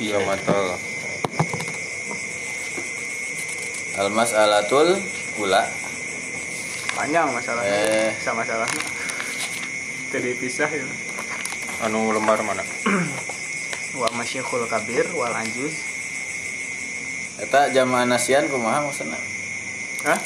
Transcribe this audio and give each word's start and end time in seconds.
iya 0.00 0.16
mantul 0.24 0.66
Almas 4.00 4.32
alatul 4.32 4.96
ula 5.36 5.62
panjang 6.96 7.28
masalahnya 7.30 7.68
Eh. 7.68 8.10
sama 8.24 8.42
masalahnya 8.42 8.82
jadi 10.10 10.30
pisah 10.40 10.70
ya 10.72 10.84
anu 11.84 12.12
lembar 12.12 12.40
mana 12.40 12.64
wa 14.00 14.08
masyikhul 14.16 14.64
kabir 14.66 15.04
wal 15.12 15.32
anjus 15.36 15.92
Eta 17.40 17.72
jamaah 17.72 18.04
nasian 18.04 18.52
kumaha 18.52 18.84
maksudna? 18.84 19.16
Hah? 20.04 20.20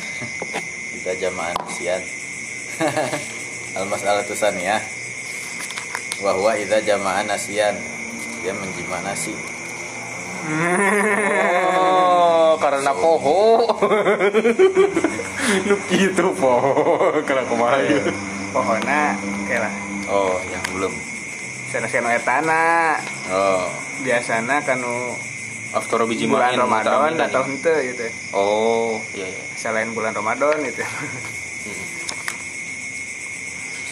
Kita 0.96 1.12
jamaah 1.20 1.52
nasian. 1.52 2.00
Almas 3.76 4.00
alatu 4.08 4.32
saniyah. 4.32 4.80
Wa 6.24 6.32
huwa 6.32 6.56
idza 6.56 6.80
jamaah 6.80 7.28
nasian. 7.28 7.76
Dia 8.40 8.56
menjima 8.56 9.04
nasi. 9.04 9.36
oh 11.76 12.56
karena 12.56 12.92
poho. 12.96 13.68
Nu 15.68 15.74
gitu 15.92 16.32
poho. 16.38 17.12
Karena 17.28 17.44
kumaha 17.44 17.84
ieu 17.84 18.00
pohona 18.50 19.14
oke 19.44 19.56
lah. 19.60 19.72
Oh, 20.10 20.34
yang 20.48 20.64
belum. 20.74 20.94
sana 21.70 21.86
sana 21.86 22.18
etana. 22.18 22.98
Oh, 23.30 23.62
biasana 24.02 24.58
kanu 24.66 25.14
after 25.70 26.02
biji 26.02 26.26
bulan 26.26 26.58
Ramadan 26.58 27.14
atau 27.20 27.46
hente 27.46 27.74
gitu. 27.94 28.06
Oh 28.34 28.98
iya 29.14 29.30
iya. 29.30 29.42
Selain 29.54 29.94
bulan 29.94 30.16
Ramadan 30.16 30.58
gitu. 30.66 30.82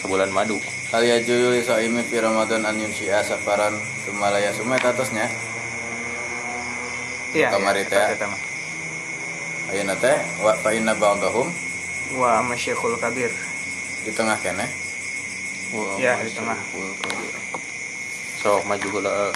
Sebulan 0.03 0.31
madu 0.33 0.59
kali 0.89 1.13
aja 1.13 1.33
li 1.53 1.61
saimi 1.61 2.01
fi 2.01 2.17
Ramadan 2.17 2.65
an 2.65 2.81
yunsyi'a 2.81 3.21
safaran 3.21 3.77
sumalaya 4.05 4.49
sumet 4.57 4.81
atasnya. 4.81 5.29
iya 7.37 7.53
Kamari 7.53 7.85
teh. 7.85 7.93
iya, 7.93 8.17
eta 8.17 8.25
mah. 8.25 8.41
Ayeuna 9.69 9.95
teh 10.01 10.17
wa 10.41 10.57
fa 10.57 10.73
inna 10.73 10.97
ba'dahum 10.97 11.45
wa 12.17 12.41
masyikhul 12.41 12.97
kabir 12.97 13.29
di 14.01 14.09
tengah 14.09 14.41
kene. 14.41 14.65
Iya, 16.01 16.25
di 16.25 16.31
tengah. 16.33 16.57
Sok 18.41 18.65
maju 18.65 18.87
gula 18.89 19.29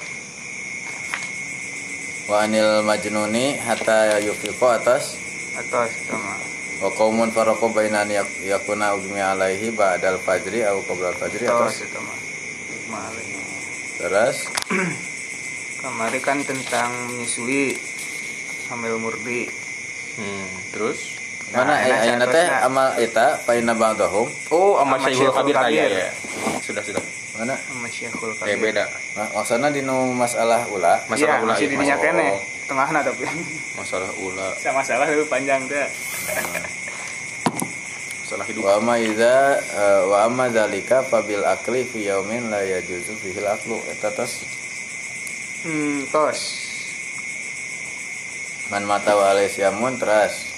Wa 2.26 2.50
anil 2.50 2.82
majnuni 2.82 3.62
hatta 3.62 4.18
yufiqo 4.26 4.74
atas 4.74 5.22
atau 5.54 5.86
itu 5.86 6.16
mah 6.18 6.40
wa 6.84 6.92
qaumun 6.92 7.32
faraqu 7.32 7.72
bainan 7.72 8.12
yak- 8.12 8.44
yakuna 8.44 8.92
ugmi 8.92 9.24
alaihi 9.24 9.72
ba'dal 9.72 10.20
fajri 10.20 10.68
au 10.68 10.84
qabla 10.84 11.16
fajri 11.16 11.48
atau 11.48 11.72
itu 11.72 12.00
mah. 12.92 13.08
Terus? 13.96 14.38
Kemarin 15.84 16.20
kan 16.20 16.38
tentang 16.44 16.92
menyusui 17.08 17.80
hamil 18.68 19.00
murdi. 19.00 19.48
Hmm, 20.20 20.48
terus? 20.72 21.16
Mana 21.52 21.72
Nah, 21.72 21.80
enak, 21.80 22.00
ayeuna 22.04 22.26
teh? 22.28 22.48
amal 22.66 22.88
eta 22.98 23.38
fa 23.38 23.54
inna 23.54 23.72
ba'dahum? 23.74 24.28
Oh 24.52 24.76
sama 24.76 24.98
Sama 24.98 25.08
Syekhul 25.08 25.32
Syekhul 25.32 25.54
Kabir 25.54 25.92
ya, 25.94 26.10
sudah 26.60 26.84
sudah. 26.84 27.04
Mana? 27.34 27.56
Masyikhul 27.80 28.30
eh 28.30 28.38
kabir 28.38 28.58
beda. 28.62 28.86
Nah, 29.18 29.28
maksudna 29.34 29.68
dinu 29.70 30.14
masalah 30.14 30.66
ula? 30.70 31.02
Masalah 31.08 31.18
iya 31.18 31.44
ulah 31.44 31.54
masih 31.54 31.66
ya, 31.66 31.72
didinya 31.72 31.96
masalah- 31.96 32.14
kene 32.64 32.72
tengahna 32.72 33.04
tapi 33.04 33.28
masalah 33.76 34.08
ula 34.24 34.56
sama 34.56 34.80
masalah 34.80 35.06
lebih 35.12 35.28
panjang 35.28 35.60
deh 35.68 35.88
masalah 38.24 38.48
hidup. 38.48 38.64
Wa 38.64 38.80
amma 38.80 38.96
idza 38.98 39.60
eh, 39.60 40.02
wa 40.08 40.18
amma 40.24 40.48
dzalika 40.48 41.04
fabil 41.04 41.44
akli 41.44 41.84
fi 41.84 42.08
yaumin 42.08 42.48
la 42.50 42.64
yajuzu 42.64 43.14
fihi 43.20 43.44
al 43.44 43.60
aklu. 43.60 43.78
Eta 43.92 44.10
tos 44.16 44.48
hmm 45.68 46.08
tos. 46.10 46.40
Man 48.72 48.88
mata 48.90 49.14
wa 49.14 49.30
alaihi 49.36 49.54
siamun 49.54 50.00
teras. 50.02 50.50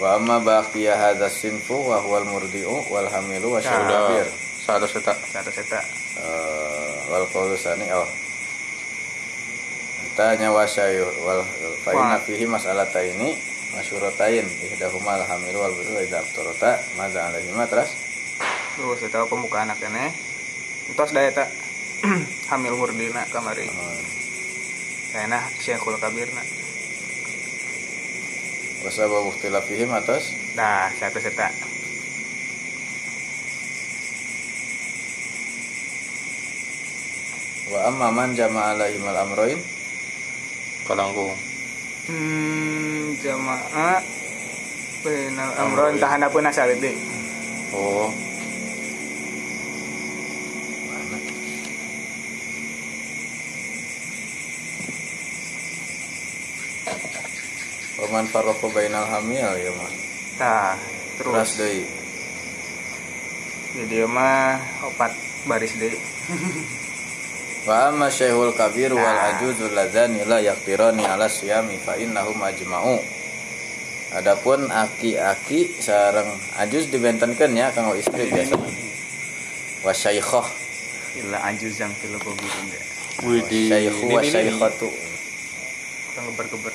Wa 0.00 0.18
amma 0.18 0.42
baqiya 0.42 0.98
hadza 0.98 1.30
sinfu 1.30 1.76
wa 1.78 2.02
huwal 2.02 2.26
murdi'u 2.26 2.90
wal 2.90 3.06
hamilu 3.12 3.54
wa 3.54 3.62
Nah. 3.62 4.26
saat 4.64 4.80
seta 4.88 5.12
satu 5.12 5.52
seta 5.52 5.76
wal 7.12 7.28
qawlu 7.28 7.52
sani 7.54 7.84
oh 7.92 8.08
tanya 10.14 10.48
wasyayu 10.54 11.06
wal 11.26 11.42
fa 11.82 11.90
inna 11.94 12.18
Wah. 12.18 12.22
fihi 12.22 12.46
mas'alata 12.46 13.02
ini 13.02 13.34
masyuratain 13.74 14.46
ihdahuma 14.46 15.18
al 15.18 15.24
hamilu 15.26 15.58
wal 15.58 15.74
budu 15.74 15.98
idza 15.98 16.22
aftarata 16.22 16.78
madza 16.94 17.26
alaihi 17.26 17.50
matras 17.54 17.90
terus 18.78 19.02
itu 19.02 19.20
pembukaan 19.30 19.70
kene 19.78 20.14
tos 20.94 21.10
daya 21.10 21.30
tak? 21.34 21.48
Hamil 22.52 22.76
murdina 22.76 23.24
kamari. 23.32 23.64
Kayaknya 25.14 25.40
syekhul 25.62 25.96
kabirna 25.96 26.42
wasabab 28.84 29.24
ikhtilafihim 29.32 29.88
atas 29.96 30.36
Nah, 30.58 30.92
satu 31.00 31.16
seta. 31.18 31.48
wa 37.72 37.80
amma 37.88 38.08
man 38.12 38.30
jama'a 38.36 38.76
alaihim 38.76 39.02
al 39.08 39.18
amrain 39.24 39.58
kalangkung 40.84 41.32
Hmm, 42.04 43.16
jamaah. 43.24 44.04
Bainal 45.00 45.50
amron 45.56 45.96
tahana 45.96 46.28
pun 46.28 46.44
asal 46.44 46.68
itu. 46.68 46.92
oh. 47.72 48.12
Mana 50.84 51.16
wa 57.94 58.06
man 58.10 58.26
farraqa 58.26 58.66
bainal 58.74 59.06
hamil 59.06 59.50
ya 59.56 59.70
mah 59.72 59.92
Nah, 60.34 60.74
terus. 61.14 61.50
Deui 61.54 61.86
jadi 63.74 64.06
mah 64.06 64.58
opat 64.86 65.10
baris 65.46 65.74
deh. 65.78 65.90
Wa 67.64 67.88
amma 67.88 68.12
syekhul 68.12 68.52
kabir 68.52 68.92
wal 68.92 69.00
Nah. 69.08 69.40
ajuzul 69.40 69.72
ladzani 69.72 70.20
la 70.28 70.36
yaqtirani 70.36 71.00
ala 71.08 71.32
siyami 71.32 71.80
fa 71.80 71.96
innahum 71.96 72.36
ajma'u. 72.36 73.00
Adapun 74.14 74.68
aki-aki 74.68 75.80
sareng 75.80 76.28
ajuz 76.60 76.86
dibentenkeun 76.92 77.56
ya 77.56 77.72
kanggo 77.72 77.96
istri 77.96 78.28
biasa. 78.30 78.54
Wa 79.82 79.90
syaikhah 79.96 80.46
Ila 81.14 81.38
ajuzang 81.50 81.94
fil 81.98 82.18
kubur 82.18 82.52
enggak. 82.62 82.82
wih 83.22 83.40
di 83.48 83.70
syaikhu 83.70 84.12
wa 84.12 84.20
syaikhatu. 84.20 84.90
Orang 86.14 86.24
geber-geber. 86.30 86.74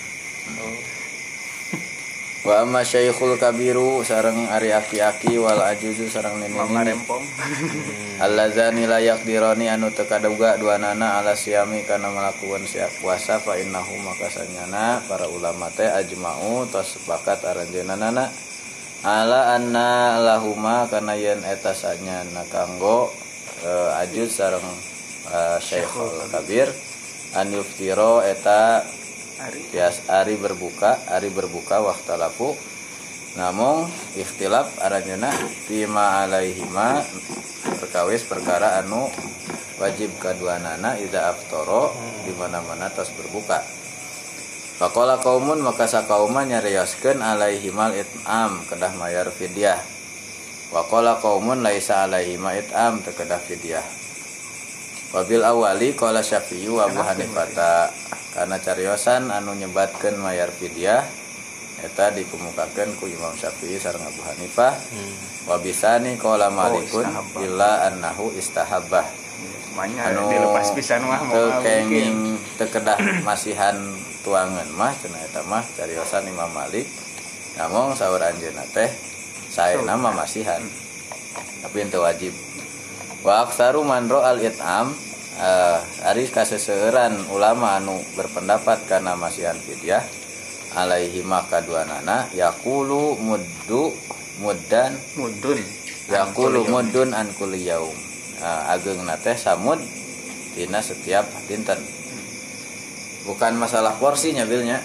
Wa 2.40 2.64
amma 2.64 2.88
syaikhul 2.88 3.36
kabiru 3.36 4.00
sareng 4.00 4.48
ari 4.48 4.72
aki-aki 4.72 5.36
wal 5.36 5.60
ajuzu 5.60 6.08
sareng 6.08 6.40
Mama 6.48 6.88
nini 6.88 6.96
rempong. 6.96 7.20
Alladzani 8.24 8.88
la 8.88 9.04
yaqdirani 9.04 9.68
anu 9.68 9.92
teu 9.92 10.08
kaduga 10.08 10.56
duanana 10.56 11.20
ala 11.20 11.36
siyami 11.36 11.84
kana 11.84 12.08
melakukan 12.08 12.64
siap 12.64 13.04
puasa 13.04 13.44
fa 13.44 13.60
innahu 13.60 13.92
maka 14.00 14.32
sanyana 14.32 15.04
para 15.04 15.28
ulama 15.28 15.68
teh 15.76 15.88
ajma'u 15.88 16.64
tos 16.72 16.96
sepakat 16.96 17.44
aranjeunana 17.44 18.32
ala 19.04 19.56
anna 19.56 20.20
lahuma 20.20 20.88
kana 20.88 21.16
yen 21.16 21.44
eta 21.44 21.72
sanyana 21.76 22.44
kanggo 22.52 23.12
eh, 23.64 24.02
ajuz 24.04 24.32
sareng 24.32 24.68
eh, 25.32 25.60
Syekhul 25.60 26.28
Kabir 26.32 26.68
an 27.36 27.52
yuftiro 27.52 28.24
eta 28.24 28.84
Ari. 29.40 29.72
tias 29.72 30.04
ari 30.12 30.36
berbuka 30.36 31.00
ari 31.08 31.32
berbuka 31.32 31.80
waktalafu 31.80 32.60
namun 33.40 33.88
ikhtilaf 34.20 34.84
aranjeuna 34.84 35.32
fima 35.64 36.28
alaihima 36.28 37.00
perkawis 37.80 38.28
perkara 38.28 38.84
anu 38.84 39.08
wajib 39.80 40.12
kaduanana 40.20 41.00
ida 41.00 41.32
aftoro 41.32 41.96
di 42.28 42.36
mana-mana 42.36 42.92
tas 42.92 43.08
berbuka. 43.16 43.64
Pakola 44.76 45.16
kaumun 45.24 45.64
maka 45.64 45.88
sakauma 45.88 46.44
nyarioskeun 46.44 47.24
alaihimal 47.24 47.96
it'am 47.96 48.60
kedah 48.68 48.92
mayar 49.00 49.32
fidyah. 49.32 49.80
Wakola 50.76 51.16
kaumun 51.24 51.64
laisa 51.64 52.04
alaihima 52.04 52.60
it'am 52.60 53.00
teu 53.08 53.16
kedah 53.16 53.40
fidyah 53.40 54.09
Wabil 55.10 55.42
awali 55.42 55.98
kola 55.98 56.22
syafi'yu 56.22 56.78
wa 56.78 56.86
abu 56.86 57.02
hanifata. 57.02 57.90
Karena 58.30 58.62
cariosan 58.62 59.34
anu 59.34 59.58
nyebatkeun 59.58 60.22
mayar 60.22 60.54
fidyah 60.54 61.02
eta 61.80 62.12
dikemukakeun 62.12 62.92
ku 63.00 63.08
Imam 63.08 63.32
Syafi'i 63.34 63.80
sareng 63.80 64.04
Abu 64.04 64.22
Hanifah. 64.22 64.76
Wa 65.50 65.58
bisani 65.58 66.20
kola 66.20 66.52
malikun 66.52 67.08
istahabbah. 67.08 67.42
illa 67.42 67.72
annahu 67.90 68.30
istahabbah. 68.36 69.06
Semuanya 69.66 70.12
anu 70.12 70.28
dilepas 70.28 70.76
pisan 70.76 71.08
mah 71.08 71.24
kenging 71.64 72.38
teu 72.60 72.68
kedah 72.68 73.00
masihan 73.24 73.76
tuangan 74.22 74.68
mah 74.76 74.92
cenah 75.00 75.22
eta 75.24 75.42
mah 75.48 75.64
cariosan 75.74 76.28
Imam 76.28 76.52
Malik. 76.52 76.86
Namun 77.58 77.96
saur 77.98 78.22
anjeunna 78.22 78.68
teh 78.76 78.92
saya 79.50 79.80
nama 79.82 80.14
masihan. 80.14 80.62
Tapi 81.60 81.78
itu 81.82 82.00
wajib 82.00 82.34
wa 83.24 83.44
aksaru 83.48 83.84
manro 83.84 84.24
al 84.24 84.40
it'am 84.40 84.96
eh, 85.40 86.08
ari 86.08 86.28
ulama 87.32 87.80
anu 87.80 88.00
berpendapat 88.16 88.88
karena 88.88 89.16
masihan 89.20 89.56
fidyah 89.56 90.04
alaihi 90.78 91.26
maka 91.26 91.66
dua 91.66 91.86
nana 91.88 92.30
yakulu 92.38 93.18
muddu 93.18 93.90
muddan 94.40 94.94
mudun 95.18 95.60
yakulu 96.10 96.66
muddun 96.70 97.14
an 97.14 97.30
kulli 97.34 97.66
yaum. 97.66 97.94
Nah, 98.40 98.72
ageng 98.72 99.04
nate 99.04 99.36
samud 99.36 99.82
dina 100.56 100.80
setiap 100.80 101.28
dinten. 101.46 101.80
Bukan 103.28 103.60
masalah 103.60 104.00
porsinya 104.00 104.48
bilnya 104.48 104.80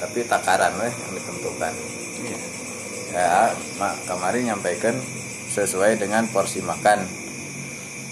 tapi 0.00 0.24
takaran 0.24 0.72
weh 0.80 0.88
yang 0.88 1.12
ditentukan. 1.18 1.72
Iya. 2.20 2.38
ya 3.10 3.50
mak 3.82 4.06
kemarin 4.06 4.54
nyampaikan 4.54 4.94
sesuai 5.50 5.98
dengan 5.98 6.30
porsi 6.30 6.62
makan 6.62 7.02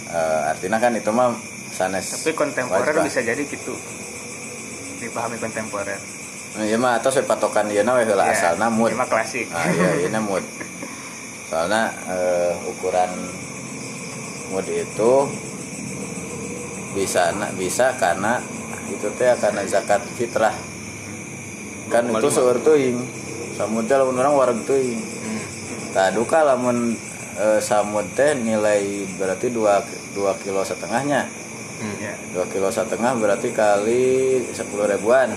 Eh, 0.08 0.42
artinya 0.48 0.80
kan 0.80 0.96
itu 0.96 1.12
mah 1.12 1.36
sanes 1.68 2.08
tapi 2.24 2.32
kontemporer 2.32 2.96
wajib. 2.96 3.04
bisa 3.04 3.20
jadi 3.20 3.42
gitu. 3.44 3.76
Dipahami 5.04 5.36
kontemporer. 5.36 6.00
Nah, 6.56 6.64
iya 6.64 6.80
mah 6.80 6.96
atau 6.96 7.12
saya 7.12 7.28
patokan 7.28 7.68
ieu 7.68 7.84
we 7.84 8.02
heula 8.08 8.24
Ya, 8.24 8.32
asalna 8.32 8.72
mood 8.72 8.88
ini 8.88 8.96
mah 8.96 9.08
klasik. 9.08 9.52
Ah 9.52 9.68
iya 9.68 10.00
ini 10.08 10.20
mood 10.24 10.40
soalnya 11.48 11.92
eh, 12.08 12.52
ukuran 12.72 13.12
mood 14.48 14.64
itu 14.68 15.12
bisa 16.96 17.28
bisa 17.56 17.92
karena 18.00 18.40
itu 18.88 19.12
teh 19.12 19.28
karena 19.36 19.60
zakat 19.68 20.00
fitrah. 20.16 20.56
Kan 21.92 22.08
itu 22.08 22.28
seueur 22.32 22.56
teuing. 22.64 22.96
Samud 23.60 23.84
teh 23.84 23.96
lamun 24.00 24.16
urang 24.16 24.40
wareg 24.40 24.64
teuing. 24.64 25.00
Hmm. 25.04 25.44
tah 25.92 26.08
duka 26.16 26.48
lamun 26.48 26.96
eh, 27.38 27.60
samud 27.62 28.06
teh 28.18 28.34
nilai 28.34 29.06
berarti 29.16 29.48
dua 29.54 29.80
dua 30.12 30.34
kilo 30.42 30.66
setengahnya. 30.66 31.30
Ya 32.02 32.14
dua 32.34 32.44
kilo 32.50 32.68
setengah 32.74 33.14
berarti 33.14 33.54
kali 33.54 34.42
sepuluh 34.50 34.90
ribuan. 34.90 35.30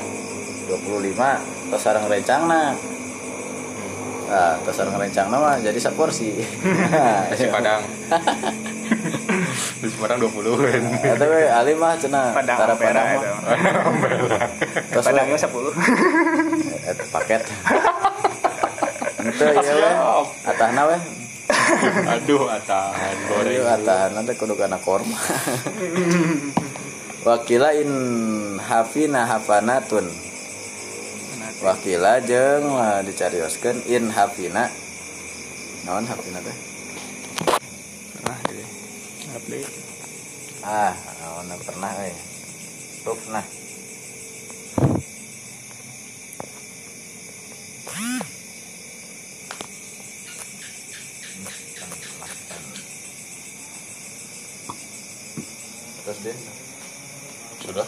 25 0.72 1.68
terus 1.68 1.82
sarang 1.84 2.08
rencangna. 2.08 2.72
Nah 4.32 4.56
terus 4.64 4.76
sarang 4.80 4.96
rencangna 4.96 5.36
mah 5.36 5.56
jadi 5.60 5.76
seporsi. 5.76 6.32
Nasi 7.32 7.52
Padang. 7.56 7.82
Nasi 9.84 9.96
Padang 10.00 10.18
20 10.24 10.32
kan. 10.64 10.82
atau 11.20 11.28
we 11.28 11.44
ali 11.44 11.74
mah 11.76 12.00
cenah 12.00 12.32
padang 12.32 12.58
tara 12.60 12.74
padang 12.80 13.08
itu. 13.20 13.28
mah. 13.28 13.56
Terus 14.96 15.04
we 15.04 15.12
padangnya 15.12 15.38
10 15.38 15.52
eh, 16.88 16.96
paket. 17.12 17.42
Itu 19.22 19.44
iya 19.44 19.74
we 19.76 19.92
atahna 20.48 20.82
we 20.88 20.98
Aduh, 22.18 22.50
atahan 22.50 23.18
goreng. 23.30 23.54
Iya, 23.58 23.78
atahna 23.78 24.22
teh 24.26 24.36
kudu 24.38 24.58
kana 24.58 24.78
korma. 24.82 25.18
Wakila 27.28 27.76
in 27.78 27.92
hafina 28.58 29.30
hafanatun. 29.30 30.10
Wakila 31.62 32.22
jeung 32.26 32.66
uh, 32.74 33.00
dicarioskeun 33.06 33.86
in 33.86 34.10
hafina. 34.10 34.66
Naon 35.86 36.06
hafina 36.06 36.42
teh? 36.42 36.58
Pernah 38.22 38.38
jadi 38.46 38.66
update 39.32 39.72
ah 40.62 40.94
naon 40.94 41.50
pernah 41.66 41.90
euy 42.06 42.14
rufna 43.02 43.42
Sudah. 57.62 57.88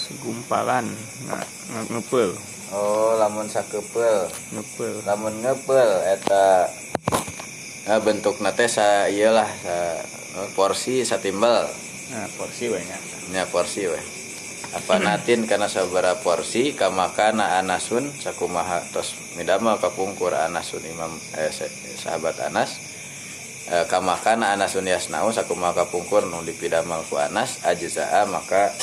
segumpalan 0.00 0.90
nggak 1.28 1.46
ngepel. 1.92 2.34
Oh 2.74 3.14
lamun 3.14 3.46
sakeupel 3.46 4.26
ngepel. 4.50 5.04
Lamun 5.06 5.38
ngepel 5.38 5.90
eta 6.08 6.66
nah, 7.86 8.00
bentuk 8.02 8.40
nate 8.42 8.66
sa 8.66 9.06
iyalah 9.06 9.46
sa 9.46 9.76
porsi 10.58 11.06
satimbal 11.06 11.66
nah 12.10 12.26
porsi 12.34 12.66
banyak 12.66 13.02
nya. 13.30 13.46
Porsi 13.46 13.86
we. 13.86 14.00
Apa 14.70 14.98
natin 15.02 15.46
karena 15.50 15.66
sabara 15.66 16.18
porsi 16.22 16.74
kamakana 16.74 17.58
anasun 17.58 18.06
sakumaha 18.10 18.82
tos 18.90 19.14
midamel 19.34 19.78
kapungkur 19.78 20.30
anasun 20.34 20.82
imam 20.86 21.10
eh, 21.38 21.50
sa- 21.50 21.70
sahabat 21.98 22.38
anas 22.50 22.89
eh, 23.70 23.86
kamakana 23.86 24.52
anasun 24.58 24.86
yasnau 24.86 25.30
sakumaha 25.30 25.86
kapungkur 25.86 26.26
nu 26.26 26.42
dipidamel 26.42 27.06
ku 27.06 27.16
anas 27.16 27.62
ajzaa 27.62 28.26
maka 28.26 28.74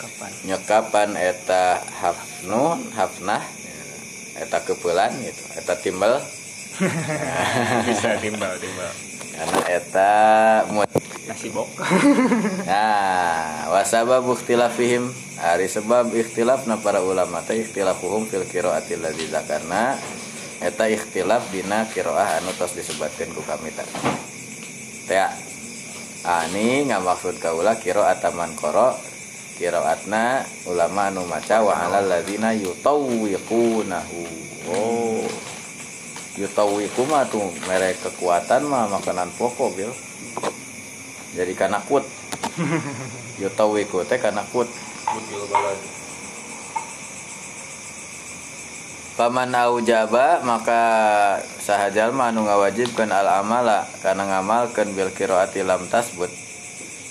kapan 0.00 0.32
nyekapan 0.48 1.10
eta 1.14 1.78
hafnu 2.00 2.80
hafnah 2.96 3.44
eta 4.40 4.58
kepelan 4.64 5.12
gitu 5.20 5.42
eta 5.60 5.76
timbal 5.76 6.16
bisa 7.86 8.16
timbal 8.18 8.56
timbal 8.56 8.92
karena 9.36 9.60
eta 9.68 10.12
mut 10.72 10.90
nasi 11.30 11.48
bok. 11.54 11.70
Nah, 12.70 13.70
wasabab 13.70 14.26
ikhtilafihim. 14.34 15.08
Hari 15.40 15.70
sebab 15.70 16.12
ikhtilafna 16.12 16.82
para 16.84 17.00
ulama 17.00 17.40
teh 17.46 17.64
ikhtilafuhum 17.64 18.28
fil 18.28 18.44
qiraati 18.44 19.00
allazi 19.00 19.24
zakarna 19.32 19.96
eta 20.60 20.84
ikhtilaf 20.86 21.48
dina 21.48 21.88
qiraah 21.88 22.40
anu 22.40 22.52
tos 22.56 22.76
disebutkeun 22.76 23.32
ku 23.32 23.40
kami 23.44 23.72
tadi. 23.72 23.96
Teh 25.08 25.24
ani 26.24 26.88
ngamaksud 26.92 27.40
kaula 27.40 27.80
qiraat 27.80 28.20
man 28.36 28.52
qara 28.54 28.92
qiraatna 29.56 30.44
ulama 30.68 31.08
anu 31.08 31.24
maca 31.24 31.64
wa 31.64 31.74
alal 31.80 32.08
ladzina 32.08 32.52
yutawwiqunahu. 32.52 34.20
Oh. 34.68 35.24
Yutawwiqu 36.40 37.02
mah 37.10 37.28
tuh 37.28 37.52
merek 37.68 38.00
kekuatan 38.00 38.64
mah 38.64 38.86
makanan 38.88 39.28
pokok, 39.34 39.76
Bil. 39.76 39.92
Jadi 41.36 41.52
kana 41.52 41.82
kut. 41.84 42.06
Yutawiku 43.42 44.02
teh 44.08 44.16
kana 44.16 44.42
kut. 44.48 44.66
Butil 45.10 45.44
balad. 45.50 45.99
Paman 49.20 49.52
aujaba 49.52 50.40
maka 50.48 50.80
sahajal 51.60 52.08
mah 52.16 52.32
anu 52.32 52.48
ngawajibkeun 52.48 53.12
al 53.12 53.28
amala 53.44 53.84
kana 54.00 54.24
ngamalkeun 54.24 54.96
bil 54.96 55.12
qiraati 55.12 55.60
lam 55.60 55.84
tasbut. 55.92 56.32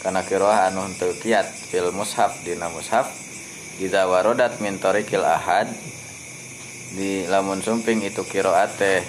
Kana 0.01 0.25
qiraah 0.25 0.73
anu 0.73 0.89
henteu 0.89 1.13
kiat 1.13 1.45
fil 1.45 1.93
mushaf 1.93 2.41
dina 2.41 2.65
mushaf 2.73 3.05
idza 3.77 4.09
warodat 4.09 4.57
min 4.57 4.81
tariqil 4.81 5.21
ahad 5.21 5.69
di 6.97 7.29
lamun 7.29 7.61
sumping 7.61 8.01
itu 8.01 8.25
qiraat 8.25 8.73
teh 8.73 9.05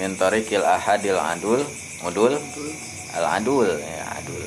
min 0.00 0.16
tariqil 0.16 0.64
ahadil 0.64 1.20
adul 1.20 1.60
mudul 2.00 2.32
al 3.12 3.28
adul 3.28 3.68
ya 3.68 4.08
adul 4.08 4.44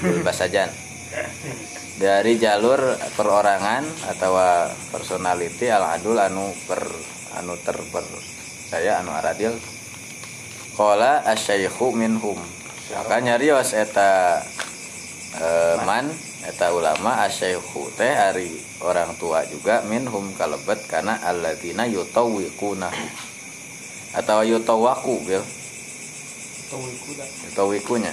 adul 0.00 0.24
basajan 0.24 0.72
dari 1.96 2.36
jalur 2.36 2.76
perorangan 3.16 3.84
atau 4.12 4.36
personality 4.92 5.72
al 5.72 5.96
adul 5.96 6.20
anu 6.20 6.52
per 6.68 6.84
anu 7.40 7.56
terper 7.64 8.04
saya 8.68 9.00
anu 9.00 9.16
aradil. 9.16 9.56
Kola 10.76 11.24
asyaikhu 11.24 11.96
minhum. 11.96 12.36
Maka 12.92 13.16
nyarios 13.24 13.72
eta 13.72 14.44
eh, 15.40 15.76
man 15.88 16.12
eta 16.44 16.76
ulama 16.76 17.24
asyaikhu 17.24 17.88
teh 17.96 18.12
ari 18.12 18.52
orang 18.84 19.16
tua 19.16 19.48
juga 19.48 19.80
minhum 19.88 20.36
kalebet 20.36 20.84
karena 20.84 21.16
alladzina 21.24 21.88
yutawwiqunahu 21.88 23.06
atau 24.20 24.44
yutawaku 24.44 25.14
bil. 25.24 25.42
Yutawwikunya 27.48 28.12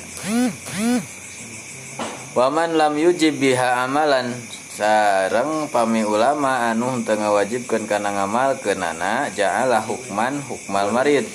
Waman 2.33 2.73
lam 2.73 2.97
yujib 2.97 3.37
biha 3.37 3.85
amalan. 3.85 4.33
Sareng 4.73 5.69
pami 5.69 6.01
ulama 6.01 6.73
anu 6.73 6.97
henteu 6.97 7.21
ngawajibkeun 7.21 7.85
kana 7.85 8.09
ngamalkeunana 8.09 9.29
ja'ala 9.29 9.85
hukman 9.85 10.41
hukmal 10.49 10.89
marid. 10.89 11.29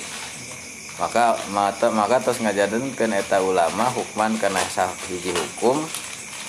Maka 0.99 1.39
mata 1.55 1.87
maka 1.95 2.19
terus 2.19 2.43
ngajadenkeun 2.43 3.15
eta 3.15 3.39
ulama 3.39 3.87
hukman 3.95 4.35
kana 4.35 4.59
sah 4.67 4.91
hiji 5.07 5.31
hukum 5.31 5.79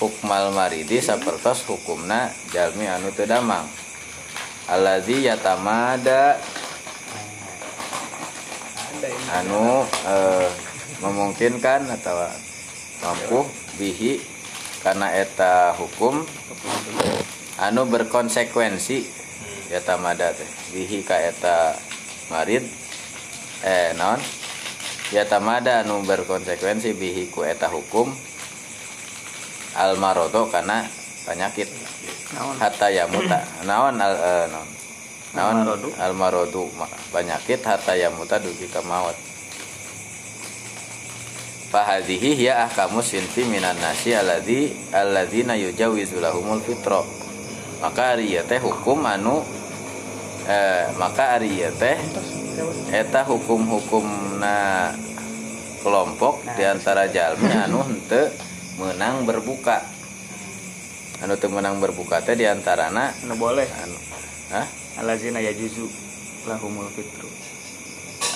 hukmal 0.03 0.51
maridi 0.51 0.99
sapertos 0.99 1.63
hukumna 1.63 2.27
jalmi 2.51 2.83
anu 2.91 3.07
teu 3.15 3.23
damang. 3.23 3.63
Allazi 4.67 5.31
yatamada 5.31 6.35
anu 9.31 9.87
eh, 9.87 10.49
memungkinkan 10.99 11.87
atau 11.87 12.27
mampu 12.99 13.47
bihi 13.81 14.21
karena 14.85 15.09
eta 15.17 15.73
hukum 15.73 16.21
anu 17.57 17.89
berkonsekuensi 17.89 19.09
eta 19.73 19.97
mada 19.97 20.29
teh. 20.37 20.49
Bihi 20.69 21.01
ka 21.01 21.17
eta 21.17 21.73
marid 22.29 22.61
eh 23.65 23.97
non? 23.97 24.21
Ya 25.09 25.25
tamada 25.25 25.81
anu 25.81 26.05
berkonsekuensi 26.05 26.93
bihi 26.93 27.33
ku 27.33 27.41
eta 27.41 27.73
hukum 27.73 28.13
almarodo 29.73 30.45
karena 30.53 30.85
penyakit. 31.25 31.67
Naon? 32.37 32.55
Hatta 32.61 32.87
yamuta. 32.93 33.41
Naon 33.65 33.97
al 33.97 34.13
eh, 34.13 34.45
naon 34.53 34.69
naon? 35.33 35.55
Almarodu? 35.63 35.89
almarodu 35.97 36.63
ma- 36.75 36.91
penyakit 37.11 37.63
hatta 37.63 37.95
yamuta 37.95 38.39
dugi 38.39 38.67
ka 38.67 38.83
maut 38.83 39.15
fahadhihi 41.71 42.35
hiya 42.35 42.67
ahkamu 42.67 42.99
sinfi 42.99 43.47
minan 43.47 43.79
nasi 43.79 44.11
alladzi 44.11 44.91
alladzina 44.91 45.55
yujawizu 45.55 46.19
lahumul 46.19 46.59
fitro 46.59 47.07
maka 47.79 48.13
ari 48.13 48.35
ieu 48.35 48.43
teh 48.43 48.59
hukum 48.59 48.99
anu 49.07 49.39
eh, 50.51 50.91
maka 50.99 51.39
ari 51.39 51.63
ieu 51.63 51.71
teh 51.79 51.95
eta 52.91 53.23
hukum-hukumna 53.23 54.91
kelompok 55.81 56.45
Nah, 56.45 56.55
di 56.59 56.63
antara 56.67 57.09
jalmi 57.09 57.49
anu 57.49 57.81
henteu 57.81 58.29
menang 58.77 59.25
berbuka. 59.25 59.81
Anu 61.25 61.37
teu 61.37 61.49
menang 61.49 61.81
berbuka 61.81 62.21
teh 62.21 62.37
diantarana 62.37 63.15
anu 63.25 63.33
boleh. 63.39 63.65
anu 63.65 63.97
hah? 64.53 64.67
Alazina 65.01 65.39
yajuzu 65.41 65.87
lahumul 66.45 66.91
fitru. 66.93 67.31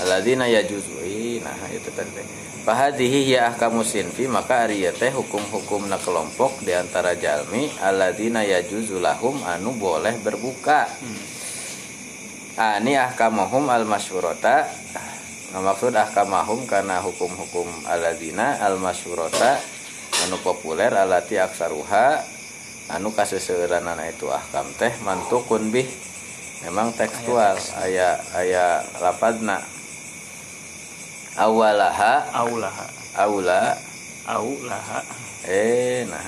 Alladzina 0.02 0.50
yajuzu 0.50 1.04
nah 1.44 1.70
itu 1.70 1.90
tadi 1.94 2.24
Fahadhihi 2.66 3.30
hiya 3.30 3.54
ahkamu 3.54 3.86
sinfi 3.86 4.26
maka 4.26 4.66
ari 4.66 4.82
ieu 4.82 4.90
teh 4.90 5.14
hukum-hukumna 5.14 6.02
kelompok 6.02 6.66
di 6.66 6.74
antara 6.74 7.14
jalmi 7.14 7.70
alladzina 7.78 8.42
yajuzu 8.42 8.98
lahum 8.98 9.38
anu 9.46 9.78
boleh 9.78 10.18
berbuka. 10.18 10.90
Ani 12.58 12.98
ahkamuhum 12.98 13.70
al 13.70 13.86
masyurata 13.86 14.66
maksud 15.54 15.94
ahkamahum 15.94 16.66
karena 16.66 17.06
hukum-hukum 17.06 17.70
alladzina 17.86 18.58
al 18.58 18.82
masyurata 18.82 19.62
anu 20.26 20.42
populer 20.42 20.90
alati 20.90 21.38
aksaruha 21.38 22.18
anu 22.98 23.14
kaseseueuranana 23.14 24.10
itu 24.10 24.26
ahkam 24.34 24.66
teh 24.82 24.90
mantukun 25.06 25.70
bih. 25.70 25.86
Memang 26.66 26.98
tekstual 26.98 27.62
aya 27.78 28.18
aya 28.34 28.82
lapadna 28.98 29.62
awalaha. 31.38 32.32
Aulaha 32.36 32.86
aula 33.16 33.80
aulaha 34.28 35.00
eh 35.48 36.04
nah. 36.04 36.28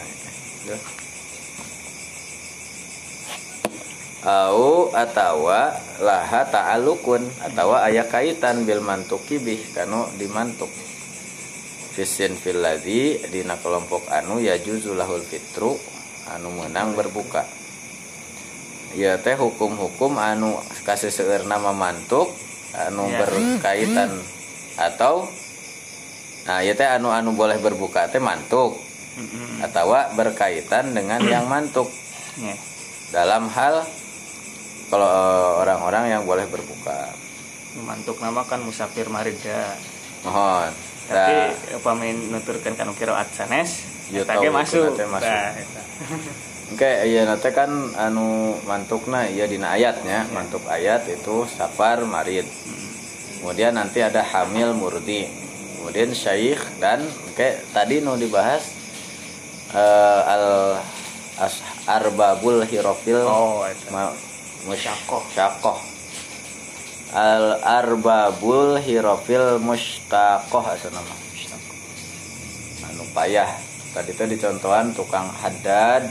Au 4.28 4.92
atawa 4.92 5.72
laha 6.04 6.42
ta'alukun. 6.52 7.24
Atawa 7.44 7.88
aya 7.88 8.04
kaitan 8.08 8.68
bil 8.68 8.84
mantuki 8.84 9.40
bih 9.40 9.62
kanu 9.72 10.04
dimantuk. 10.20 10.68
Fisin 11.96 12.36
fil 12.36 12.60
ladzi 12.60 13.24
dina 13.32 13.56
kelompok 13.58 14.12
anu 14.12 14.44
ya 14.44 14.60
lahul 14.94 15.24
fitru 15.24 15.80
anu 16.36 16.50
menang 16.52 16.92
berbuka. 16.92 17.48
Ya 19.00 19.16
teh 19.22 19.40
hukum-hukum 19.40 20.20
anu 20.20 20.60
kasih 20.84 21.14
nama 21.48 21.72
mantuk 21.72 22.32
anu 22.76 23.08
Ya. 23.08 23.24
berkaitan 23.24 24.37
atau 24.78 25.26
nah 26.48 26.64
ya 26.64 26.72
teh 26.72 26.88
anu 26.88 27.12
anu 27.12 27.34
boleh 27.34 27.60
berbuka 27.60 28.08
teh 28.08 28.22
mantuk. 28.22 28.78
Atau 29.60 29.98
berkaitan 30.14 30.94
dengan 30.94 31.18
yang 31.26 31.50
mantuk. 31.50 31.90
Ya. 32.38 32.54
dalam 33.10 33.50
hal 33.50 33.82
kalau 34.94 35.10
eh, 35.10 35.52
orang-orang 35.66 36.14
yang 36.14 36.24
boleh 36.24 36.46
berbuka. 36.46 37.10
Mantuk 37.82 38.22
nama 38.22 38.46
kan 38.46 38.62
musafir 38.62 39.10
marida. 39.10 39.74
Mohon. 40.22 40.70
Tapi 41.08 41.34
Nah, 41.34 41.80
pamain 41.82 42.18
nuturkan 42.30 42.76
kanu 42.76 42.92
kiraat 42.94 43.32
sanes 43.32 43.88
Ya, 44.12 44.24
ge 44.24 44.28
tahu, 44.28 44.54
masuk. 44.54 44.96
nanti. 44.96 45.04
Nah. 45.08 45.52
Oke, 46.76 46.92
iya 47.08 47.24
nate 47.24 47.56
kan 47.56 47.72
anu 47.96 48.60
mantukna 48.68 49.24
iya 49.24 49.48
dina 49.48 49.72
ayatnya, 49.72 50.28
mantuk 50.36 50.68
ayat 50.68 51.08
itu 51.08 51.48
safar 51.48 52.04
marid. 52.04 52.44
Kemudian 53.48 53.80
nanti 53.80 54.04
ada 54.04 54.20
hamil 54.27 54.75
murdi. 54.75 55.24
Kemudian 55.80 56.12
syaikh 56.12 56.60
dan 56.84 57.00
oke 57.32 57.63
tadi 57.72 58.04
nu 58.04 58.20
dibahas 58.20 58.60
eh, 59.72 60.22
al 60.36 60.75
as, 61.39 61.63
arbabul 61.88 62.68
hirofil 62.68 63.24
oh 63.24 63.63
Musyakoh. 64.68 65.24
musyakoh. 65.32 65.80
Al 67.16 67.63
arbabul 67.63 68.84
hirofil 68.84 69.63
mustaqoh 69.63 70.68
asa 70.68 70.92
nama. 70.92 71.16
Anu 72.92 73.08
payah. 73.16 73.48
Tadi 73.96 74.12
itu 74.12 74.27
dicontohan 74.27 74.92
tukang 74.92 75.32
haddad 75.39 76.04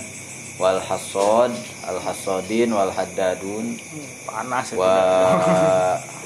wal 0.56 0.80
hasod 0.80 1.52
al 1.84 2.00
hasodin 2.00 2.72
wal 2.72 2.88
haddadun 2.88 3.76
panas 4.24 4.72
itu 4.72 4.80
wa 4.80 4.96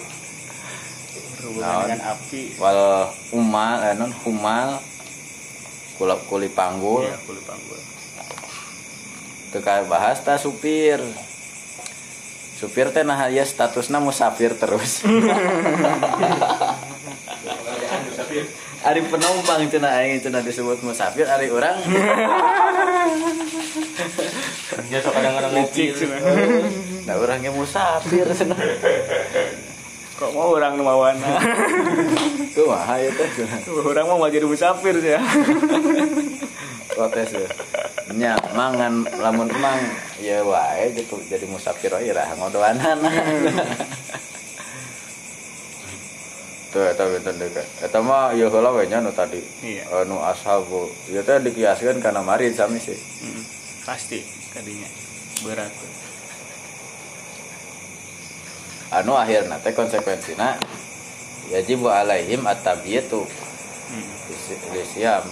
berhubungan 1.51 1.75
naon? 1.75 1.87
dengan 1.91 2.03
api. 2.15 2.43
Wal 2.57 3.11
umal 3.35 3.77
eh, 3.83 3.95
non 3.99 4.13
humal. 4.23 4.79
Kulap 5.99 6.21
kuli 6.31 6.49
panggul. 6.49 7.05
Ya 7.05 7.19
kulit 7.27 7.45
panggul. 7.45 7.77
Teka 9.51 9.85
bahas 9.91 10.23
ta 10.23 10.39
supir. 10.39 11.03
Supir 12.57 12.93
teh 12.95 13.05
nah 13.05 13.29
ya 13.29 13.45
statusna 13.45 13.99
musafir 14.01 14.55
terus. 14.57 15.03
Ari 18.81 19.05
penumpang 19.05 19.69
cenah 19.69 19.93
aing 20.01 20.25
cenah 20.25 20.41
disebut 20.41 20.81
musafir 20.81 21.29
ari 21.29 21.53
orang 21.53 21.77
Ya 24.89 25.05
sok 25.05 25.13
kadang-kadang 25.13 25.53
licik 25.53 26.01
nah 27.05 27.21
orangnya 27.21 27.53
musafir 27.53 28.25
kok 30.21 30.37
mau 30.37 30.53
orang 30.53 30.77
nu 30.77 30.85
mawana 30.85 31.41
kumaha 32.53 33.01
ya 33.01 33.09
teh 33.09 33.29
orang 33.73 34.05
mau 34.05 34.29
jadi 34.29 34.45
musafir 34.45 35.01
ya. 35.01 35.17
Protes 36.93 37.33
ya? 37.33 37.49
Nya 38.13 38.37
mangan 38.53 39.09
lamun 39.17 39.49
emang 39.49 39.81
ya 40.21 40.45
wae 40.45 40.93
gitu 40.93 41.17
jadi 41.25 41.49
musafir 41.49 41.89
wae 41.97 42.13
lah 42.13 42.29
ngodoanan 42.37 43.01
tuh 46.71 46.87
eta 46.87 47.03
benten 47.03 47.35
dekat 47.35 47.67
eta 47.83 47.99
mah 47.99 48.31
ya 48.31 48.47
heula 48.47 48.71
we 48.71 48.87
nya 48.87 49.03
nu 49.03 49.11
tadi. 49.11 49.43
Iya. 49.65 49.91
anu 50.07 50.23
ashabu 50.23 50.87
ya 51.11 51.25
teh 51.27 51.43
dikiaskeun 51.43 51.99
kana 51.99 52.23
marid 52.23 52.55
sami 52.55 52.79
sih. 52.79 52.95
Mm, 52.95 53.43
pasti 53.83 54.23
kadinya. 54.55 54.87
Berat 55.43 55.73
anu 58.91 59.15
akhirna 59.15 59.63
teh 59.63 59.71
konsekuensina 59.71 60.59
yajibu 61.51 61.87
alaihim 61.91 62.43
at-tabiyatu 62.47 63.27
lisiam 64.75 65.25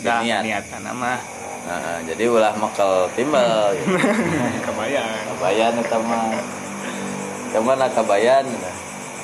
Dah 0.00 0.24
niat 0.24 0.40
niatan 0.44 0.80
nama 0.80 1.20
Nah, 1.64 1.96
jadi 2.04 2.28
ulah 2.28 2.52
mekel 2.60 3.08
timbal 3.16 3.72
gitu. 3.80 3.96
kebayang 4.68 5.16
kabayan 5.32 5.72
eta 5.80 5.96
mah 5.96 6.36
Cuman 7.56 7.80
lah 7.80 7.88
kabayan 7.88 8.44
nah. 8.44 8.76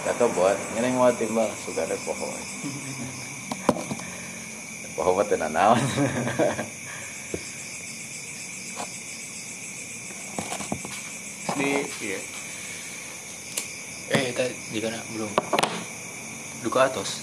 Kata 0.08 0.24
buat 0.32 0.56
ngereng 0.72 0.96
mau 0.96 1.12
timbal 1.12 1.44
suka 1.60 1.84
ada 1.84 1.92
poho. 2.00 2.32
Poho 4.96 5.10
mah 5.12 5.24
teu 5.28 5.36
naon. 5.36 5.76
di 11.60 11.84
iya 12.00 12.39
Eh, 14.10 14.34
tadi 14.34 14.54
jika 14.74 14.90
nak 14.90 15.06
belum. 15.14 15.30
Duka 16.66 16.90
atas. 16.90 17.22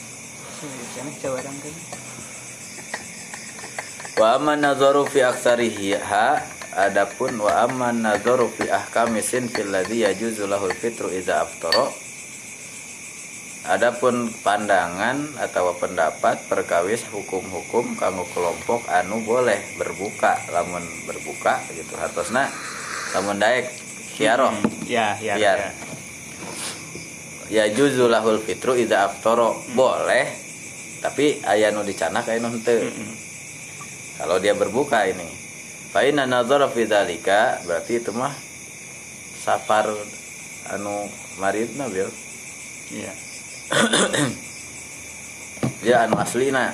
Kan 0.95 1.11
Wa 4.17 4.39
amman 4.41 4.63
nazaru 4.63 5.05
fi 5.05 5.21
ha 5.21 6.27
adapun 6.73 7.37
wa 7.37 7.67
amman 7.67 8.01
nazaru 8.01 8.49
fi 8.49 8.65
ahkami 8.65 9.21
sinfil 9.21 9.69
ladzi 9.69 10.01
yajuzu 10.07 10.49
lahul 10.49 10.73
fitru 10.73 11.13
idza 11.13 11.45
aftara 11.45 11.85
Adapun 13.67 14.31
pandangan 14.41 15.37
atau 15.43 15.75
pendapat 15.75 16.39
perkawis 16.47 17.03
hukum-hukum 17.11 17.99
kanggo 17.99 18.23
kelompok 18.31 18.87
anu 18.87 19.21
boleh 19.27 19.59
berbuka 19.75 20.39
lamun 20.55 20.81
berbuka 21.03 21.59
gitu 21.75 21.99
hartosna 21.99 22.47
lamun 23.11 23.37
daek 23.37 23.67
khiaroh 24.15 24.55
ya 24.87 25.19
ya 25.19 25.35
Iya. 25.35 25.53
ya 25.67 25.69
ya 27.47 27.67
juzu 27.71 28.07
lahul 28.07 28.39
fitru 28.39 28.75
idza 28.75 29.07
aftara. 29.07 29.53
Boleh 29.73 30.27
tapi 31.03 31.39
aya 31.45 31.69
nu 31.69 31.85
dicanak 31.85 32.27
aya 32.27 32.41
nu 32.41 32.51
henteu. 32.51 32.87
Kalau 34.17 34.41
dia 34.41 34.57
berbuka 34.57 35.05
ini. 35.05 35.29
Fa 35.93 36.03
inna 36.03 36.27
nazara 36.27 36.67
fi 36.67 36.83
dzalika 36.83 37.63
berarti 37.63 38.01
itu 38.01 38.11
mah 38.11 38.33
safar 39.39 39.93
anu 40.73 41.07
maridna 41.39 41.87
bil. 41.87 42.09
Iya. 42.91 43.13
Ya 45.85 46.09
anu 46.09 46.17
aslina. 46.17 46.73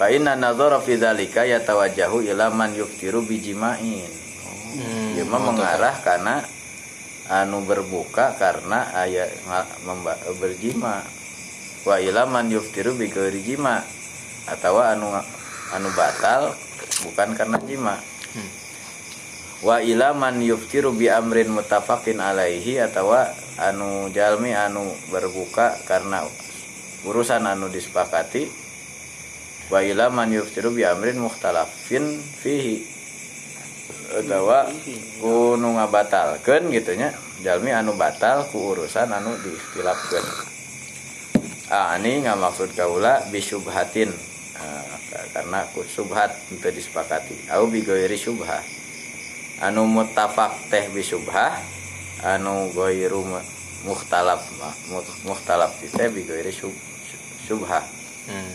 Fa 0.00 0.08
inna 0.08 0.38
nadhara 0.40 0.80
fi 0.80 0.96
dzalika 0.96 1.44
yatawajjahu 1.44 2.24
ila 2.32 2.48
man 2.48 2.72
yuftiru 2.72 3.20
bijima'in 3.28 4.18
Hmm, 4.68 5.16
Ieu 5.16 5.24
mah 5.24 5.40
mengarah 5.40 5.96
karena 6.04 6.44
anu 7.28 7.60
berbuka 7.62 8.34
karena 8.36 8.88
aya 8.96 9.28
nga- 9.44 9.68
memba- 9.84 10.18
berjima. 10.40 11.04
Wa 11.84 12.00
ila 12.00 12.24
man 12.24 12.48
yuftiru 12.48 12.96
bi 12.96 13.08
ghairi 13.08 13.44
jima. 13.44 13.84
Atau 14.48 14.80
anu 14.80 15.12
anu 15.72 15.88
batal 15.92 16.56
bukan 17.04 17.36
karena 17.36 17.60
jima. 17.62 17.96
Hmm. 18.32 18.50
wa 19.58 19.82
ila 19.82 20.14
man 20.14 20.38
yuftiru 20.38 20.94
bi 20.94 21.10
amrin 21.10 21.50
mutafaqin 21.50 22.22
alaihi 22.22 22.78
atau 22.78 23.10
anu 23.58 24.06
jalmi 24.14 24.54
anu 24.54 24.86
berbuka 25.10 25.82
karena 25.82 26.22
urusan 27.02 27.42
anu 27.44 27.66
disepakati. 27.68 28.46
Wa 29.68 29.84
ila 29.84 30.08
man 30.08 30.32
yuftiru 30.32 30.72
bi 30.72 30.86
amrin 30.86 31.18
mukhtalafin 31.20 32.20
fihi 32.40 32.86
atau 34.08 34.48
kudu 35.20 35.68
ngabatalkeun 35.76 36.72
gitu 36.72 36.92
nya. 36.96 37.12
Jalmi 37.38 37.70
anu 37.70 37.94
batal 37.94 38.42
ku 38.50 38.74
urusan 38.74 39.12
anu 39.14 39.30
diikhtilafkeun 39.44 40.26
ah 41.68 41.94
ini 42.00 42.24
nggak 42.24 42.40
maksud 42.40 42.72
kaula 42.74 43.20
bisubhatin 43.28 44.10
Ah, 44.58 44.82
karena 45.30 45.62
ku 45.70 45.86
subhat 45.86 46.34
untuk 46.50 46.74
disepakati. 46.74 47.46
Au 47.54 47.70
bi 47.70 47.78
ghairi 47.86 48.18
subhah. 48.18 48.58
Anu 49.62 49.86
muttafaq 49.86 50.66
teh 50.66 50.90
bisubhah 50.90 51.54
anu 52.26 52.66
ghairu 52.74 53.22
mu- 53.22 53.48
mukhtalaf 53.86 54.42
mu- 54.90 55.14
mukhtalaf 55.30 55.78
teh 55.78 56.10
bi 56.10 56.26
ghairi 56.26 56.50
sub- 56.50 56.74
subhah. 57.46 57.86
Hmm. 58.26 58.54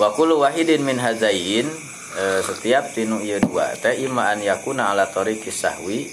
wa 0.00 0.08
kullu 0.16 0.40
wahidin 0.40 0.80
min 0.88 0.96
hazain 0.96 1.68
eh, 2.16 2.40
setiap 2.42 2.90
tinu 2.94 3.22
ieu 3.22 3.38
dua. 3.38 3.74
Teh 3.78 4.00
ima 4.02 4.32
an 4.34 4.42
yakuna 4.42 4.90
ala 4.90 5.10
tariqis 5.10 5.54
sahwi 5.54 6.08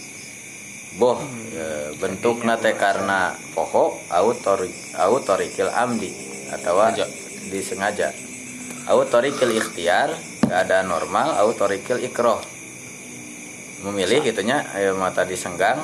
boh 0.98 1.22
eh, 1.54 1.94
bentukna 1.98 2.58
teh 2.58 2.74
karena 2.74 3.34
poho 3.54 4.02
au 4.10 4.34
tori 4.38 4.70
au 4.98 5.22
tariqil 5.22 5.70
amdi 5.70 6.10
atau 6.54 6.80
Sengaja. 6.80 7.06
disengaja. 7.50 8.10
Au 8.88 9.04
tariqil 9.04 9.52
ikhtiar 9.60 10.16
keadaan 10.48 10.88
normal 10.88 11.36
au 11.38 11.52
tariqil 11.54 12.04
ikroh. 12.08 12.40
Memilih 13.86 14.26
gitunya 14.26 14.66
ayo 14.74 14.98
mata 14.98 15.22
disenggang 15.22 15.78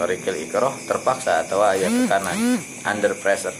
tariqil 0.00 0.40
ikroh 0.46 0.72
terpaksa 0.88 1.44
atau 1.44 1.60
aya 1.60 1.90
tekanan 1.90 2.60
under 2.86 3.12
pressure. 3.18 3.54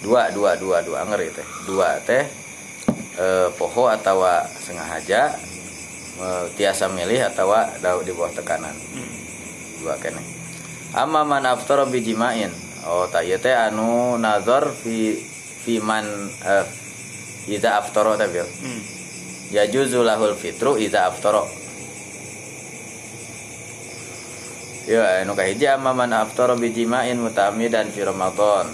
Dua 0.00 0.32
dua 0.32 0.56
dua 0.56 0.80
dua 0.80 1.04
ngeri 1.04 1.28
teh. 1.28 1.46
Dua 1.68 2.00
teh 2.00 2.39
eh, 3.18 3.48
poho 3.58 3.90
atau 3.90 4.22
sengaja 4.60 5.34
eh, 6.20 6.44
tiasa 6.54 6.86
milih 6.92 7.24
atau 7.32 7.50
dau 7.82 8.04
di 8.04 8.12
bawah 8.14 8.30
tekanan. 8.34 8.76
Dua 9.80 9.96
kene. 9.96 10.20
Amma 10.92 11.24
man 11.24 11.46
aftara 11.46 11.86
bijimain 11.86 12.50
oh 12.84 13.06
tak 13.08 13.24
ieu 13.28 13.38
teh 13.38 13.54
anu 13.54 14.18
nazar 14.18 14.68
fi 14.68 15.16
fi 15.64 15.80
man 15.80 16.04
eh, 16.44 16.66
iza 17.48 17.80
aftara 17.80 18.18
teh 18.20 18.28
bil. 18.28 18.44
Hmm. 18.44 18.82
yajuzu 19.50 20.04
lahul 20.06 20.36
fitru 20.36 20.76
iza 20.78 21.10
aftara. 21.10 21.42
Ya, 24.90 25.22
anu 25.22 25.38
kahiji 25.38 25.70
amma 25.70 25.94
man 25.94 26.12
aftara 26.12 26.58
bijimain 26.58 27.16
mutamidan 27.16 27.88
fi 27.94 28.04
ramadan. 28.04 28.68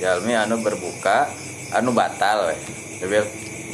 Jalmi 0.00 0.32
anu 0.36 0.60
berbuka 0.60 1.28
anu 1.72 1.92
batal 1.92 2.52
we. 2.52 2.56
Bil 3.06 3.24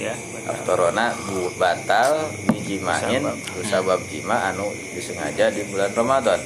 Ya, 0.03 0.19
betul. 0.19 0.51
aftarona 0.51 1.15
bu 1.31 1.47
batal 1.55 2.27
bijimain 2.51 3.23
sabab 3.62 4.03
jima 4.11 4.51
anu 4.51 4.67
disengaja 4.99 5.55
di 5.55 5.62
bulan 5.71 5.95
Ramadan. 5.95 6.43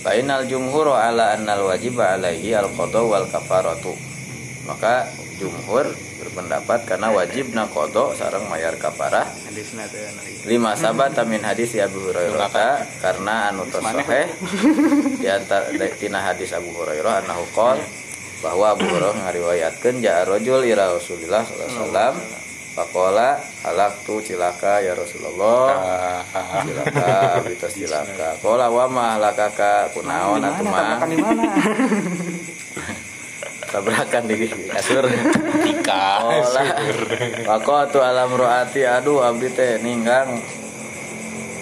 Bainal 0.00 0.48
jumhur 0.48 0.88
ala 0.88 1.36
annal 1.36 1.68
wajiba 1.68 2.16
alaihi 2.16 2.56
al 2.56 2.72
qada 2.72 3.04
wal 3.04 3.28
kafaratu. 3.28 3.92
Maka 4.64 5.04
jumhur 5.36 5.84
berpendapat 6.22 6.86
karena 6.86 7.12
wajib 7.12 7.50
na 7.52 7.66
qada 7.68 8.14
sareng 8.14 8.46
mayar 8.46 8.78
kafarah 8.78 9.26
Hadisna 9.26 9.84
teh 9.90 10.00
ieu. 10.00 10.48
lima 10.54 10.72
sahabat 10.78 11.18
min 11.26 11.42
hadis 11.42 11.74
Abu 11.82 11.98
Hurairah 11.98 12.48
karena 13.02 13.50
anu 13.50 13.66
sahih 13.66 14.30
di 15.18 15.26
antara 15.26 15.66
tina 15.98 16.22
hadis 16.22 16.54
Abu 16.54 16.70
Hurairah 16.78 17.26
anahu 17.26 17.42
qol 17.50 17.78
bahwa 18.38 18.70
Abu 18.78 18.86
Hurairah 18.86 19.18
ngariwayatkeun 19.18 19.98
ja 19.98 20.22
rajul 20.22 20.62
ila 20.62 20.94
Rasulillah 20.94 21.42
sallallahu 21.42 21.66
alaihi 21.66 21.82
wasallam 21.82 22.14
faqala 22.72 23.36
halaktu 23.64 24.14
cilaka 24.24 24.80
ya 24.80 24.96
Rasulullah 24.96 25.64
Ah, 26.32 26.64
cilaka 26.64 27.44
tos 27.60 27.74
cilaka 27.76 28.36
qala 28.40 28.72
wa 28.72 28.88
ma 28.88 29.04
halakaka 29.20 29.92
kunaon 29.92 30.40
atuh 30.40 30.64
Tabrakan 30.64 30.98
mah 31.00 31.08
di 31.08 31.16
mana? 31.20 31.42
tabrakan 33.72 34.28
di 34.28 34.36
kasur 34.68 35.04
Tika. 35.64 36.20
Olah. 36.28 36.76
Waqatu 37.48 38.04
alam 38.04 38.36
roati 38.36 38.84
aduh 38.84 39.24
abdi 39.24 39.48
teh 39.48 39.80
ninggang 39.80 40.28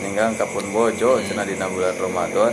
ninggang 0.03 0.35
kapun 0.35 0.75
bojo 0.75 1.23
cenah 1.23 1.46
dina 1.46 1.70
bulan 1.70 1.94
Ramadan. 1.94 2.53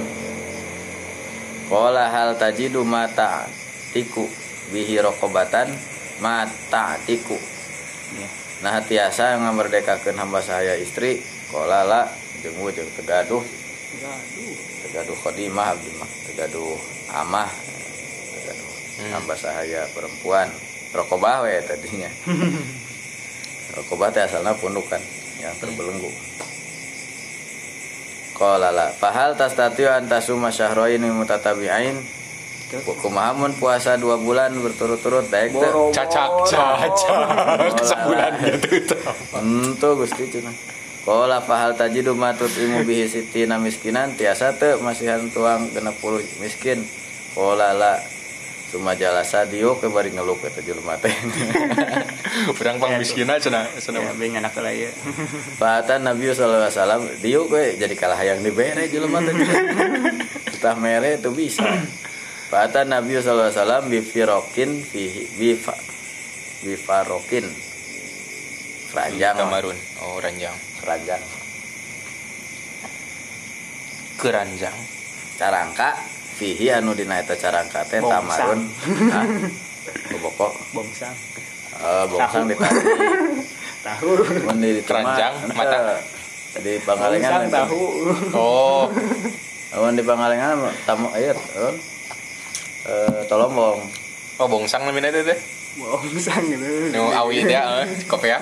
Qala 1.68 2.06
hal 2.14 2.38
tajidu 2.38 2.86
mata 2.86 3.50
tiku 3.92 4.30
bihi 4.70 5.02
rokobatan 5.02 5.74
mata 6.22 7.02
tiku. 7.10 7.36
Ya. 8.14 8.30
Nah 8.66 8.82
tiasa 8.82 9.38
ngamerdekakeun 9.38 10.18
hamba 10.18 10.42
saya 10.42 10.74
istri 10.82 11.22
qala 11.54 11.86
la 11.86 12.02
jeung 12.42 12.58
jeung 12.74 12.90
tegaduh 12.98 13.42
Aduh. 13.42 14.56
tegaduh 14.88 15.18
khodimah 15.22 15.74
abdi 15.74 15.90
mah 15.98 16.10
tegaduh 16.30 16.78
amah 17.14 17.50
tegaduh 18.36 18.66
Hmm. 18.98 19.14
hamba 19.14 19.38
sahaya 19.38 19.86
perempuan 19.94 20.50
rokobah 20.90 21.46
we 21.46 21.62
tadinya 21.62 22.10
rokobah 23.78 24.10
teh 24.10 24.26
asalna 24.26 24.58
pundukan 24.58 24.98
yang 25.38 25.54
terbelenggu 25.62 26.10
Qala 28.34 28.74
la 28.74 28.90
fahal 28.90 29.38
tastatiu 29.38 29.90
an 29.94 30.10
tasuma 30.10 30.50
syahrain 30.50 31.02
mutatabi'ain 31.14 32.02
kumaha 33.00 33.32
mun 33.32 33.56
puasa 33.56 33.96
dua 33.96 34.20
bulan 34.20 34.52
berturut-turut 34.60 35.32
Boro. 35.56 35.90
Cacak, 35.96 36.32
cacak. 36.52 37.72
Sebulan 37.80 38.32
gitu. 38.44 38.96
Ento 39.40 39.90
Gusti 39.96 40.28
cenah. 40.28 40.56
Qala 41.08 41.40
fahal 41.40 41.80
tajidu 41.80 42.12
matut 42.20 42.52
imu 42.52 42.84
bihi 42.84 43.08
sitina 43.08 43.56
miskinan 43.56 44.20
tiasa 44.20 44.60
teu 44.60 44.84
masihan 44.84 45.24
tuang 45.32 45.72
60 45.72 46.44
miskin. 46.44 46.84
Qala 47.32 47.72
la 47.72 47.96
Suma 48.68 49.00
jalasa 49.00 49.48
dieu 49.48 49.80
ke 49.80 49.88
bari 49.88 50.12
ngeluh 50.12 50.36
eta 50.44 50.60
jelema 50.60 51.00
teh. 51.00 51.16
Urang 52.52 52.84
pang 52.84 53.00
miskina 53.00 53.40
cenah 53.40 53.64
cenah. 53.80 54.04
Ya, 54.04 54.12
bing 54.20 54.36
anak 54.36 54.60
lah 54.60 54.76
ya. 54.76 54.92
Fatan 55.60 56.04
Nabi 56.04 56.28
sallallahu 56.36 56.68
alaihi 56.68 56.76
wasallam 56.76 57.02
dieu 57.24 57.48
we 57.48 57.80
jadi 57.80 57.96
kalah 57.96 58.20
hayang 58.20 58.44
dibere 58.44 58.92
jelema 58.92 59.24
teh. 59.24 59.32
Tah 60.62 60.76
mere 60.76 61.16
itu 61.16 61.32
bisa. 61.32 61.64
Fatan 62.48 62.88
Nabi 62.88 63.12
sallallahu 63.14 63.44
alaihi 63.46 63.60
wasallam 63.60 63.84
bi 63.88 64.00
firokin 64.00 64.72
fihi 64.82 65.24
bi 65.36 65.50
fa- 65.54 65.84
bi 66.62 66.74
farokin. 66.76 67.44
Keranjang, 68.88 69.36
Kamarun. 69.36 69.78
Oh, 70.00 70.18
ranjang. 70.18 70.56
keranjang. 70.80 71.20
Keranjang. 74.18 74.78
carangka 75.38 75.94
fihi 76.34 76.74
anu 76.74 76.98
dina 76.98 77.22
eta 77.22 77.38
carangka 77.38 77.86
teh 77.86 78.02
tamarun 78.02 78.66
Hah? 79.14 79.22
boboko 80.10 80.50
Bongsang. 80.74 81.14
eh 81.78 82.04
bongsang 82.10 82.50
Tahu. 82.50 82.50
ditaruh 82.50 82.84
Tahu. 83.86 84.10
mun 84.42 84.58
di 84.58 84.82
Keranjang, 84.82 85.34
mata. 85.54 86.02
di 86.58 86.74
pangalengan 86.82 87.46
Bongsang 87.46 87.70
tahu. 87.70 87.82
Oh, 88.34 88.90
mun 89.78 89.94
di 89.94 90.02
pangalengan 90.02 90.58
tamu 90.90 91.14
ieu 91.14 91.38
eh 91.38 91.74
eh 92.88 93.22
tolombong 93.28 93.84
oh 94.38 94.48
bongsang 94.48 94.86
namanya 94.86 95.12
teh 95.12 95.26
teh. 95.34 95.40
Bongsang 95.78 96.42
gitu. 96.50 96.94
Nu 96.94 97.14
awi 97.14 97.46
dia 97.46 97.86
eh, 97.86 98.02
kopi 98.10 98.34
ya. 98.34 98.42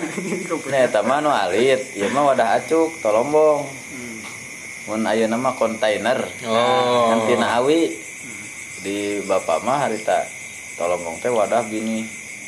Nah, 0.71 0.79
eta 0.79 1.03
mah 1.03 1.19
nu 1.19 1.31
alit, 1.31 1.91
ieu 1.95 2.07
mah 2.11 2.31
wadah 2.31 2.59
acuk 2.59 2.95
tolombong. 3.03 3.67
Mun 4.85 5.01
ayeuna 5.03 5.35
mah 5.35 5.57
kontainer. 5.57 6.19
Oh. 6.45 7.11
Kan 7.11 7.19
tina 7.27 7.59
awi 7.59 7.91
di 8.85 9.19
bapak 9.25 9.65
mah 9.65 9.83
harita 9.83 10.23
tolombong 10.77 11.19
teh 11.19 11.31
wadah 11.33 11.65
bini 11.67 12.05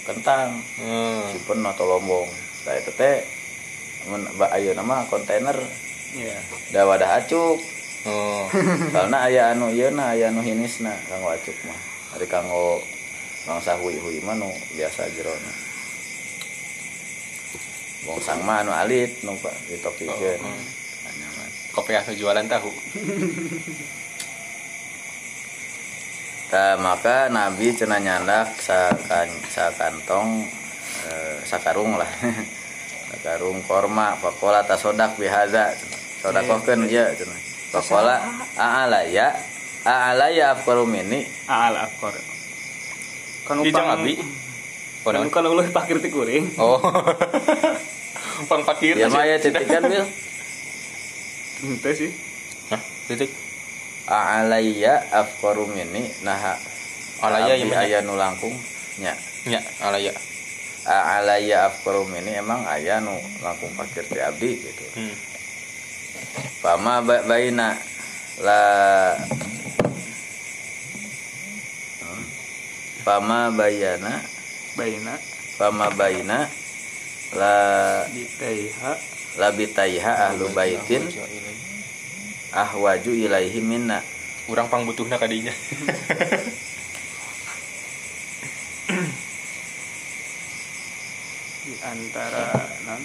kentang. 0.07 0.61
Hmm. 0.79 1.33
Simpen 1.35 1.65
no 1.65 1.75
tolombong. 1.75 2.29
Nah 2.67 2.73
itu 2.79 2.91
teh 2.95 3.25
mun 4.07 4.23
ayeuna 4.53 4.83
mah 4.85 5.09
kontainer 5.09 5.57
Iya. 6.07 6.39
da 6.71 6.87
wadah 6.87 7.19
acuk. 7.19 7.59
Oh. 8.07 8.47
Karena 8.95 9.27
aya 9.27 9.51
anu 9.51 9.67
ieu 9.69 9.91
na 9.91 10.15
aya 10.15 10.31
anu 10.31 10.41
hinisna 10.41 10.95
kanggo 11.11 11.29
acuk 11.35 11.55
mah. 11.67 11.79
Ari 12.15 12.25
kanggo 12.25 12.79
bangsa 13.47 13.79
hui-hui 13.79 14.19
mah 14.27 14.35
nu 14.35 14.51
biasa 14.75 15.07
jerona 15.15 15.51
bongsang 18.03 18.43
mah 18.43 18.59
anu 18.59 18.75
alit 18.75 19.23
nu 19.23 19.39
pak 19.39 19.55
ditokikeun 19.71 20.39
Oh, 20.43 20.51
oh. 20.51 20.51
Mah. 20.51 21.47
kopi 21.71 21.95
anu 21.95 22.11
jualan 22.11 22.43
tahu. 22.51 22.71
Tah, 26.47 26.79
maka 26.79 27.27
Nabi 27.27 27.75
cenah 27.75 27.99
nyandak 27.99 28.55
sakan 28.63 29.27
sakantong 29.51 30.47
eh, 31.11 31.43
sakarung 31.43 31.99
lah. 31.99 32.07
Sakarung 33.11 33.59
korma 33.67 34.15
pakola 34.19 34.63
tasodak 34.63 35.19
bihaza 35.19 35.75
sodakokeun 36.23 36.87
ieu 36.87 37.07
cenah 37.15 37.46
pakola 37.77 38.15
aala 38.57 39.05
ya 39.05 39.29
aala 39.85 40.33
ya 40.33 40.57
afkarum 40.57 40.89
ini 40.93 41.23
Al 41.45 41.75
akor. 41.77 42.13
Kan 43.47 43.63
Dijang 43.63 43.87
abi. 43.87 44.19
Oh 45.07 45.15
Kan 45.15 45.23
naon? 45.23 45.31
kalau 45.31 45.55
lu 45.55 45.63
pakir 45.71 46.03
ti 46.03 46.11
kuring. 46.11 46.59
oh. 46.59 46.81
Pang 48.51 48.61
pakir. 48.67 48.99
Ya 48.99 49.07
mah 49.07 49.23
ya 49.23 49.39
titikan 49.39 49.87
bil. 49.87 50.03
Henteu 51.63 51.93
sih. 51.95 52.11
Hah? 52.69 52.81
titik? 53.07 53.31
Alayya 54.07 55.03
afkarum 55.11 55.71
ini 55.73 56.05
nah 56.23 56.59
Alaya 57.17 57.57
yang 57.57 57.73
aya 57.73 57.97
nu 58.05 58.13
langkung. 58.13 58.53
Nya. 59.01 59.15
Nya 59.49 59.57
alaya 60.87 61.67
afkarum 61.67 62.07
ini 62.15 62.39
emang 62.39 62.63
aya 62.63 63.03
nu 63.03 63.15
langkung 63.43 63.71
pakir 63.75 64.07
ti 64.07 64.21
abdi 64.21 64.55
gitu. 64.55 64.85
Hmm. 64.95 65.15
Pama 66.63 67.01
ba 67.01 67.23
baina 67.23 67.77
la. 68.41 68.59
Pama 73.05 73.51
bayana 73.55 74.19
Baina. 74.75 75.15
Pama 75.57 75.87
baina 75.95 76.49
la 77.33 77.53
di 78.11 78.23
taiha 78.39 78.93
labitaiha 79.39 80.31
ahlu 80.31 80.49
baitin 80.53 81.07
ahwaju 82.53 83.11
ilaihi 83.11 83.61
minna. 83.61 84.03
Urang 84.47 84.71
pang 84.71 84.87
butuhna 84.87 85.19
kadinya 85.19 85.51
di 91.67 91.75
antara 91.83 92.47
non 92.87 93.03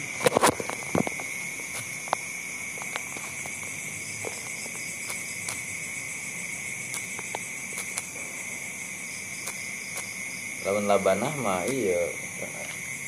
lawan 10.62 10.81
labanah 10.92 11.32
mah 11.40 11.64
iya 11.72 12.04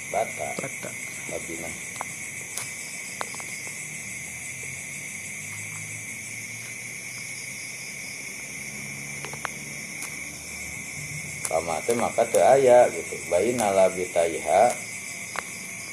bata 0.09 0.57
bata. 0.57 0.89
labina 1.29 1.69
Pamate 11.45 11.93
maka 11.93 12.25
teu 12.25 12.41
aya 12.41 12.89
gitu 12.89 13.21
baina 13.29 13.69
labitaiha 13.69 14.73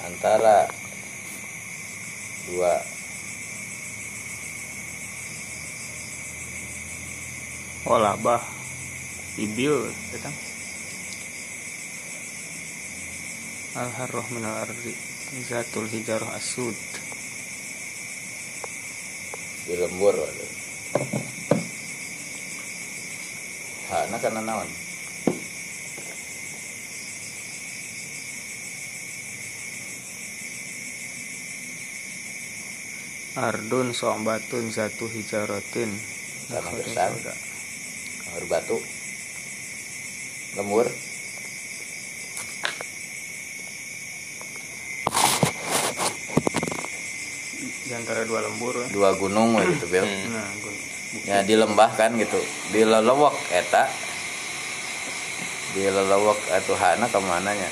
antara 0.07 0.71
dua 2.47 2.79
Walabah 7.81 8.39
ibil 9.35 9.91
datang. 10.15 10.50
Al 13.71 13.89
harroh 13.95 14.27
minal 14.35 14.67
ardi 14.67 14.91
Zatul 15.47 15.87
hijarah 15.87 16.35
asud 16.35 16.75
di 19.71 19.79
lembur 19.79 20.11
waduh. 20.11 20.51
Hana 23.87 24.17
kana 24.19 24.41
naon? 24.41 24.69
Ardun 33.31 33.95
sombatun 33.95 34.75
zatu 34.75 35.07
hijaratin 35.07 35.87
Tanah 36.51 36.73
gersang. 36.75 37.15
Kamar 38.27 38.43
batu. 38.51 38.77
Lembur. 40.59 40.87
Di 47.87 47.95
antara 48.11 48.27
dua 48.27 48.39
lembur 48.43 48.75
ya. 48.75 48.87
Dua 48.91 49.09
gunung 49.15 49.55
gitu, 49.55 49.87
Bil. 49.87 50.03
Hmm. 50.03 50.35
Nah, 50.35 50.47
Ya 51.27 51.43
di 51.43 51.55
lembah 51.55 51.91
kan 51.95 52.11
gitu. 52.19 52.39
Di 52.75 52.83
lelewek 52.83 53.35
eta. 53.55 53.87
Di 55.71 55.87
lelewek 55.87 56.39
atuh 56.51 56.75
hana 56.75 57.07
ke 57.07 57.19
mananya? 57.23 57.69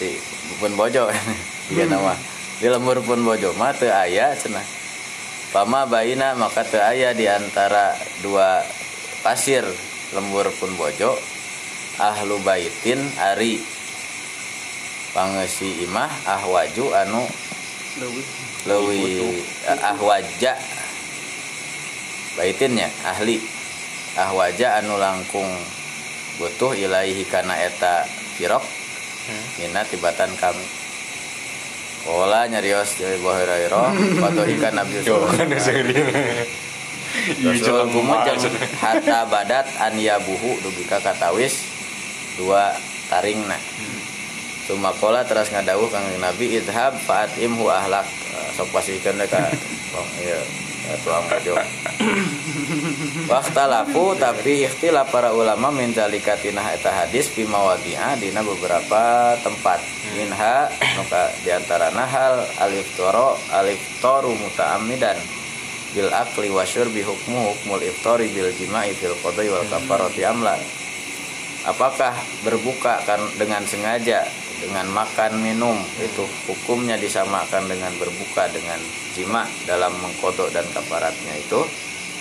Si 0.00 0.16
pun 0.56 0.72
bojo 0.76 1.12
Iya 1.72 1.84
nama. 1.88 2.16
Di 2.56 2.72
lembur 2.72 3.04
pun 3.04 3.20
bojo 3.20 3.52
mah 3.60 3.76
teu 3.76 3.92
aya 3.92 4.32
cenah. 4.32 4.64
Pama 5.52 5.84
baina 5.84 6.32
maka 6.36 6.64
teu 6.64 6.80
aya 6.80 7.12
di 7.12 7.28
antara 7.28 7.92
dua 8.24 8.64
pasir 9.20 9.64
lembur 10.16 10.48
pun 10.56 10.72
bojo 10.76 11.16
ahlu 12.00 12.40
baitin 12.44 13.00
ari 13.20 13.60
pangesi 15.12 15.84
imah 15.84 16.08
ahwaju 16.24 16.84
anu 16.96 17.22
lewi. 18.66 19.40
ahwaja. 19.80 20.56
Baitinnya 22.36 22.88
ahli. 23.04 23.40
Ahwaja 24.16 24.80
anu 24.80 24.96
langkung 25.00 25.48
butuh 26.36 26.76
ilaihi 26.76 27.24
kana 27.28 27.56
eta 27.60 28.04
firok 28.36 28.64
Hmm. 29.22 29.38
mina 29.62 29.86
tibatan 29.86 30.34
kami. 30.34 30.66
Ola 32.10 32.50
nyarios 32.50 32.98
dari 32.98 33.14
Buhirairo 33.22 33.94
Foto 34.18 34.42
ikan 34.58 34.74
Nabi 34.74 35.06
kan 35.06 35.46
Rasul 37.46 37.62
jalan 37.62 37.86
kumaha 37.94 38.26
kumujeng 38.26 38.58
Hatta 38.82 39.22
badat 39.30 39.70
an 39.78 39.94
yabuhu 39.94 40.58
Dugika 40.66 40.98
katawis 40.98 41.62
Dua 42.34 42.74
taringna 43.06 43.54
Sumakola 44.72 45.20
terus 45.28 45.52
ngadawuh 45.52 45.92
kang 45.92 46.00
Nabi 46.16 46.56
idhab 46.56 46.96
faat 47.04 47.28
imhu 47.36 47.68
ahlak. 47.68 48.08
Eh, 48.08 48.48
sok 48.56 48.72
pasikeun 48.72 49.20
deui 49.20 49.28
ka 49.28 49.44
Bang. 49.92 50.08
Iya 50.24 50.40
ya, 50.88 50.94
tuang 51.04 51.28
bojo. 51.28 51.52
Waktalafu 53.32 54.16
tapi 54.16 54.64
ikhtilaf 54.64 55.12
para 55.12 55.36
ulama 55.36 55.68
min 55.68 55.92
zalika 55.92 56.40
tinah 56.40 56.72
eta 56.72 56.88
hadis 56.88 57.28
fi 57.28 57.44
mawadi'a 57.44 58.16
dina 58.16 58.40
beberapa 58.40 59.36
tempat. 59.44 59.84
Minha 60.16 60.72
nuka 60.96 61.28
di 61.44 61.52
antara 61.52 61.92
nahal 61.92 62.40
alif 62.64 62.88
toro 62.96 63.36
alif 63.52 64.00
toru 64.00 64.32
muta'ammidan 64.32 65.20
bil 65.92 66.08
akli 66.08 66.48
wa 66.48 66.64
syurbi 66.64 67.04
hukmu 67.04 67.52
hukmul 67.52 67.84
iftari 67.84 68.32
bil 68.32 68.48
jima'i 68.56 68.96
fil 68.96 69.12
qadai 69.20 69.52
wal 69.52 69.68
kafarati 69.68 70.24
amla. 70.24 70.56
Apakah 71.68 72.16
berbuka 72.42 73.04
kan 73.06 73.20
dengan 73.36 73.62
sengaja 73.68 74.24
dengan 74.62 74.86
makan 74.94 75.42
minum 75.42 75.74
itu 75.98 76.22
hukumnya 76.46 76.94
disamakan 76.94 77.66
dengan 77.66 77.90
berbuka 77.98 78.46
dengan 78.54 78.78
jima 79.18 79.42
dalam 79.66 79.90
mengkodok 79.98 80.54
dan 80.54 80.64
kafaratnya 80.70 81.34
itu 81.42 81.60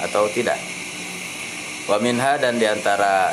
atau 0.01 0.25
tidak 0.33 0.57
wa 1.85 2.01
minha 2.01 2.41
dan 2.41 2.57
di 2.57 2.65
antara 2.65 3.29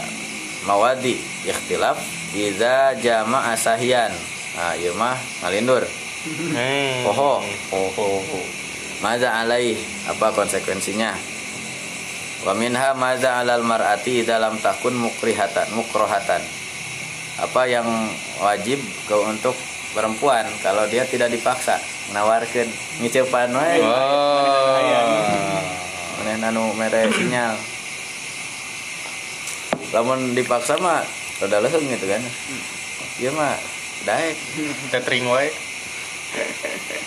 mawadi 0.68 1.16
ikhtilaf 1.48 1.96
iza 2.36 2.92
jama'a 3.00 3.56
sahyan 3.56 4.12
nah 4.60 4.76
ieu 4.76 4.92
mah 4.92 5.16
ngalindur 5.40 5.88
Hmm. 6.28 7.06
Poho. 7.06 7.40
Poho. 7.70 8.06
Maza 8.98 9.30
alaih 9.38 9.78
apa 10.10 10.34
konsekuensinya? 10.34 11.14
Wa 12.42 12.52
minha 12.58 12.90
maza 12.98 13.38
alal 13.38 13.62
mar'ati 13.62 14.26
dalam 14.26 14.58
takun 14.58 14.98
mukrihatan 14.98 15.70
mukrohatan. 15.78 16.42
Apa 17.38 17.70
yang 17.70 17.86
wajib 18.42 18.82
ke 19.06 19.14
untuk 19.14 19.54
perempuan 19.94 20.44
kalau 20.60 20.84
dia 20.90 21.06
tidak 21.06 21.30
dipaksa 21.30 21.78
menawarkan 22.10 22.66
ngiceupan 22.98 23.50
we 23.54 23.72
Oh. 23.82 24.76
maneh 26.18 26.34
anu 26.42 26.74
mere 26.74 27.08
sinyal. 27.14 27.54
Lamun 29.94 30.34
dipaksa 30.34 30.76
mah 30.82 31.00
rada 31.40 31.62
leung 31.62 31.86
gitu 31.88 32.06
kan. 32.10 32.22
Ieu 33.22 33.32
mah 33.32 33.54
daek 34.04 34.34
Tetring 34.92 35.26
wae. 35.30 35.48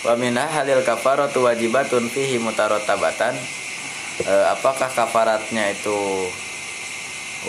wa 0.02 0.18
minha 0.18 0.42
halil 0.42 0.82
kafaratu 0.82 1.46
wajibatun 1.46 2.10
fihi 2.10 2.42
mutarotabatan 2.42 3.38
Eh, 4.22 4.44
apakah 4.44 4.92
kafaratnya 4.92 5.72
itu 5.72 6.28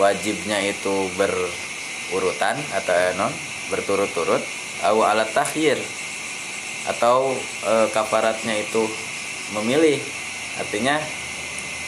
wajibnya 0.00 0.58
itu 0.64 1.12
berurutan 2.12 2.56
atau 2.76 2.94
eh, 2.94 3.12
non 3.16 3.32
berturut-turut 3.72 4.42
au 4.84 5.00
alat 5.06 5.30
takhir 5.32 5.80
atau 6.84 7.32
eh, 7.64 7.86
kafaratnya 7.92 8.60
itu 8.60 8.84
memilih. 9.56 10.00
Artinya 10.60 11.00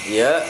ya 0.08 0.42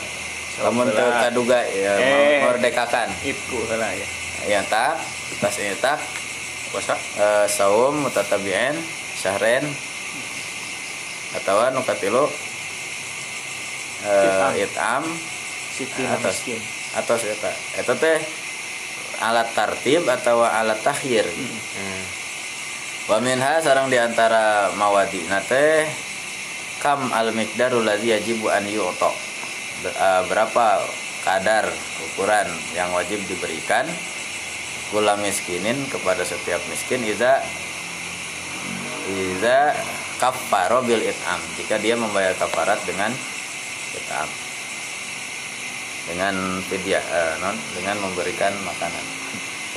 lamun 0.62 0.88
teu 0.88 1.09
kaduga 1.11 1.61
ya 1.68 1.92
Eh. 2.00 2.40
merdekakan. 2.46 3.09
itu 3.26 3.59
lah 3.74 3.92
ya. 3.92 4.07
Yang 4.46 4.64
tak 4.70 4.94
tas 5.42 5.57
tak 5.83 5.98
puasa 6.70 6.94
eh, 7.18 7.46
saum 7.50 8.07
mutatabi'in 8.07 8.76
syahren 9.18 9.64
atau 11.37 11.61
nu 11.74 11.83
katilu 11.83 12.24
eh, 14.07 14.62
it'am. 14.64 15.05
Siti 15.76 16.09
Atas. 16.09 16.40
miskin. 16.40 16.61
atau 16.96 17.20
eta 17.20 17.52
eta 17.76 17.92
teh 18.00 18.16
alat 19.20 19.48
tartib 19.52 20.05
atau 20.07 20.44
alat 20.44 20.81
takhir. 20.81 21.26
Hmm. 21.26 22.05
wa 23.07 23.22
minha 23.22 23.62
sarang 23.62 23.87
di 23.87 23.94
antara 23.94 24.74
mawadi 24.74 25.22
teh 25.46 25.87
kam 26.83 27.07
al 27.14 27.31
miqdaru 27.31 27.87
ladzi 27.87 28.12
yajibu 28.12 28.50
an 28.50 28.66
yu'ta. 28.66 29.11
Ber- 29.87 29.96
berapa 30.26 30.83
kadar 31.22 31.70
ukuran 32.11 32.46
yang 32.74 32.90
wajib 32.94 33.22
diberikan 33.26 33.87
kula 34.90 35.18
miskinin 35.18 35.76
kepada 35.90 36.22
setiap 36.22 36.62
miskin 36.70 37.02
iza 37.02 37.42
iza 39.07 39.74
kafaro 40.18 40.83
bil 40.83 41.02
it'am. 41.02 41.40
Jika 41.59 41.79
dia 41.79 41.94
membayar 41.94 42.35
kafarat 42.35 42.79
dengan 42.87 43.11
it'am 43.94 44.46
dengan 46.07 46.62
fidyah 46.64 47.03
eh, 47.03 47.35
non 47.42 47.57
dengan 47.75 47.99
memberikan 48.01 48.55
makanan. 48.62 49.05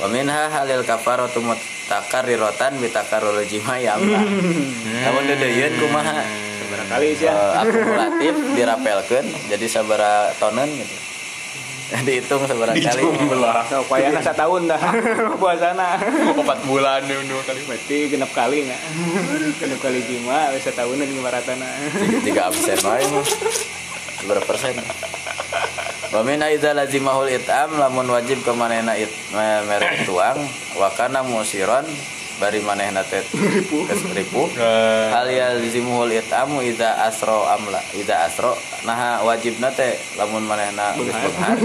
Wa 0.00 0.08
minha 0.08 0.48
halil 0.48 0.80
kafaratu 0.86 1.44
mutakarriratan 1.44 2.80
bitakarrul 2.80 3.44
jima 3.44 3.76
ya 3.76 4.00
Allah 4.00 4.24
namun 5.04 5.22
dedeyeun 5.28 5.76
kumaha 5.76 6.24
barangkali 6.70 7.08
sih 7.18 7.26
ya. 7.26 7.34
Eh, 7.34 7.62
akumulatif 7.66 8.34
dirapelkeun 8.54 9.26
jadi 9.50 9.66
sabara 9.66 10.30
tonen 10.38 10.70
gitu. 10.70 10.96
Dihitung 12.06 12.46
sabara 12.46 12.70
kali. 12.70 13.02
Belah 13.26 13.66
so, 13.66 13.82
upaya 13.82 14.14
nasa 14.14 14.30
tahun 14.30 14.70
dah. 14.70 14.78
Puasana. 15.42 15.98
Empat 16.38 16.62
bulan 16.62 17.02
dua 17.02 17.42
kali 17.42 17.60
berarti 17.66 17.98
genap 18.06 18.30
kali 18.30 18.70
nggak? 18.70 18.82
Genap 19.58 19.78
kali 19.82 20.00
jima 20.06 20.54
bisa 20.54 20.70
tahunan 20.70 21.06
lima 21.10 21.34
ratana 21.34 21.66
tiga, 21.98 22.18
tiga 22.22 22.42
absen 22.46 22.78
mah. 22.86 23.26
Berapa 24.22 24.46
persen 24.46 24.78
Wa 26.10 26.26
min 26.26 26.42
aiza 26.42 26.74
lazimahul 26.74 27.30
it'am 27.30 27.78
lamun 27.78 28.10
wajib 28.10 28.42
manehna 28.50 28.98
it 28.98 29.10
me- 29.30 29.62
merek 29.70 30.02
tuang 30.02 30.42
wa 30.74 30.90
kana 30.90 31.22
musiron 31.22 31.86
bari 32.42 32.58
manehna 32.64 33.04
teh 33.06 33.22
geus 33.30 34.02
ripuh 34.16 34.48
hal 35.12 35.28
yalzimuhul 35.30 36.10
it'amu 36.10 36.64
idza 36.66 37.06
asro 37.06 37.46
amla 37.46 37.78
idza 37.94 38.26
asro 38.26 38.56
nah 38.88 39.22
wajibna 39.22 39.70
teh 39.70 39.94
lamun 40.18 40.42
manehna 40.48 40.96
geus 40.98 41.14
beunghar 41.14 41.58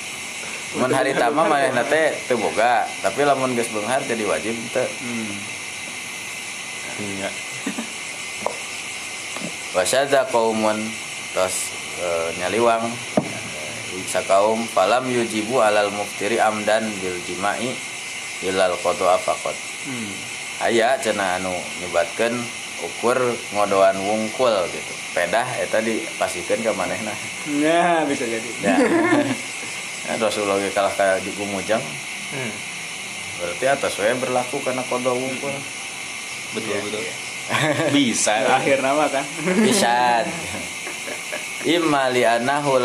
mun 0.80 0.92
hari 0.94 1.12
tama 1.12 1.44
manehna 1.44 1.82
teh 1.84 2.14
teu 2.30 2.38
boga 2.38 2.86
tapi 3.02 3.28
lamun 3.28 3.52
geus 3.58 3.68
beunghar 3.74 4.00
jadi 4.06 4.24
wajib 4.24 4.56
teu 4.72 4.86
iya. 7.02 7.28
Wasyadza 9.76 10.24
qaumun 10.32 10.80
tos 11.36 11.68
e, 12.00 12.06
nyaliwang 12.40 12.88
sakaum 14.06 14.64
falam 14.70 15.04
yujibu 15.10 15.60
alal 15.60 15.90
muftiri 15.90 16.38
amdan 16.38 16.86
bil 17.02 17.18
jimai 17.26 17.74
ilal 18.46 18.78
qada 18.80 19.18
faqat. 19.18 19.56
Aya 20.64 20.96
cenah 21.02 21.42
anu 21.42 21.52
nyebatkeun 21.84 22.32
ukur 22.86 23.18
ngodoan 23.52 23.98
wungkul 24.00 24.54
gitu. 24.72 24.94
Pedah 25.12 25.46
eta 25.60 25.82
dipasikeun 25.82 26.64
ka 26.64 26.72
manehna. 26.72 27.12
Nah 27.60 28.06
bisa 28.08 28.24
jadi. 28.24 28.50
Ya. 28.62 28.76
Ya 30.06 30.14
Rasulullah 30.22 30.62
kalah 30.70 30.94
ka 30.94 31.18
di 31.18 31.34
gumujang. 31.34 31.82
Hmm. 32.30 32.54
berarti 33.42 33.66
atas 33.66 33.98
we 33.98 34.06
berlaku 34.22 34.62
karena 34.62 34.86
qada 34.86 35.10
wungkul. 35.10 35.50
Betul 36.54 36.78
betul. 36.86 37.02
bisa. 37.98 38.38
Akhir 38.54 38.86
nama 38.86 39.10
kan? 39.10 39.26
Pisan 39.66 40.30
imma 41.76 42.14
li 42.14 42.22
annahu 42.22 42.78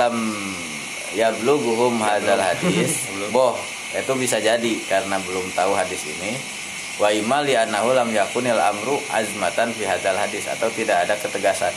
lam 1.12 1.20
yablughuhum 1.20 2.00
hadzal 2.00 2.40
hadis. 2.40 3.12
Boh 3.36 3.60
itu 3.92 4.14
bisa 4.16 4.40
jadi 4.40 4.80
karena 4.88 5.20
belum 5.20 5.52
tahu 5.52 5.76
hadis 5.76 6.08
ini. 6.08 6.40
Wa 7.00 7.12
li 7.44 7.54
annahu 7.56 7.92
lam 7.92 8.08
yakunil 8.12 8.60
amru 8.60 8.96
azmatan 9.12 9.76
fi 9.76 9.84
hadzal 9.84 10.16
hadis 10.16 10.48
atau 10.48 10.72
tidak 10.72 11.04
ada 11.08 11.20
ketegasan. 11.20 11.74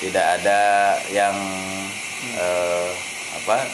Tidak 0.00 0.26
ada 0.40 0.60
yang 1.08 1.32
eh, 2.36 2.88
apa 3.40 3.64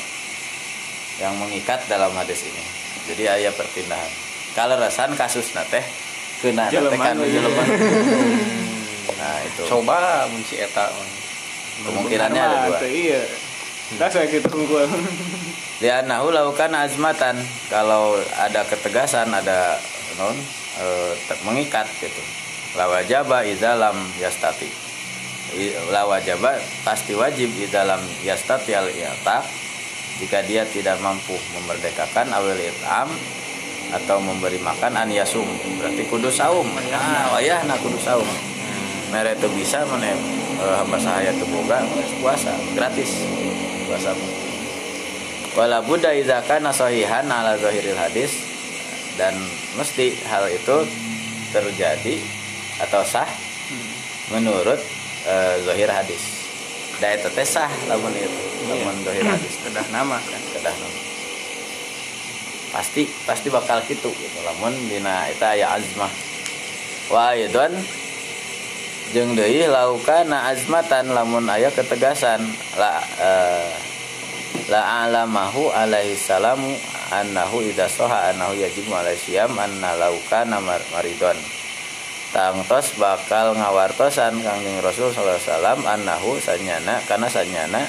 yang 1.18 1.34
mengikat 1.42 1.82
dalam 1.90 2.14
hadis 2.14 2.46
ini. 2.46 2.64
Jadi 3.10 3.26
ayat 3.26 3.54
perpindahan. 3.58 4.12
Kalau 4.54 4.78
rasan 4.78 5.14
kasus 5.18 5.50
teh 5.50 5.84
kena 6.42 6.70
Jeleman 6.70 6.98
kan 6.98 7.16
jeleman. 7.18 7.66
nah 9.20 9.36
itu. 9.42 9.62
Coba 9.66 10.26
munci 10.30 10.56
eta 10.60 10.90
kemungkinannya 11.84 12.42
ada 12.42 12.58
dua. 12.68 12.78
iya 12.86 13.22
Nah, 13.98 14.06
saya 14.06 14.30
gitu 14.30 14.46
unggul. 14.54 14.86
lianahu 15.82 16.30
laukan 16.30 16.70
azmatan. 16.78 17.42
Kalau 17.66 18.14
ada 18.38 18.62
ketegasan 18.62 19.34
ada 19.34 19.80
non 20.14 20.36
ter- 21.26 21.42
mengikat 21.42 21.90
gitu. 21.98 22.22
Lawajaba 22.78 23.42
idalam 23.42 23.98
yastati. 24.22 24.70
Lawajaba 25.90 26.54
pasti 26.86 27.18
wajib 27.18 27.50
idalam 27.58 27.98
yastati 28.22 28.78
al 28.78 28.86
i'taq 28.86 29.42
jika 30.22 30.38
dia 30.46 30.62
tidak 30.68 31.02
mampu 31.02 31.34
memerdekakan 31.58 32.30
awil 32.30 32.54
it'am 32.54 33.10
atau 33.90 34.22
memberi 34.22 34.62
makan 34.62 34.94
an 35.02 35.10
yasum. 35.10 35.48
Berarti 35.82 36.06
kudu 36.06 36.30
saum. 36.30 36.70
Ah 36.94 37.34
wayah 37.34 37.66
na 37.66 37.74
kudu 37.74 37.98
saum. 37.98 38.28
Mere 39.10 39.34
itu 39.34 39.50
bisa 39.50 39.82
mana 39.90 40.14
eh, 40.14 40.74
hamba 40.78 40.94
sahaya 40.94 41.34
teu 41.34 41.50
boga 41.50 41.82
puasa 42.22 42.54
gratis 42.78 43.26
puasa 43.90 44.14
mah. 44.14 44.30
Wala 45.58 45.82
budda 45.82 46.14
idza 46.14 46.38
kana 46.46 46.70
sahihan 46.70 47.26
ala 47.26 47.58
zahiril 47.58 47.98
hadis 47.98 48.38
dan 49.18 49.34
mesti 49.74 50.14
hal 50.30 50.46
itu 50.46 50.86
terjadi 51.50 52.22
atau 52.86 53.02
sah 53.02 53.26
menurut 54.30 54.78
eh, 55.26 55.54
zahir 55.66 55.90
hadis. 55.90 56.22
Da 57.02 57.10
eta 57.18 57.26
teh 57.34 57.42
sah 57.42 57.66
lamun 57.90 58.14
itu, 58.14 58.40
lamun 58.70 58.94
zahir 59.02 59.26
hadis 59.26 59.58
Kedah 59.66 59.86
nama 59.90 60.22
kan. 60.22 60.42
kedah 60.54 60.70
nama. 60.78 60.98
Pasti 62.70 63.02
pasti 63.26 63.50
bakal 63.50 63.82
gitu 63.90 64.14
gitu 64.14 64.38
lamun 64.46 64.70
dina 64.86 65.26
eta 65.26 65.58
aya 65.58 65.74
azmah. 65.74 66.12
Wa 67.10 67.34
aidon 67.34 67.74
jeung 69.10 69.34
deui 69.34 69.66
laukana 69.66 70.50
azmatan 70.50 71.10
lamun 71.10 71.46
aya 71.50 71.70
ketegasan. 71.74 72.42
La 72.78 73.02
eh, 73.18 73.70
la 74.70 75.06
alamahu 75.06 75.70
alaihi 75.74 76.14
salamu 76.14 76.70
annahu 77.10 77.58
idza 77.62 77.90
soha 77.90 78.30
annahu 78.30 78.54
yajibu 78.54 78.94
alaihi 78.94 79.18
siyam 79.18 79.50
anna 79.58 79.98
laukana 79.98 80.62
mar- 80.62 80.86
maridon. 80.94 81.38
Tangtos 82.30 82.94
bakal 82.94 83.58
ngawartosan 83.58 84.38
kangjeng 84.38 84.78
Rasul 84.78 85.10
sallallahu 85.10 85.82
annahu 85.82 86.38
sanyana 86.38 87.02
kana 87.10 87.26
sanyana 87.26 87.82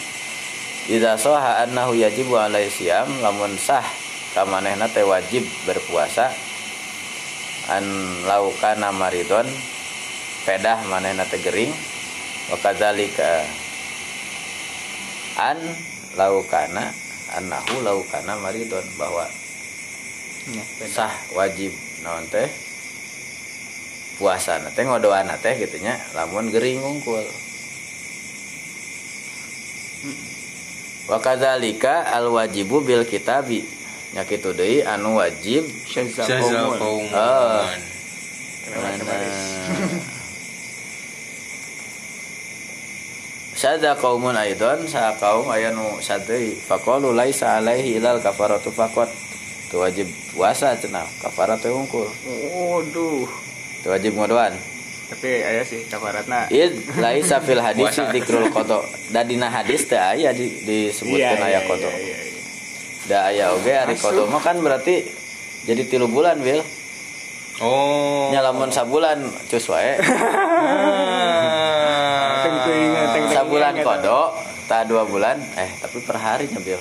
idza 0.90 1.14
soha 1.22 1.62
annahu 1.62 1.94
yajibu 1.94 2.42
alaihi 2.42 2.90
lamun 3.22 3.54
sah 3.62 3.86
kamanehna 4.34 4.90
teh 4.90 5.06
wajib 5.06 5.46
berpuasa 5.70 6.34
an 7.70 7.86
laukana 8.26 8.90
maridon 8.90 9.46
pedah 10.48 10.84
manehna 10.88 11.26
teh 11.28 11.42
gering. 11.42 11.72
Wa 12.52 12.58
kadzalika 12.60 13.46
an 15.40 15.60
laukana 16.20 16.92
annahu 17.38 17.86
laukana 17.86 18.36
maridon 18.42 18.84
bahwa 19.00 19.30
Ya, 20.50 20.66
sah 20.90 21.14
wajib 21.38 21.70
naon 22.02 22.26
teh 22.34 22.50
puasa 24.18 24.58
teh 24.74 24.82
ngodoana 24.90 25.38
teh 25.38 25.54
gitunya 25.54 25.94
lamun 26.18 26.50
gering 26.50 26.82
ngungkul. 26.82 27.22
Wa 31.06 31.22
kadzalika 31.22 32.10
al 32.10 32.34
wajibu 32.34 32.82
bil 32.82 33.06
kitabi 33.06 33.62
nya 34.18 34.26
kitu 34.26 34.50
deui 34.58 34.82
anu 34.82 35.22
wajib 35.22 35.62
Syazza 35.86 36.26
Jaza 36.26 36.58
Qawmun. 36.82 36.82
kaumun 36.82 37.14
Oh. 37.14 37.64
Terima 38.62 38.82
kasih, 38.98 39.06
Baris. 39.06 39.40
Sada 43.62 43.94
kaumun 43.94 44.34
aidon 44.34 44.90
sa 44.90 45.14
kaum 45.22 45.46
aya 45.54 45.70
nu 45.70 46.02
sadeuy 46.02 46.58
faqalu 46.58 47.14
laisa 47.14 47.62
alaihi 47.62 48.02
ilal 48.02 48.18
kafaratu 48.18 48.74
faqat 48.74 49.06
tu 49.70 49.78
wajib 49.78 50.10
puasa 50.34 50.74
cenah 50.74 51.06
kafarat 51.22 51.62
teh 51.62 51.70
unggul 51.70 52.10
waduh. 52.58 53.30
Tu 53.86 53.86
wajib 53.86 54.18
ngodoan 54.18 54.58
tapi 55.14 55.46
aya 55.46 55.62
sih 55.62 55.86
kafaratna. 55.86 56.50
Id 56.50 56.74
laisa 56.98 57.38
fil 57.38 57.62
hadis 57.70 58.02
dikrul 58.10 58.50
qada. 58.50 58.82
Da 59.14 59.22
dina 59.22 59.54
hadis 59.54 59.86
teh 59.86 60.02
aya 60.02 60.34
di, 60.34 60.66
disebutkeun 60.66 61.46
aya 61.46 61.62
qada. 61.62 61.86
iya, 61.86 62.02
iya, 62.02 62.18
iya. 62.18 62.42
da 63.06 63.18
aya 63.30 63.46
oge 63.54 63.74
ari 63.78 63.94
Masuk. 63.94 64.10
qada 64.10 64.22
mah 64.26 64.42
kan 64.42 64.58
berarti 64.58 65.06
jadi 65.70 65.86
tilu 65.86 66.10
bulan 66.10 66.42
Wil. 66.42 66.66
Oh. 67.62 68.34
nya 68.34 68.42
lamun 68.42 68.74
sabulan 68.74 69.22
cus 69.46 69.70
wae 69.70 70.02
Sabulan 73.32 73.76
kodok 73.78 74.28
tak 74.66 74.88
dua 74.88 75.04
bulan 75.04 75.38
eh 75.56 75.72
tapi 75.78 76.00
per 76.00 76.16
hari 76.16 76.48
nyebil 76.48 76.80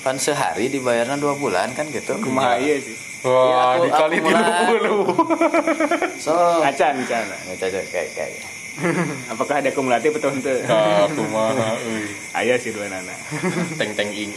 kan 0.00 0.14
sehari 0.16 0.68
dibayarnya 0.68 1.16
dua 1.16 1.34
bulan 1.34 1.70
kan 1.72 1.86
gitu 1.88 2.14
kumaha 2.16 2.56
ieu 2.56 2.78
sih 2.78 2.94
Wah, 3.18 3.34
Iya, 3.42 3.58
aku- 3.74 3.84
dikali 3.88 4.16
mulai. 4.22 4.70
30. 4.70 6.22
so 6.22 6.30
acan 6.62 6.94
acan 6.96 7.24
Ngecaca 7.26 7.80
kayak 7.88 8.08
kayak 8.14 8.38
apakah 9.32 9.58
ada 9.58 9.72
kumulatif 9.72 10.14
atau 10.14 10.30
henteu 10.30 10.62
Aku 10.62 11.26
mah 11.26 11.50
euy. 11.80 12.06
aya 12.38 12.54
sih 12.54 12.70
dua 12.70 12.86
nana 12.86 13.16
Teng 13.74 13.98
teng 13.98 14.14
ing. 14.14 14.30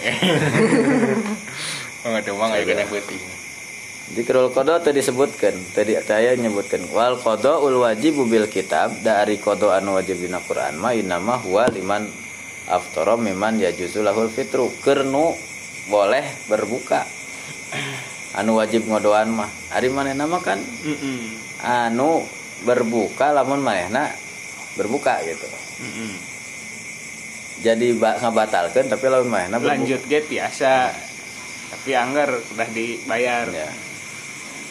Oh, 2.01 2.09
ada 2.09 2.31
mah 2.31 2.49
aya 2.49 2.63
kena 2.63 2.87
beuting. 2.87 3.19
Di 4.09 4.21
kerul 4.25 4.49
kodo 4.49 4.81
tadi 4.81 5.05
disebutkan 5.05 5.53
tadi 5.77 5.93
saya 6.01 6.33
nyebutkan 6.33 6.81
wal 6.89 7.21
kodo 7.21 7.61
ul 7.61 7.85
wajib 7.85 8.17
bil 8.25 8.49
kitab 8.49 9.05
dari 9.05 9.37
kodo 9.37 9.69
anu 9.69 10.01
wajib 10.01 10.17
dina 10.17 10.41
Quran 10.41 10.81
ma 10.81 10.97
inama 10.97 11.37
huwa 11.37 11.69
liman 11.69 12.09
aftoro 12.69 13.17
miman 13.17 13.57
ya 13.57 13.73
lahul 14.05 14.29
fitru. 14.29 14.69
Kernu 14.85 15.33
boleh 15.89 16.25
berbuka. 16.45 17.01
Anu 18.37 18.61
wajib 18.61 18.85
ngodoan 18.85 19.33
mah. 19.33 19.49
Ari 19.73 19.89
mana 19.89 20.13
nama 20.13 20.37
kan? 20.37 20.61
Anu 21.65 22.21
berbuka 22.61 23.33
lamun 23.33 23.65
manehna 23.65 24.13
berbuka 24.77 25.17
gitu. 25.25 25.49
Jadi 27.59 27.97
ba 27.97 28.21
ngabatalkeun 28.21 28.87
tapi 28.87 29.05
lamun 29.09 29.33
manehna 29.33 29.57
berbuka. 29.57 29.73
Lanjut 29.73 30.01
get 30.05 30.29
biasa 30.29 30.93
tapi 31.73 31.97
anggar 31.97 32.29
udah 32.37 32.69
dibayar. 32.69 33.49
Ya 33.49 33.69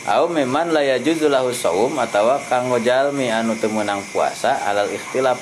Au 0.09 0.25
memang 0.33 0.73
la 0.73 0.81
yajuzu 0.81 1.29
lahu 1.29 1.53
saum 1.53 1.93
atawa 2.01 2.41
kanggo 2.49 2.81
jalmi 2.81 3.29
anu 3.29 3.53
teu 3.61 3.69
meunang 3.69 4.01
puasa 4.09 4.57
alal 4.65 4.89
ikhtilaf. 4.89 5.37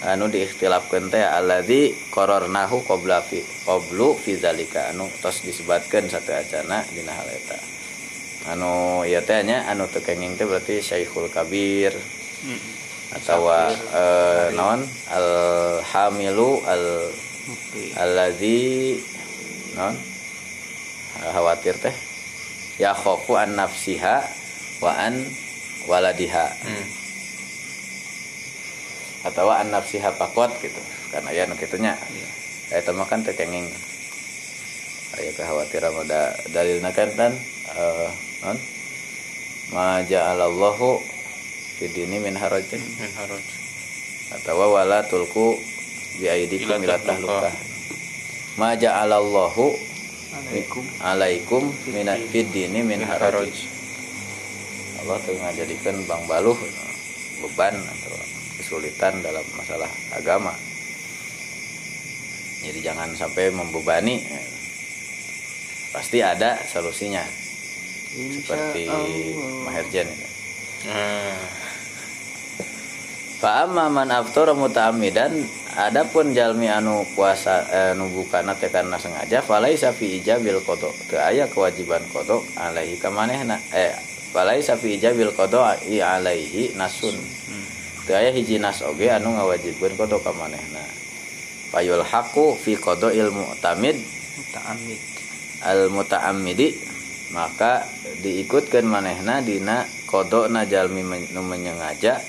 Anu 0.00 0.32
diikhtilafkeun 0.32 1.12
teh 1.12 1.20
alladzi 1.20 1.92
qararnahu 2.08 2.80
qabla 2.88 3.20
fi 3.20 3.44
qablu 3.68 4.16
fi 4.16 4.32
zalika. 4.40 4.96
Anu 4.96 5.12
tos 5.20 5.44
disebutkeun 5.44 6.08
satu 6.08 6.32
acana 6.32 6.88
dina 6.88 7.12
hal 7.12 7.28
eta. 7.28 7.58
Anu 8.56 9.04
ieu 9.04 9.20
teh 9.20 9.44
nya 9.44 9.68
anu 9.68 9.84
teu 9.92 10.00
kenging 10.00 10.40
teh 10.40 10.48
berarti 10.48 10.80
syaikhul 10.80 11.28
kabir. 11.28 11.92
Mm. 12.48 12.60
atawa 13.16 13.70
eh, 13.72 14.46
naon? 14.56 14.82
Al 15.12 15.28
hamilu 15.84 16.64
al 16.64 17.12
Oke. 17.46 17.94
alladzi 17.94 18.98
non 19.78 19.94
khawatir 21.22 21.78
teh 21.78 21.94
ya 22.76 22.92
khofu 22.92 23.36
an 23.36 23.56
nafsiha 23.56 24.16
wa 24.84 24.92
an 24.96 25.24
waladiha. 25.88 26.46
Hmm. 26.64 26.86
atau 29.26 29.50
an 29.50 29.74
nafsiha 29.74 30.14
pakot 30.14 30.50
gitu. 30.62 30.78
Karena 31.10 31.30
ya 31.34 31.46
nu 31.50 31.54
kitu 31.58 31.78
nya 31.82 31.98
Iya. 31.98 32.28
eta 32.82 32.90
mah 32.90 33.06
kan 33.06 33.22
teu 33.22 33.34
kenging 33.34 33.66
aya 35.16 35.30
kekhawatiran 35.34 35.94
ada 36.02 36.34
dalilna 36.50 36.90
kan 36.90 37.10
kan 37.14 37.32
eh 37.78 38.10
non? 38.42 38.58
Ma 39.74 39.98
ja'alallahu 40.02 40.98
fi 41.78 41.90
dini 41.90 42.18
min 42.22 42.34
harajin. 42.38 42.78
Min 42.78 43.10
haraj. 43.18 43.46
atau 44.26 44.58
wala 44.58 45.06
tulku 45.06 45.54
bi 46.18 46.26
aidikum 46.26 46.82
ila 46.82 46.98
tahluka 46.98 47.50
ma 48.58 48.74
ja'alallahu 48.74 49.64
alaikum 51.00 51.70
min 51.92 52.08
fid 52.30 52.48
dini 52.52 52.80
min 52.82 53.02
haraj. 53.02 53.52
Allah 55.02 55.18
tuh 55.22 55.36
ngajadikan 55.38 55.96
bang 56.08 56.22
baluh 56.26 56.58
beban 57.44 57.76
atau 57.76 58.16
kesulitan 58.58 59.22
dalam 59.22 59.44
masalah 59.54 59.90
agama. 60.16 60.52
Jadi 62.64 62.78
jangan 62.82 63.14
sampai 63.14 63.52
membebani. 63.54 64.24
Pasti 65.94 66.20
ada 66.20 66.58
solusinya. 66.66 67.22
Seperti 68.16 68.88
Maherjen. 69.64 70.08
Ini. 70.08 70.24
Nah, 70.86 71.66
Fa 73.36 73.68
amma 73.68 73.92
man 73.92 74.08
aftara 74.08 74.56
muta'ammidan 74.56 75.44
adapun 75.76 76.32
jalmi 76.32 76.66
anu 76.72 77.04
puasa 77.12 77.68
eh, 77.68 77.92
anu 77.92 78.08
bukana 78.08 78.56
teh 78.56 78.72
karena 78.72 78.96
sengaja 78.96 79.44
falaisa 79.44 79.92
fi 79.92 80.16
ijabil 80.18 80.56
qada 80.64 80.88
teu 81.08 81.20
aya 81.20 81.44
kewajiban 81.52 82.00
qada 82.08 82.40
alaihi 82.56 82.96
ka 82.96 83.12
manehna 83.12 83.60
eh 83.76 83.92
falaisa 84.32 84.80
fi 84.80 84.96
ijabil 84.96 85.32
qada 85.36 85.76
i 85.84 86.00
alaihi 86.00 86.72
nasun. 86.76 87.16
Teu 88.06 88.14
aya 88.16 88.30
hiji 88.32 88.56
nas 88.62 88.80
oge 88.86 89.10
anu 89.10 89.34
ngawajibkeun 89.36 89.98
qada 89.98 90.16
ka 90.22 90.32
manehna. 90.32 90.80
Fayul 91.74 92.04
haqu 92.06 92.54
fi 92.56 92.78
qada 92.78 93.10
ilmu 93.12 93.44
tamid 93.60 93.96
muta'ammid 94.36 95.00
al 95.66 95.80
muta'ammidi 95.90 96.68
maka 97.34 97.82
diikutkan 98.22 98.86
manehna 98.86 99.42
dina 99.42 99.82
kodokna 100.06 100.62
jalmi 100.68 101.02
men- 101.02 101.28
nu 101.34 101.42
menyengaja 101.42 102.22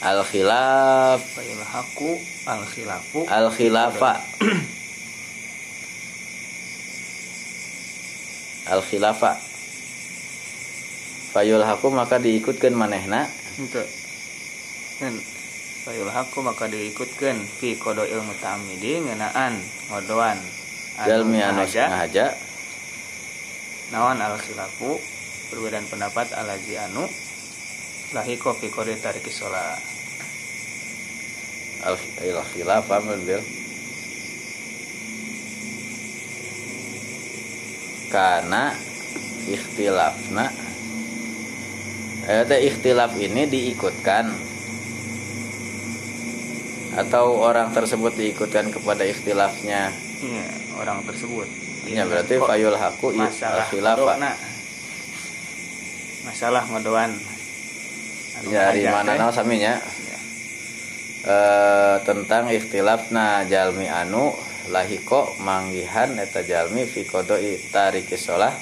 al 0.00 0.24
khilaf 0.24 1.20
fayul 1.36 1.64
haku 1.64 2.10
al 2.48 2.64
khilafu 2.64 3.28
al 3.28 3.48
khilafa 3.52 4.12
al 8.70 8.80
khilafa 8.80 9.32
fayul 11.30 11.62
haku 11.62 11.94
maka 11.94 12.18
diikutkan 12.18 12.74
manehna. 12.74 13.30
Kan 14.98 15.14
fayul 15.86 16.10
haku 16.10 16.42
maka 16.42 16.66
diikutkeun 16.66 17.38
fi 17.60 17.78
kodo 17.78 18.02
ilmu 18.02 18.34
ta'amidi 18.42 19.04
ngeunaan 19.06 19.54
ngodoan. 19.90 20.38
Jalmi 21.00 21.38
anu 21.40 21.64
sengaja 21.64 22.34
nawan 23.94 24.18
al 24.20 24.36
khilafu 24.38 24.98
perbedaan 25.50 25.86
pendapat 25.86 26.30
alazi 26.34 26.76
anu 26.78 27.06
lahiko 28.10 28.54
fi 28.54 28.66
kode 28.70 28.98
tariki 28.98 29.30
sholat 29.30 29.78
al 31.86 31.96
al 31.98 32.44
khilafa 32.50 32.96
mobil 33.02 33.40
karena 38.10 38.74
ikhtilafna 39.46 40.70
eh, 42.26 42.42
teh 42.46 42.60
ikhtilaf 42.70 43.12
ini 43.16 43.46
diikutkan. 43.48 44.50
Atau 46.90 47.38
orang 47.38 47.70
tersebut 47.70 48.18
diikutkan 48.18 48.74
kepada 48.74 49.06
ikhtilafnya? 49.06 49.94
Iya 50.20 50.46
orang 50.74 51.06
tersebut. 51.06 51.46
Ya 51.86 52.02
berarti 52.02 52.42
fayul 52.42 52.74
haku 52.74 53.14
masalah 53.14 53.66
khilafa. 53.70 54.14
masalah 56.26 56.62
ngodoan. 56.66 57.14
ya 57.14 57.29
dari 58.48 58.86
ngahaja 58.86 58.90
mana 58.92 59.12
naon 59.20 59.34
saminya 59.34 59.74
Ya. 59.80 60.18
eh, 61.28 61.96
tentang 62.08 62.48
ikhtilafna 62.48 63.44
jalmi 63.44 63.86
anu 63.86 64.32
lahiko 64.72 65.36
manggihan 65.44 66.16
eta 66.16 66.40
jalmi 66.40 66.88
fi 66.88 67.04
qodoi 67.04 67.60
tariki 67.68 68.16
sholat 68.16 68.56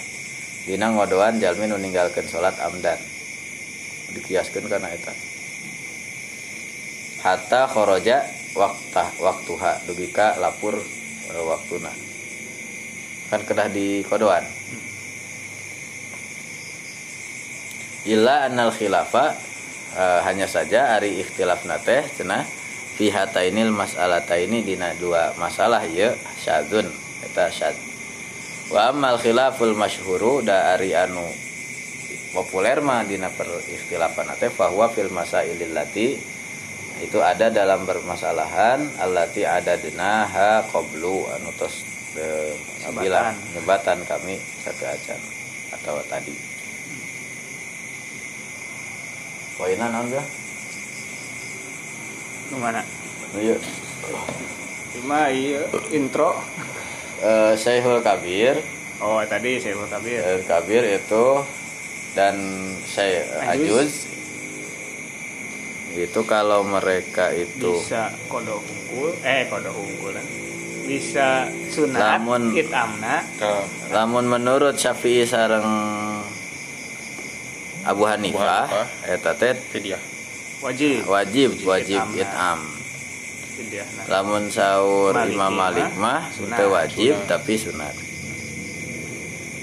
dina 0.68 0.92
ngodoan 0.92 1.40
jalmi 1.40 1.64
nu 1.64 1.80
ninggalkeun 1.80 2.28
salat 2.28 2.52
amdan. 2.60 3.00
Dikiaskeun 4.12 4.68
kana 4.68 4.92
eta. 4.92 5.16
Hatta 7.24 7.64
kharaja 7.72 8.20
wakta 8.52 9.16
waktuha 9.16 9.80
dugi 9.88 10.12
ka 10.12 10.36
lapur 10.36 10.76
e, 10.76 11.32
waktuna. 11.40 11.88
Kan 13.32 13.48
kedah 13.48 13.68
di 13.72 14.04
kodoan. 14.04 14.44
Illa 18.04 18.48
annal 18.48 18.72
khilafa 18.72 19.47
eh, 19.95 20.20
hanya 20.26 20.51
saja 20.51 20.99
ari 20.99 21.22
ikhtilaf 21.22 21.64
teh 21.84 22.05
cenah 22.18 22.45
fi 22.99 23.14
hatainil 23.14 23.70
mas'alataini 23.70 24.66
dina 24.66 24.93
dua 24.99 25.32
masalah 25.39 25.86
ieu 25.86 26.11
syadzun 26.43 26.89
eta 27.24 27.49
syad. 27.49 27.76
Wa 28.68 28.93
ammal 28.93 29.16
khilaful 29.22 29.72
masyhuru 29.72 30.45
da 30.45 30.76
ari 30.76 30.93
anu 30.93 31.24
populer 32.36 32.84
mah 32.84 33.07
dina 33.07 33.32
per 33.32 33.49
ikhtilafan 33.49 34.28
teh 34.36 34.53
bahwa 34.53 34.91
fil 34.93 35.09
masailil 35.09 35.72
lati 35.72 36.18
itu 36.99 37.18
ada 37.22 37.47
dalam 37.49 37.86
permasalahan 37.86 38.82
allati 38.99 39.47
ada 39.47 39.78
denaha 39.78 40.66
qablu 40.66 41.30
anu 41.39 41.55
tos 41.55 41.86
de, 42.18 42.26
bilang 42.99 43.39
nyebatan 43.55 44.03
kami 44.03 44.34
satu 44.66 44.82
acan 44.82 45.20
atau 45.78 45.95
tadi 46.11 46.57
poinan 49.59 49.90
naon 49.90 50.09
Nu 52.48 52.56
mana? 52.56 52.80
Iya. 53.36 53.61
Lima 54.96 55.28
iya 55.28 55.68
intro. 55.92 56.32
Uh, 57.20 57.52
Syekhul 57.59 58.00
Kabir. 58.00 58.56
Oh 59.04 59.20
tadi 59.28 59.61
Syekhul 59.61 59.90
Kabir. 59.90 60.24
Syekhul 60.24 60.46
Kabir 60.48 60.82
itu 60.86 61.24
dan 62.16 62.34
saya 62.88 63.26
Ajuz. 63.52 63.68
Ajuz 63.68 63.92
itu 65.98 66.20
kalau 66.28 66.62
mereka 66.62 67.34
itu 67.34 67.80
bisa 67.80 68.12
kodo 68.30 68.62
unggul 68.62 69.11
eh 69.26 69.48
kodo 69.50 69.72
unggul 69.74 70.14
bisa 70.86 71.48
sunat 71.68 72.22
lamun 72.22 72.54
amna 72.70 73.24
uh, 73.42 73.64
lamun 73.92 74.24
menurut 74.30 74.78
Syafi'i 74.78 75.26
sarang 75.26 75.66
Abu 77.89 78.05
Hanifah 78.05 78.68
eta 79.09 79.32
teh 79.32 79.57
wajib. 80.61 81.09
wajib 81.09 81.51
wajib 81.64 82.03
itam 82.12 82.61
lamun 84.07 84.53
sahur 84.53 85.16
Imam 85.24 85.57
Malik 85.57 85.89
mah 85.97 86.28
itu 86.36 86.64
wajib 86.68 87.14
tapi 87.24 87.57
sunat 87.57 87.97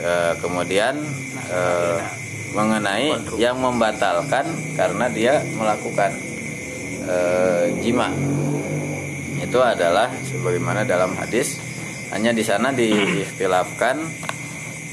e, 0.01 0.11
kemudian 0.41 0.97
e, 1.47 1.61
mengenai 2.55 3.13
yang 3.37 3.59
membatalkan 3.59 4.47
karena 4.79 5.05
dia 5.11 5.43
melakukan 5.59 6.15
e, 7.03 7.17
jima. 7.83 8.07
Itu 9.35 9.59
adalah 9.59 10.07
sebagaimana 10.23 10.87
dalam 10.87 11.19
hadis. 11.19 11.59
Hanya 12.15 12.31
di 12.31 12.47
sana 12.47 12.71
diikhtilafkan 12.79 13.99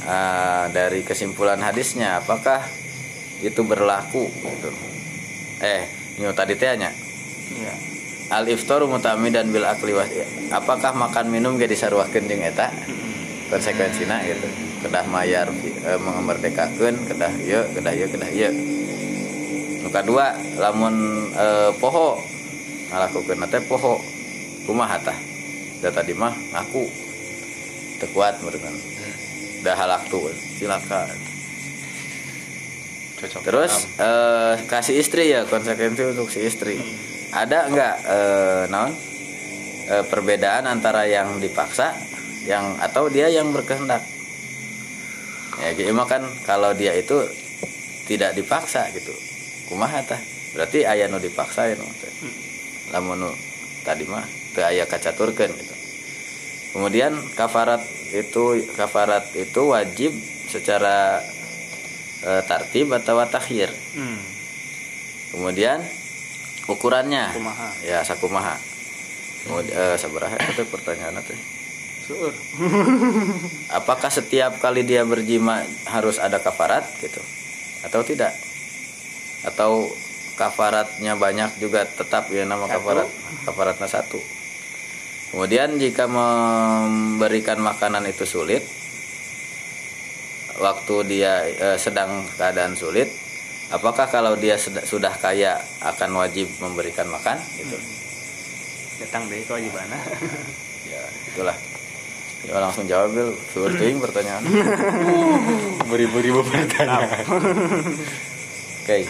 uh, 0.07 0.65
dari 0.75 1.07
kesimpulan 1.07 1.61
hadisnya 1.63 2.19
apakah 2.19 2.63
itu 3.43 3.61
berlaku 3.67 4.31
gitu. 4.31 4.71
Eh 5.59 5.83
nyo 6.23 6.31
tadi 6.31 6.55
tehnya 6.55 6.95
ya. 7.51 7.75
al 8.31 8.47
iftar 8.47 8.87
dan 9.35 9.47
bil 9.51 9.67
akli 9.67 9.93
apakah 10.55 10.95
makan 10.95 11.27
minum 11.29 11.59
jadi 11.59 11.75
sarwahkeun 11.75 12.31
jeung 12.31 12.41
eta? 12.41 12.71
Konsekuensina 13.51 14.25
gitu. 14.25 14.49
Kedah 14.87 15.05
mayar 15.11 15.53
e, 15.53 15.91
memerdekakeun 16.01 17.05
kedah 17.05 17.33
ieu 17.45 17.63
kedah 17.77 17.93
ieu 17.93 18.09
kedah 18.09 18.31
ieu. 18.33 18.51
Nu 19.85 19.93
kadua 19.93 20.33
lamun 20.57 21.29
e, 21.35 21.47
poho. 21.77 22.23
Ngalakukeun 22.89 23.45
teh 23.51 23.61
poho. 23.69 24.01
Kumaha 24.65 24.97
tah? 25.03 25.19
Da 25.85 25.91
tadi 25.93 26.17
mah 26.17 26.33
ngaku. 26.33 26.89
Teu 28.01 28.09
kuat 28.17 28.41
meureun. 28.41 28.73
Dah 29.61 29.77
halak 29.77 30.09
tuh 30.09 30.33
silakan 30.57 31.32
Cocok 33.23 33.41
Terus 33.47 33.87
uh, 34.03 34.59
kasih 34.67 34.99
istri 34.99 35.31
ya 35.31 35.47
konsekuensi 35.47 36.03
untuk 36.11 36.27
si 36.27 36.43
istri. 36.43 36.75
Ada 37.31 37.71
enggak 37.71 37.95
uh, 38.03 38.63
naon 38.67 38.91
uh, 39.89 40.05
perbedaan 40.11 40.67
antara 40.67 41.07
yang 41.07 41.39
dipaksa 41.39 41.95
yang 42.51 42.83
atau 42.83 43.07
dia 43.07 43.31
yang 43.31 43.55
berkehendak? 43.55 44.03
Ya 45.63 45.71
gitu 45.79 45.95
kan 46.03 46.27
kalau 46.43 46.75
dia 46.75 46.99
itu 46.99 47.23
tidak 48.11 48.35
dipaksa 48.35 48.91
gitu. 48.91 49.15
Kumaha 49.71 50.03
tah? 50.03 50.19
Berarti 50.59 50.83
ayah 50.83 51.07
nu 51.07 51.23
dipaksa 51.23 51.71
ya. 51.71 51.79
Lamun 52.91 53.23
nu 53.23 53.31
tadi 53.87 54.03
mah 54.11 54.27
teu 54.53 54.67
aya 54.67 54.83
kacaturkeun 54.85 55.53
gitu. 55.55 55.75
Kemudian 56.75 57.15
kafarat 57.39 57.85
itu 58.11 58.67
kafarat 58.75 59.31
itu 59.39 59.63
wajib 59.71 60.13
secara 60.51 61.23
e, 62.23 62.31
tartib 62.47 62.95
atau 62.95 63.19
takhir 63.27 63.69
hmm. 63.99 64.21
kemudian 65.37 65.83
ukurannya? 66.71 67.35
Kumaha. 67.35 67.69
ya 67.83 68.07
sakumaha. 68.07 68.55
Kemudian 69.43 69.75
e, 69.75 69.99
sabaraha 69.99 70.37
itu 70.39 70.63
pertanyaan 70.71 71.19
itu 71.19 71.35
apakah 73.79 74.11
setiap 74.11 74.59
kali 74.59 74.83
dia 74.83 75.07
berjima 75.07 75.63
harus 75.87 76.19
ada 76.19 76.43
kafarat 76.43 76.83
gitu? 76.99 77.23
Atau 77.87 78.03
tidak? 78.03 78.35
Atau 79.47 79.91
kafaratnya 80.35 81.15
banyak 81.15 81.63
juga 81.63 81.87
tetap 81.87 82.29
ya 82.35 82.43
nama 82.43 82.67
satu. 82.67 82.75
kafarat 82.75 83.09
kafaratnya 83.47 83.89
satu. 83.89 84.21
Kemudian 85.33 85.81
jika 85.81 86.11
memberikan 86.11 87.57
makanan 87.63 88.05
itu 88.11 88.29
sulit 88.29 88.61
waktu 90.61 90.95
dia 91.09 91.47
e, 91.49 91.69
sedang 91.81 92.25
keadaan 92.37 92.77
sulit 92.77 93.09
apakah 93.73 94.05
kalau 94.11 94.37
dia 94.37 94.61
sudah 94.61 95.17
kaya 95.17 95.57
akan 95.81 96.21
wajib 96.21 96.49
memberikan 96.61 97.09
makan? 97.09 97.41
Gitu. 97.57 97.77
Datang 99.07 99.29
deh 99.33 99.43
kewajiban. 99.49 99.89
Ya 100.83 101.01
itulah. 101.25 101.57
Ya, 102.45 102.61
langsung 102.61 102.85
jawab 102.85 103.17
bil. 103.17 103.33
Tuing 103.57 103.97
pertanyaan. 103.97 104.45
Beribu-ribu 105.95 106.45
pertanyaan. 106.45 107.25
Oke. 107.25 107.49
Okay. 108.85 109.03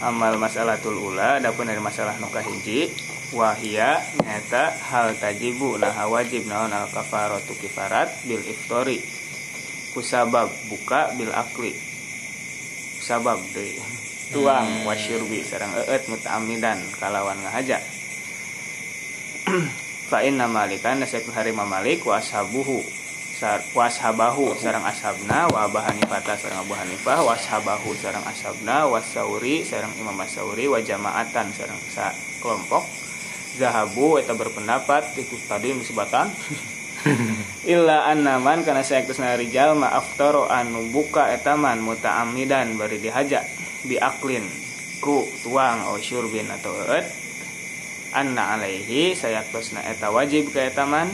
amal 0.00 0.40
masalah 0.40 0.80
tul 0.80 0.96
ula 0.96 1.36
adapun 1.36 1.68
dari 1.68 1.76
masalah 1.76 2.16
nuka 2.16 2.40
hiji 2.40 2.88
wahia 3.30 4.02
nyata 4.22 4.74
hal 4.90 5.14
tajibu 5.14 5.78
nah 5.78 5.94
wajib 6.06 6.46
naon 6.50 6.74
al 6.74 6.90
kafaratu 6.90 7.54
kifarat 7.58 8.10
bil 8.26 8.42
iftori. 8.42 8.98
Kusabab 9.90 10.50
buka 10.70 11.14
bil 11.18 11.34
akli. 11.34 11.74
Sabab 13.00 13.42
deh 13.54 13.74
tuang 14.30 14.82
hmm. 14.82 14.86
wasyurbi 14.86 15.42
sarang 15.42 15.74
eet 15.74 16.06
mutamidan 16.06 16.78
kalawan 17.02 17.38
ngahaja. 17.42 17.82
Fa 20.10 20.22
inna 20.22 20.46
malikan 20.46 21.02
nasaikul 21.02 21.34
hari 21.34 21.50
mamalik 21.50 22.06
wa 22.06 22.18
ashabuhu 22.18 22.82
wa 23.72 23.88
ashabahu 23.88 24.52
sarang 24.52 24.84
ashabna 24.84 25.48
wa 25.48 25.64
abu 25.64 25.80
hanifata 25.80 26.36
sarang 26.36 26.60
abu 26.60 26.76
hanifah 26.76 27.24
wa 27.24 27.32
ashabahu 27.32 27.96
sarang 27.96 28.20
ashabna 28.28 28.84
wa 28.84 29.00
sauri 29.00 29.64
sarang 29.64 29.88
imam 29.96 30.20
sauri 30.28 30.68
wa 30.68 30.76
jamaatan 30.76 31.48
sarang 31.56 31.80
sa 31.88 32.12
kelompok 32.44 32.84
zahabu 33.58 34.20
eta 34.20 34.36
berpendapat 34.36 35.16
itu 35.18 35.34
tadi 35.50 35.74
musibatan 35.74 36.30
illa 37.72 38.06
annaman 38.12 38.60
karena 38.62 38.84
saya 38.84 39.08
ke 39.08 39.16
sana 39.16 39.34
rijal 39.34 39.78
toro 40.20 40.46
anu 40.52 40.92
buka 40.92 41.32
etaman 41.32 41.80
muta'amidan 41.80 42.76
bari 42.76 43.00
dihaja 43.00 43.44
aklin 44.04 44.44
ku 45.00 45.24
tuang 45.40 45.88
o 45.88 45.96
syurbin 45.96 46.44
atau 46.52 46.76
eet 46.84 47.08
anna 48.12 48.58
alaihi 48.58 49.16
saya 49.16 49.40
ke 49.48 49.64
sana 49.64 49.80
eta 49.88 50.12
wajib 50.12 50.52
ke 50.52 50.68
etaman 50.68 51.08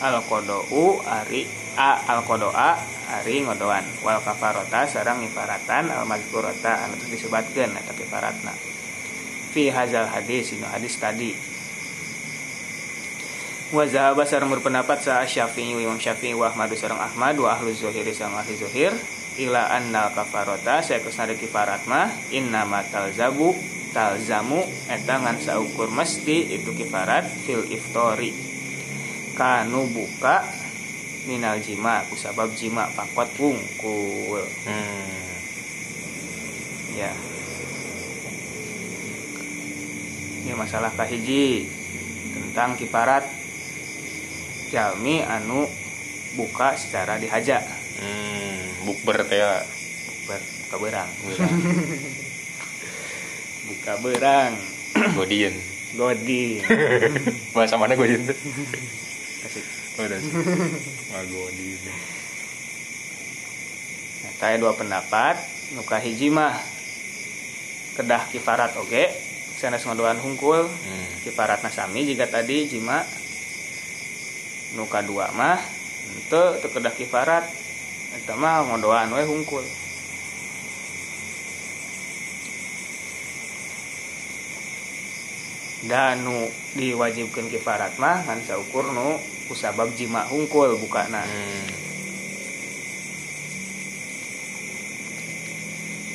al 0.00 0.24
kodou 0.24 1.04
ari 1.04 1.44
a 1.76 2.00
al 2.10 2.24
kodoa 2.24 2.78
ari 3.08 3.40
ngodoan. 3.40 3.84
Wal 4.04 4.20
kafarota 4.20 4.84
sarang 4.84 5.24
ifaratan 5.24 5.88
al 5.88 6.04
mazkurota 6.04 6.86
anu 6.86 6.96
disebutkan 7.08 7.76
eta 7.76 7.92
kifaratna 7.96 8.77
fi 9.48 9.72
hazal 9.72 10.06
hadis 10.06 10.52
ini 10.52 10.66
hadis 10.68 10.94
tadi. 11.00 11.32
Wa 13.68 13.84
zahaba 13.84 14.24
sareng 14.24 14.48
berpendapat 14.48 15.04
sa 15.04 15.20
Syafi'i 15.28 15.76
wa 15.76 15.80
Imam 15.92 16.00
Syafi'i 16.00 16.32
wa 16.32 16.48
Ahmad 16.48 16.72
sareng 16.72 16.96
Ahmad 16.96 17.36
wa 17.36 17.52
ahlu 17.52 17.68
zuhiri 17.72 18.16
sareng 18.16 18.36
ahli 18.40 18.56
zuhir 18.56 18.92
ila 19.38 19.68
anna 19.70 20.08
kafarota 20.16 20.80
saya 20.80 21.04
ke 21.04 21.12
sana 21.12 21.36
kifarat 21.36 21.84
mah 21.84 22.08
inna 22.32 22.64
matal 22.64 23.12
zabu 23.12 23.52
talzamu 23.92 24.64
etangan 24.88 25.36
saukur 25.40 25.92
mesti 25.92 26.56
itu 26.56 26.72
kifarat 26.72 27.28
fil 27.28 27.64
iftori. 27.68 28.32
Kanu 29.36 29.86
buka 29.92 30.42
minal 31.28 31.60
jima 31.60 32.02
kusabab 32.08 32.50
jima 32.56 32.88
pakot 32.96 33.28
wungkul. 33.36 34.42
Hmm. 34.64 35.28
ya 36.98 37.14
ini 40.48 40.56
masalah 40.56 40.88
kahiji 40.96 41.68
tentang 42.32 42.80
kiparat. 42.80 43.28
Jalmi 44.72 45.20
anu 45.20 45.68
buka 46.36 46.76
secara 46.76 47.16
dihaja 47.20 47.60
hmm, 48.00 48.88
bukber 48.88 49.28
teh 49.28 49.40
ya. 49.40 49.64
Bukber 49.64 50.40
buka 50.40 50.76
berang, 50.76 51.08
buka 53.68 53.92
berang 54.04 54.52
godin. 55.16 55.56
Godin. 55.96 56.60
Bahasa 57.56 57.80
mana 57.80 57.96
godin 57.96 58.28
tuh 58.28 58.36
asik. 59.48 59.64
Oh, 60.00 61.24
godin. 61.32 61.80
Saya 64.36 64.60
dua 64.60 64.76
pendapat 64.76 65.40
nuka 65.76 65.96
hiji 66.00 66.28
mah 66.28 66.56
kedah 67.96 68.28
kifarat 68.32 68.76
oge 68.76 69.27
sanes 69.58 69.82
ngodoan 69.82 70.22
hungkul. 70.22 70.70
Hmm. 70.70 71.06
kifarat 71.26 71.66
nasami 71.66 72.06
jika 72.06 72.30
tadi 72.30 72.70
jima. 72.70 73.02
Nuka 74.78 75.02
dua 75.02 75.34
mah 75.34 75.58
ente 76.14 76.62
teu 76.62 76.70
kedah 76.70 76.94
kifarat 76.94 77.42
eta 78.14 78.38
mah 78.38 78.62
ngodoan 78.70 79.10
we 79.10 79.26
hungkul. 79.26 79.66
Dan 85.90 86.22
nu 86.22 86.46
diwajibkan 86.78 87.50
kifarat 87.50 87.98
mah 87.98 88.22
ngan 88.30 88.46
saukur 88.46 88.94
nu 88.94 89.18
kusabab 89.50 89.90
jima 89.98 90.22
hungkul 90.30 90.78
bukana. 90.78 91.26
Hmm. 91.26 91.66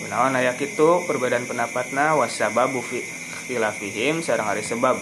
Kunaon 0.03 0.35
aya 0.37 0.53
kitu 0.55 1.03
perbedaan 1.09 1.49
pendapatna 1.49 2.13
wasababu 2.13 2.79
fi 2.85 3.22
ikhtilafihim 3.43 4.23
sareng 4.23 4.47
ari 4.47 4.63
sebab. 4.63 4.95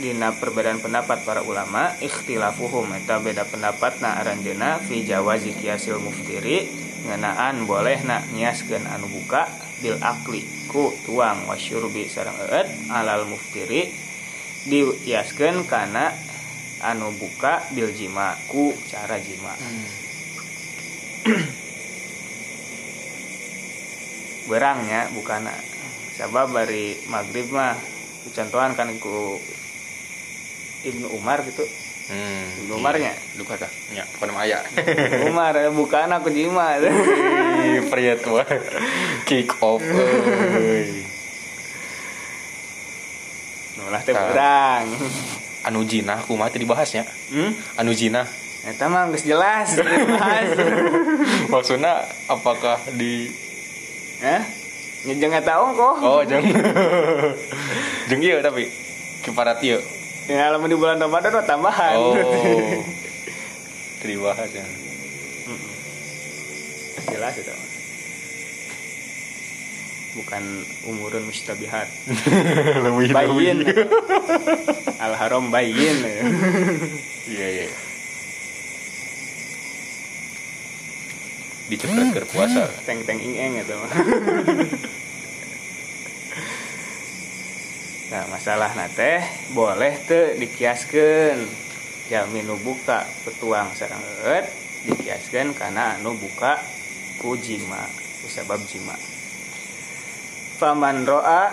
Dina 0.00 0.32
perbedaan 0.32 0.80
pendapat 0.80 1.20
para 1.28 1.44
ulama 1.44 1.92
ikhtilafuhum. 2.00 2.96
Eta 2.96 3.20
beda 3.20 3.44
pendapatna 3.44 4.16
aranjeuna 4.16 4.80
fi 4.80 5.04
jawazi 5.04 5.52
kiasil 5.52 6.00
muftiri 6.00 6.64
ngeunaan 7.04 7.68
bolehna 7.68 8.24
nyiaskeun 8.32 8.88
anu 8.88 9.04
buka 9.12 9.44
bil 9.84 10.00
akli 10.00 10.42
ku 10.72 10.90
tuang 11.04 11.46
wasyurbi 11.46 12.08
sareng 12.08 12.34
eut 12.50 12.66
alal 12.90 13.28
muftiri 13.28 13.86
dikiaskeun 14.66 15.68
kana 15.68 16.10
anu 16.82 17.12
buka 17.14 17.68
bil 17.76 17.92
jima 17.92 18.32
ku 18.48 18.72
cara 18.88 19.20
jima. 19.20 19.52
Berangnya 24.48 25.12
bukan 25.12 25.44
sabab 26.18 26.50
dari 26.50 26.98
maghrib 27.06 27.46
mah 27.54 27.78
contohan 28.34 28.74
kan 28.74 28.90
ku 28.98 29.38
Ibnu 30.82 31.14
Umar 31.14 31.46
gitu 31.46 31.62
Hmm. 32.08 32.64
Ibnu 32.64 32.80
Umarnya 32.80 33.12
Lu 33.36 33.44
kata? 33.44 33.68
Ya, 33.92 34.00
bukan 34.16 34.32
nama 34.32 34.48
ayah. 34.48 34.64
Umar 35.28 35.52
bukan 35.76 36.08
aku 36.08 36.32
jima 36.32 36.80
pria 37.92 38.16
tua. 38.16 38.48
Kick 39.28 39.52
off. 39.60 39.84
euy. 39.84 41.04
nulah 43.76 44.00
teh 44.00 44.16
berang 44.16 44.88
Anu 45.68 45.84
jinah 45.84 46.24
kumaha 46.24 46.48
teh 46.48 46.56
dibahasnya. 46.56 47.04
hmm? 47.28 47.76
Anu 47.76 47.92
jinah 47.92 48.24
Eta 48.64 48.88
mah 48.88 49.12
geus 49.12 49.28
jelas 49.28 49.76
dibahas. 49.76 50.48
maksudnya 51.52 52.08
apakah 52.24 52.80
di 52.96 53.28
Hah? 54.98 55.06
Nyejeng 55.06 55.30
eta 55.30 55.62
ongko. 55.62 55.90
Oh, 56.02 56.20
jeng. 56.26 56.42
jeng 58.10 58.20
ieu 58.22 58.42
tapi 58.42 58.66
kiparat 59.22 59.62
ieu. 59.62 59.78
Ya 60.26 60.50
lamun 60.50 60.68
di 60.68 60.76
bulan 60.76 60.98
Ramadan 60.98 61.38
mah 61.38 61.46
tambahan. 61.46 61.96
Oh. 61.96 62.14
Dibahas 64.02 64.50
ya. 64.50 64.66
jelas 67.08 67.34
itu. 67.40 67.54
Bukan 70.18 70.42
umurun 70.84 71.24
mustabihat. 71.30 71.88
Bayin. 73.16 73.64
Al 75.04 75.14
haram 75.14 75.48
bayin. 75.54 75.98
Iya, 77.30 77.46
iya. 77.54 77.87
Dicepret 81.68 82.08
ke 82.16 82.24
puasa. 82.32 82.64
teng 82.88 83.04
teng 83.04 83.20
ing 83.20 83.36
eng 83.36 83.52
itu 83.60 83.76
nah 88.08 88.24
masalah 88.32 88.72
nate 88.72 89.20
boleh 89.52 89.92
tuh 90.08 90.32
dikiaskan 90.40 91.44
jamin 92.08 92.48
nu 92.48 92.56
buka 92.56 93.04
petuang 93.28 93.68
sarang 93.76 94.00
eut 94.24 94.48
dikiaskan 94.88 95.52
karena 95.52 96.00
anu 96.00 96.16
buka 96.16 96.56
ku 97.20 97.36
jima 97.36 97.84
ku 98.24 98.32
sabab 98.32 98.64
jima 98.64 98.96
faman 100.56 101.04
roa 101.04 101.52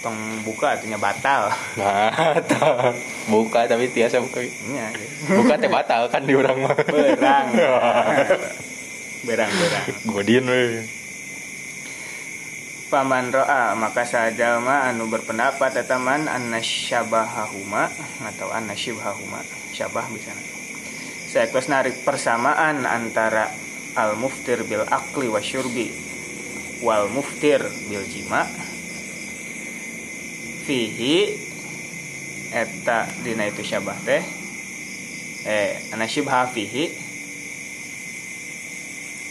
tong 0.00 0.16
buka 0.46 0.78
artinya 0.78 0.96
batal 0.96 1.52
tah. 2.50 2.92
buka 3.28 3.68
tapi 3.68 3.84
tiasa 3.92 4.16
buka. 4.16 4.40
Nya, 4.72 4.88
Buka 5.28 5.60
teh 5.60 5.68
batal 5.68 6.08
kan 6.08 6.24
di 6.24 6.32
orang 6.32 6.56
mah. 6.56 6.72
berang 6.88 7.46
berang 9.24 9.50
berang 9.50 9.88
Godin 10.12 10.46
we. 10.46 10.84
Paman 12.92 13.34
ro'a 13.34 13.74
maka 13.74 14.06
sajama 14.06 14.86
anu 14.86 15.10
berpendapat 15.10 15.82
etaman 15.82 16.30
anna 16.30 16.62
syabahahuma 16.62 17.90
atau 18.22 18.54
anna 18.54 18.78
syibhahuma. 18.78 19.42
Syabah 19.74 20.06
bisa 20.14 20.30
saya 21.34 21.50
terus 21.50 21.66
narik 21.66 22.06
persamaan 22.06 22.86
antara 22.86 23.50
al 23.98 24.14
muftir 24.14 24.62
bil 24.70 24.86
akli 24.86 25.26
wa 25.26 25.42
syurbi 25.42 25.90
wal 26.78 27.10
muftir 27.10 27.58
bil 27.90 28.06
jima 28.06 28.46
fihi 30.62 31.34
eta 32.54 33.10
dina 33.26 33.50
itu 33.50 33.66
syabah 33.66 33.98
teh 34.06 34.22
eh 35.42 35.82
anna 35.90 36.06
syibha 36.06 36.46
fihi 36.46 37.03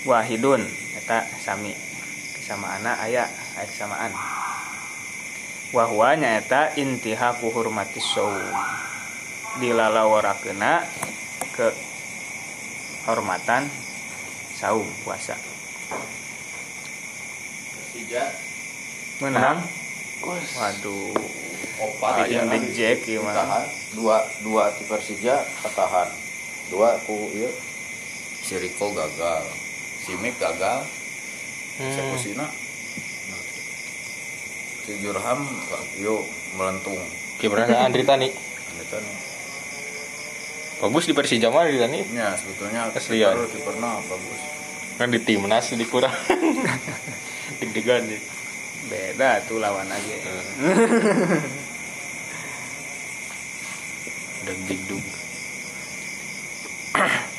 wahidun. 0.03 0.63
Eta 0.99 1.25
sami. 1.43 1.73
Kesamaan 2.37 2.83
aya 2.85 3.23
aya 3.55 3.65
kesamaan. 3.67 4.11
Wahwa 5.73 6.13
nyaeta 6.15 6.75
intihaku 6.77 7.49
hurmati 7.49 7.97
saum. 7.97 8.37
Dilalawarakeuna 9.57 10.85
ke 11.55 11.67
hormatan 13.09 13.69
saum 14.53 14.85
puasa. 15.01 15.35
Persija. 17.73 18.23
Menang. 19.21 19.63
Waduh. 20.23 21.15
Opat 21.73 22.29
Bikin 22.29 22.47
big 22.53 22.65
jack 22.77 23.01
mah. 23.19 23.33
tahan. 23.33 23.65
Dua 23.97 24.17
dua 24.45 24.69
ti 24.77 24.85
Persija 24.85 25.41
ketahan. 25.65 26.09
Dua 26.69 26.95
ku 27.03 27.33
ieu 27.33 27.49
si 28.43 28.59
Riko 28.59 28.91
gagal 28.91 29.62
si 30.03 30.11
Mik 30.19 30.35
gagal 30.37 30.83
eksekusinya 31.79 32.47
si 34.83 34.99
Jurham 34.99 35.47
yuk 36.03 36.27
melentung 36.59 36.99
Kipernya 37.33 37.81
Andri 37.83 38.05
Tani. 38.05 38.29
Gitu 38.29 38.95
nih. 38.99 39.17
Bagus 40.79 41.07
di 41.09 41.13
Persija 41.17 41.49
mah 41.49 41.65
Andri 41.65 41.81
Tani. 41.81 41.99
ya 42.13 42.37
sebetulnya 42.37 42.87
kiper 42.93 43.49
kiperna 43.51 43.99
bagus 44.05 44.39
Kan 44.93 45.09
di 45.09 45.17
timnas 45.17 45.73
dikurang. 45.73 46.13
Deg-degan 47.59 48.05
sih. 48.05 48.21
beda 48.83 49.41
tuh 49.49 49.57
lawan 49.57 49.89
aja 49.89 50.15
Dan 54.45 54.57
digdug. 54.67 55.03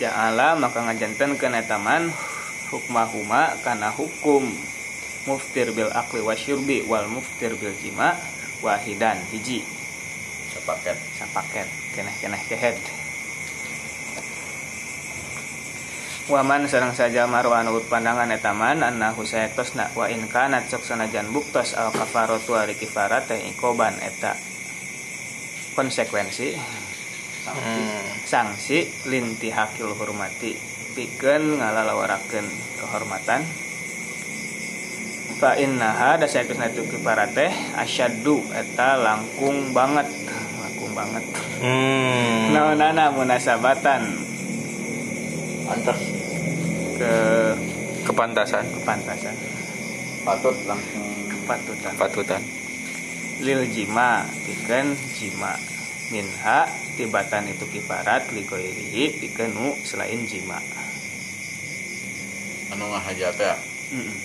Ja'ala 0.00 0.56
maka 0.56 0.80
ngajanten 0.80 1.36
ke 1.36 1.46
netaman 1.52 2.08
hukmahuma 2.72 3.60
kana 3.60 3.92
hukum. 3.92 4.48
Muftir 5.28 5.76
bil 5.76 5.92
akli 5.92 6.24
wa 6.24 6.32
syurbi 6.32 6.80
wal 6.88 7.04
muftir 7.04 7.52
bil 7.60 7.76
jima 7.76 8.16
wahidan 8.64 9.20
hiji. 9.28 9.60
Sepaket. 10.56 10.96
Sapaket 11.20 11.68
keneh 11.92 12.16
keneh 12.16 12.40
kehead 12.48 12.78
Waman 16.30 16.70
sarang 16.70 16.94
saja 16.94 17.26
maru 17.26 17.50
anu 17.50 17.82
pandangan 17.90 18.30
etaman 18.30 18.86
annahu 18.86 19.26
sayatosna 19.26 19.90
wa 19.98 20.06
in 20.06 20.30
kana 20.30 20.62
cok 20.62 20.78
sanajan 20.86 21.26
buktos 21.34 21.74
al 21.74 21.90
kafaratu 21.90 22.54
ari 22.54 22.78
kifarat 22.78 23.26
teh 23.26 23.50
ikoban 23.50 23.98
eta. 23.98 24.38
Konsekuensi 25.74 26.54
Hmm. 27.50 28.02
sanksi 28.24 28.86
lintihakil 29.10 29.92
hormati 29.98 30.54
pikeun 30.94 31.58
ngalalawarakeun 31.58 32.46
kehormatan. 32.78 33.42
Fa 35.40 35.56
innaha 35.56 36.20
da 36.20 36.28
saeutosna 36.28 36.68
itu 36.68 36.84
kifarat 36.84 37.32
teh 37.32 37.52
asyaddu 37.80 38.44
eta 38.52 39.00
langkung 39.00 39.72
banget. 39.72 40.06
Langkung 40.60 40.92
banget. 40.92 41.24
Hmm. 41.64 42.52
naonana 42.54 43.10
munasabatan? 43.14 44.02
Antar 45.70 45.96
ke 46.98 47.14
Kepantasan. 48.04 48.64
kepantasan. 48.74 49.36
Patut 50.26 50.56
langsung. 50.66 51.06
Kepatutan. 51.30 51.92
Patutan. 51.96 52.42
lil 53.40 53.64
jima 53.72 54.28
pikeun 54.44 54.92
jima 55.16 55.56
minha 56.10 56.66
tibatan 56.98 57.46
itu 57.46 57.64
kiparat 57.70 58.26
ligoirihi 58.34 59.22
dikenu 59.22 59.78
selain 59.86 60.26
jima. 60.26 60.58
Anu 62.74 62.86
ngahajat 62.90 63.34
ya? 63.38 63.54
Mm-mm. 63.90 64.18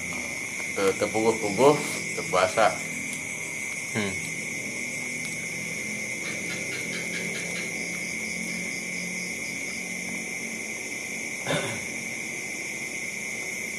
anu 0.00 0.20
teu 0.72 0.88
teu 0.96 1.08
puguh-puguh 1.12 1.76
teu 2.16 2.24
puasa 2.32 2.72
Hmm. 3.94 4.10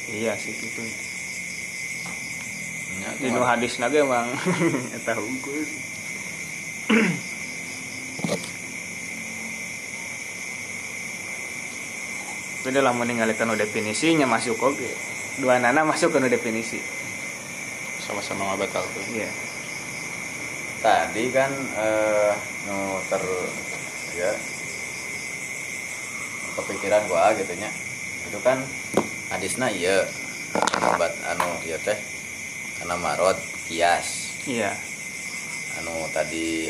iya 0.08 0.32
sih 0.40 0.56
gitu. 0.56 0.80
Nya, 2.96 3.10
di 3.20 3.28
nu 3.28 3.44
hadis 3.44 3.76
nage 3.76 4.00
emang 4.00 4.32
eta 4.96 5.12
hungkul 5.20 5.60
Beda 12.62 12.78
lah 12.78 12.94
meninggalkan 12.94 13.50
definisinya 13.58 14.22
masuk 14.30 14.54
oke 14.62 14.90
dua 15.42 15.58
nana 15.58 15.82
masuk 15.82 16.14
ke 16.14 16.30
definisi. 16.30 16.78
Sama-sama 17.98 18.54
batal 18.54 18.86
tuh. 18.94 19.02
iya. 19.10 19.26
Tadi 20.78 21.26
kan 21.34 21.50
eh 21.74 22.34
ter 23.10 23.22
ya. 24.14 24.30
Kepikiran 26.54 27.02
gua 27.10 27.34
gitu 27.34 27.50
nya. 27.58 27.70
Itu 28.30 28.38
kan 28.46 28.62
hadisna 29.34 29.74
iya. 29.74 30.06
Obat 30.94 31.18
anu 31.34 31.50
iya 31.66 31.82
teh. 31.82 31.98
Karena 32.78 32.94
marot 32.94 33.38
kias. 33.66 34.38
Iya 34.46 34.95
anu 35.78 36.08
tadi 36.10 36.68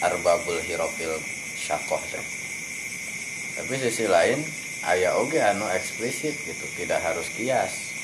arbabul 0.00 0.60
hirofil 0.60 1.14
syakoh 1.54 2.00
teh. 2.08 2.22
Tapi 3.54 3.74
sisi 3.78 4.06
lain 4.06 4.42
aya 4.84 5.16
oge 5.16 5.38
anu 5.38 5.66
eksplisit 5.70 6.34
gitu 6.42 6.64
tidak 6.74 7.00
harus 7.00 7.30
kias. 7.32 7.94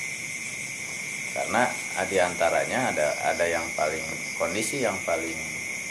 Karena 1.31 1.67
di 2.05 2.17
antaranya 2.19 2.91
ada 2.91 3.07
ada 3.25 3.45
yang 3.45 3.63
paling 3.71 4.03
kondisi 4.35 4.83
yang 4.83 4.99
paling 5.01 5.37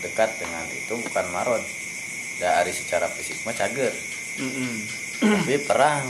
dekat 0.01 0.29
dengan 0.37 0.65
itu 0.69 0.97
bukan 0.99 1.27
marod. 1.33 1.65
Dari 2.37 2.73
secara 2.73 3.05
fisik 3.09 3.37
mah 3.45 3.53
cager. 3.53 3.93
Mm-mm. 4.41 4.75
tapi 5.21 5.61
perang. 5.61 6.09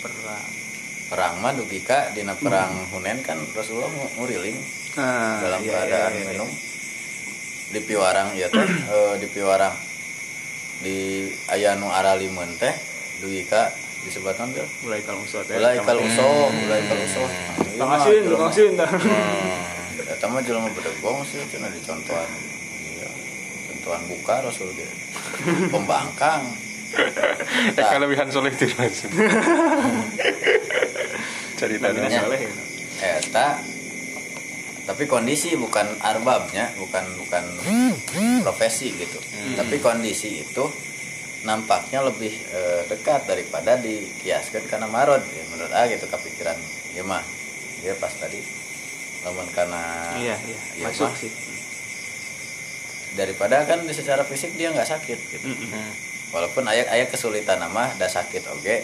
Perang. 0.00 0.48
Perang 1.04 1.34
mah 1.40 1.52
dugika 1.52 2.12
dina 2.12 2.36
perang 2.36 2.88
Hunen 2.92 3.20
kan 3.20 3.40
Rasulullah 3.52 3.88
ngu- 3.88 4.12
nguriling 4.16 4.56
Ah, 4.94 5.40
dalam 5.42 5.60
iya, 5.60 5.72
keadaan 5.74 6.12
iya, 6.12 6.20
iya. 6.20 6.28
minum 6.32 6.50
di 7.74 7.80
piwarang 7.82 8.38
ya 8.38 8.46
teh 8.46 8.62
eh, 8.94 9.14
di 9.18 9.26
piwarang 9.26 9.74
di 10.86 11.26
aya 11.50 11.74
nu 11.74 11.90
aralimun 11.90 12.54
teh 12.62 12.74
dugika 13.18 13.74
disebutkan 14.06 14.54
bil 14.54 14.62
mulai 14.86 15.02
kalau 15.02 15.18
musuh 15.18 15.42
teh 15.42 15.58
mulai 15.58 15.82
kalau 15.82 16.02
uso 16.06 16.28
mulai 16.54 16.80
kalau 16.86 17.02
uso 17.02 17.24
Kang 17.74 17.90
Asin, 17.90 18.22
Kang 18.30 18.54
Asin 18.54 18.78
dah. 18.78 18.86
Eta 20.14 20.30
mah 20.30 20.46
jelema 20.46 20.70
bedegong 20.70 21.26
sih 21.26 21.42
cenah 21.50 21.74
dicontohan. 21.74 22.30
Iya. 22.94 23.10
Contohan 23.66 24.02
buka 24.06 24.46
Rasul 24.46 24.70
ge. 24.78 24.86
Pembangkang. 25.74 26.42
Eh 27.74 27.82
kelebihan 27.90 28.30
soleh. 28.30 28.54
Ceritanya. 31.58 32.06
Nabi 32.06 32.14
Saleh 32.14 32.38
gitu. 32.46 32.62
Eta 33.02 33.58
tapi 34.84 35.04
kondisi 35.04 35.52
bukan 35.54 35.96
arbabnya, 35.98 36.68
bukan 36.76 37.04
bukan 37.16 37.44
profesi 38.40 38.92
gitu. 38.92 39.16
Tapi 39.54 39.76
kondisi 39.78 40.40
itu 40.40 40.64
nampaknya 41.42 42.00
lebih 42.02 42.32
eh, 42.32 42.82
dekat 42.86 43.24
daripada 43.24 43.76
dikiaskan 43.76 44.64
karena 44.64 44.84
marod 44.86 45.20
ya, 45.20 45.44
menurut 45.46 45.72
A 45.72 45.84
gitu 45.84 46.04
kepikiran 46.04 46.56
ya 46.92 47.02
mah 47.02 47.20
dia 47.80 47.92
pas 47.94 48.08
tadi 48.10 48.40
namun 49.20 49.44
karena 49.50 50.08
Iya, 50.16 50.36
iya. 50.40 50.58
ya 50.74 50.88
Masuk 50.88 51.04
mah, 51.04 51.16
sih. 51.16 51.28
daripada 53.14 53.62
kan 53.62 53.84
di 53.84 53.92
secara 53.92 54.24
fisik 54.24 54.52
dia 54.54 54.68
nggak 54.68 54.88
sakit 54.88 55.18
gitu 55.30 55.44
Mm-mm. 55.44 55.68
Hmm. 55.68 55.92
walaupun 56.32 56.64
ayah 56.66 56.88
ayah 56.90 57.06
kesulitan 57.06 57.56
nama 57.56 57.88
ada 57.88 58.08
sakit 58.08 58.40
oke 58.50 58.76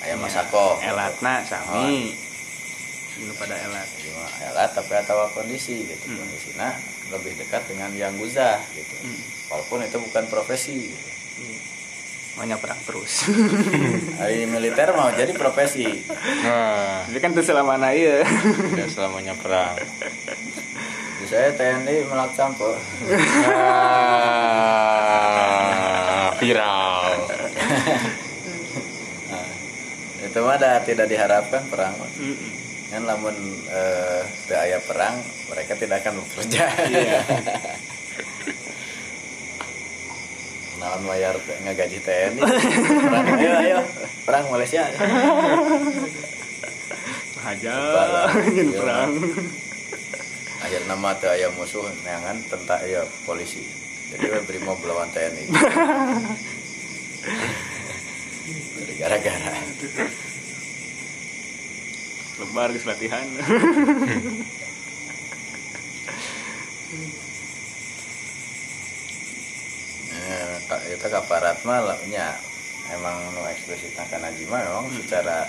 ayah 0.00 0.08
Iya. 0.08 0.16
masako 0.16 0.78
Elatna 0.78 1.42
sami. 1.42 2.14
Dulu 3.18 3.32
pada 3.34 3.54
elat. 3.56 3.88
cuma 3.98 4.22
elat 4.42 4.70
tapi 4.72 4.94
atau 4.96 5.26
kondisi 5.28 5.82
gitu 5.84 6.04
Hmm. 6.06 6.18
kondisinya 6.18 6.68
lebih 7.10 7.34
dekat 7.36 7.66
dengan 7.66 7.90
yang 7.92 8.14
guzah 8.14 8.62
gitu 8.72 8.94
Hmm. 9.00 9.18
walaupun 9.48 9.82
itu 9.82 9.98
bukan 10.00 10.24
profesi 10.26 10.88
gitu. 10.88 11.08
Maunya 12.34 12.54
perang 12.54 12.78
terus. 12.80 13.26
Hari 14.20 14.46
militer 14.46 14.86
mau 14.92 15.10
jadi 15.10 15.32
profesi 15.32 16.06
Nah, 16.40 17.02
Jadi 17.04 17.18
kan 17.18 17.30
itu 17.32 17.42
selama 17.44 17.74
na 17.74 17.90
iya. 17.90 18.22
tidak 18.22 18.86
selamanya 18.88 19.34
perang. 19.34 19.74
di 21.18 21.26
saya 21.26 21.50
TNI 21.52 22.06
melak 22.06 22.30
campur 22.32 22.78
Ah, 25.00 26.30
viral. 26.34 27.02
itu 30.20 30.38
mah 30.38 30.56
dah 30.56 30.78
tidak 30.80 31.06
diharapkan 31.06 31.62
perang 31.66 31.94
mah. 31.96 32.10
Mm-mm. 32.16 32.52
Kan 32.88 33.04
lamun 33.04 33.36
eh, 33.68 34.22
teu 34.48 34.56
aya 34.56 34.80
perang 34.80 35.20
mereka 35.52 35.76
tidak 35.76 36.00
akan 36.00 36.24
bekerja. 36.24 36.64
Iya. 36.88 37.20
naon 40.78 41.02
bayar 41.04 41.34
ngagaji 41.66 41.98
TNI 41.98 42.38
perang 43.02 43.26
ayo 43.42 43.52
ayo. 43.58 43.78
Perang 44.22 44.46
Malaysia. 44.48 44.86
Hajar. 47.42 48.30
Ingin 48.48 48.68
Iya. 48.72 48.78
perang. 48.78 49.10
akhir 50.58 50.82
nama 50.90 51.14
teu 51.18 51.30
aya 51.30 51.48
musuh 51.54 51.86
neangan 52.02 52.38
tentang 52.46 52.82
aya 52.82 53.02
polisi. 53.22 53.62
Jadi 54.08 54.24
we 54.32 54.40
beri 54.42 54.60
mau 54.64 54.72
lawan 54.80 55.12
TNI 55.12 55.44
gara-gara 58.98 59.54
Lebar 62.38 62.70
geus 62.70 62.86
latihan. 62.86 63.26
eh, 70.12 70.54
ka- 70.68 70.84
itu 70.88 71.06
kaparat 71.08 71.58
mah 71.66 71.80
lah, 71.82 71.98
nya 72.08 72.38
emang 72.94 73.16
nu 73.34 73.42
eksplisit 73.44 73.92
kana 74.08 74.32
jima 74.32 74.62
memang 74.64 74.88
secara 74.96 75.44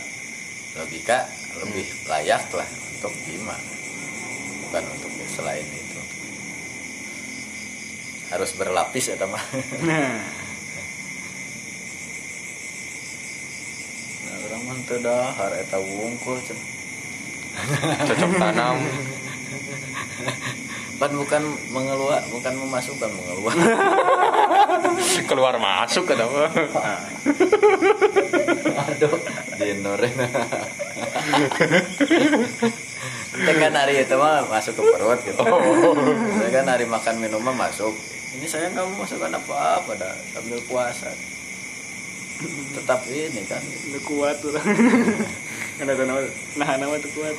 logika 0.75 1.29
lebih 1.63 1.85
layak 2.07 2.43
lah 2.51 2.67
untuk 2.97 3.13
jima. 3.25 3.55
Bukan 4.67 4.83
untuk 4.85 5.11
selain 5.29 5.65
itu. 5.65 6.01
Harus 8.29 8.53
berlapis 8.53 9.09
ya 9.09 9.25
mah 9.25 9.41
Nah, 9.81 10.21
nah, 14.21 14.35
orang 14.45 14.61
mah 14.69 14.77
teu 14.85 15.01
dahar 15.01 15.51
eta 15.57 15.81
wungkul 15.81 16.37
cen. 16.45 16.59
Cocok 18.07 18.31
tanam. 18.39 18.77
kan 20.99 21.15
bukan 21.15 21.43
mengeluar 21.71 22.19
bukan 22.27 22.53
memasukkan 22.59 23.07
mengeluar. 23.07 23.55
Keluar 25.31 25.55
masuk 25.55 26.03
ke 26.11 26.13
apa? 26.19 26.43
aduh 28.79 29.15
dinoren 29.59 30.15
itu 33.29 33.51
kan 33.55 33.71
hari 33.71 34.03
itu 34.03 34.15
mah 34.19 34.43
masuk 34.49 34.73
ke 34.75 34.81
perut 34.83 35.19
gitu. 35.23 35.39
Itu 35.39 36.49
kan 36.51 36.65
hari 36.67 36.85
makan 36.89 37.15
minum 37.23 37.39
mah 37.39 37.55
masuk. 37.55 37.93
Ini 38.35 38.45
saya 38.49 38.67
nggak 38.73 38.83
mau 38.89 39.07
masukkan 39.07 39.31
apa 39.31 39.55
apa 39.79 39.91
dah. 39.95 40.13
Sambil 40.35 40.59
puasa 40.67 41.09
tetap 42.71 43.03
ini 43.05 43.41
kan 43.43 43.59
udah 43.59 44.01
kuat 44.03 44.35
tuh. 44.39 44.55
Karena 45.77 45.93
nama 45.97 46.19
nah 46.55 46.71
nama 46.75 46.95
tuh 46.97 47.11
kuat. 47.13 47.35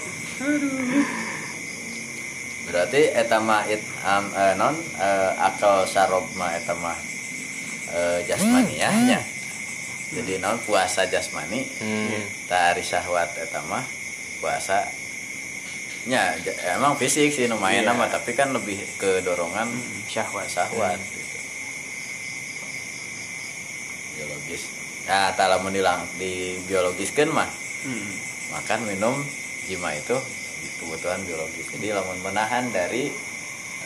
berarti 2.62 3.02
eta 3.10 3.38
mah 3.38 3.66
it 3.66 3.82
am, 4.00 4.30
eh, 4.30 4.54
non 4.54 4.70
eh, 4.94 5.32
akal 5.38 5.82
sarob 5.84 6.22
mah 6.32 6.54
eta 6.54 6.70
mah 6.72 6.94
eh, 7.90 8.20
jasmaniyahnya 8.24 9.18
jadi 10.10 10.38
non 10.38 10.54
puasa 10.60 11.02
jasmani 11.04 11.66
Hmm. 11.76 12.22
tak 12.46 12.60
hari 12.70 12.82
syahwat 12.82 13.26
eta 13.36 13.58
mah 13.64 13.82
puasa 14.38 14.86
nya 16.02 16.32
j- 16.38 16.54
emang 16.70 16.94
fisik 16.94 17.28
sih 17.28 17.44
lumayan 17.44 17.84
Iya. 17.84 17.92
mah 17.92 18.08
tapi 18.08 18.32
kan 18.32 18.48
lebih 18.50 18.78
ke 18.96 19.20
dorongan 19.20 19.66
Syahwat. 20.06 20.46
syahwat 20.46 20.96
gitu. 20.96 21.38
biologis 24.16 24.62
nah 25.10 25.34
tak 25.34 25.50
lamun 25.50 25.74
dilang 25.74 26.06
di 26.22 26.54
biologiskeun 26.70 27.34
mah 27.34 27.50
Mm. 27.80 28.12
makan 28.52 28.80
minum 28.92 29.16
jima 29.64 29.96
itu 29.96 30.12
kebutuhan 30.80 31.24
biologis. 31.24 31.64
Jadi 31.72 31.96
lamun 31.96 32.20
menahan 32.20 32.68
dari 32.68 33.08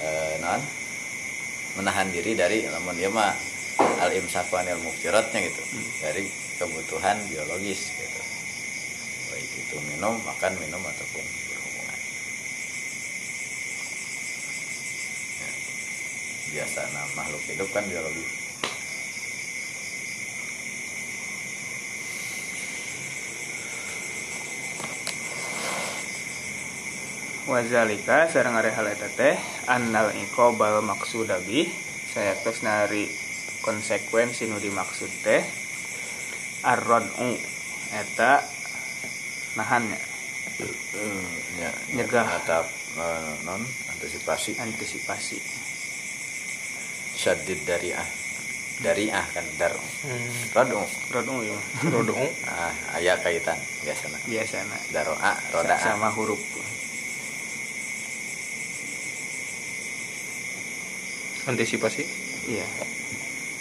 eh, 0.03 0.35
non 0.43 0.59
menahan 1.79 2.11
diri 2.11 2.35
dari 2.35 2.67
namun 2.67 2.99
dia 2.99 3.07
mah 3.07 3.31
al 4.03 4.11
imsaku 4.11 4.59
anil 4.59 4.83
muftiratnya 4.83 5.47
gitu 5.47 5.63
dari 6.03 6.27
kebutuhan 6.59 7.23
biologis 7.31 7.95
gitu. 7.95 8.21
Baik 9.31 9.51
itu 9.63 9.77
minum 9.95 10.19
makan 10.27 10.59
minum 10.59 10.83
ataupun 10.83 11.23
berhubungan. 11.23 12.01
Ya. 15.39 15.51
biasa 16.59 16.81
nah, 16.91 17.07
makhluk 17.15 17.43
hidup 17.47 17.71
kan 17.71 17.87
biologi 17.87 18.44
wazalika 27.55 28.27
sareng 28.27 28.59
are 28.59 28.75
hal 28.75 28.91
eta 28.91 29.07
teh 29.15 29.39
annal 29.71 30.11
iqobal 30.19 30.83
maksudabi 30.83 31.71
saya 32.11 32.35
tos 32.43 32.67
nari 32.67 33.07
konsekuensi 33.63 34.51
nu 34.51 34.59
dimaksud 34.59 35.11
teh 35.23 35.43
arrod'u 36.67 37.31
eta 37.95 38.43
nahannya. 39.55 39.99
Hmm, 40.95 41.35
ya, 41.63 41.71
Nyegah. 41.95 42.27
atau 42.43 42.63
eh, 42.99 43.35
non 43.47 43.63
antisipasi. 43.95 44.59
Antisipasi. 44.59 45.39
Syadid 47.15 47.63
dari 47.63 47.95
ah 47.95 48.09
dari 48.83 49.07
ah 49.15 49.27
kan 49.31 49.47
dar. 49.55 49.75
Hmm. 49.79 50.31
rodu 50.51 50.83
rod'u 51.15 51.35
ya 51.47 51.59
Rodong. 51.87 52.27
ah 52.51 52.75
ayah 52.99 53.15
kaitan 53.23 53.59
biasanya 53.87 54.19
biasana. 54.27 54.79
Daro 54.91 55.15
a 55.19 55.39
roda 55.55 55.79
a 55.79 55.83
sama 55.83 56.11
huruf 56.11 56.43
Antisipasi. 61.45 62.03
iya 62.45 62.67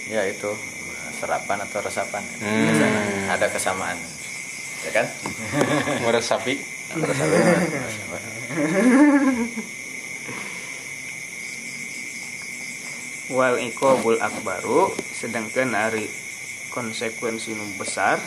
ya 0.07 0.21
itu 0.27 0.51
serapan 1.15 1.63
atau 1.63 1.79
resapan 1.79 2.23
Hmm. 2.43 2.67
Biasanya 2.67 3.01
ada 3.31 3.47
kesamaan 3.47 3.97
ya 4.83 4.91
kan 4.91 5.07
Meresapi. 6.03 6.59
Resapan. 6.93 8.21
wal 13.31 13.57
iqobul 13.57 14.19
akbaru 14.19 14.91
sedangkan 15.15 15.73
ari 15.73 16.05
konsekuensi 16.69 17.55
nu 17.55 17.65
besar 17.79 18.19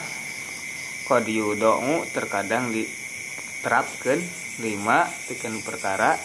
yudau 1.06 2.02
terkadang 2.10 2.74
diterapkan 2.74 4.18
lima 4.58 5.06
pikeun 5.30 5.62
perkara 5.62 6.18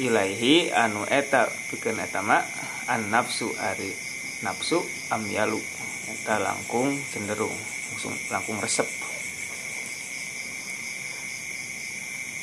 ilaihi 0.00 0.72
anu 0.72 1.04
eta 1.08 1.48
pikeun 1.68 2.00
eta 2.00 2.24
mah 2.24 2.40
an 2.88 3.12
nafsu 3.12 3.52
ari 3.60 3.92
nafsu 4.40 4.80
amyalu 5.12 5.60
eta 6.08 6.40
langkung 6.40 6.96
cenderung 7.12 7.52
langsung 7.92 8.14
langkung 8.32 8.58
resep. 8.60 8.88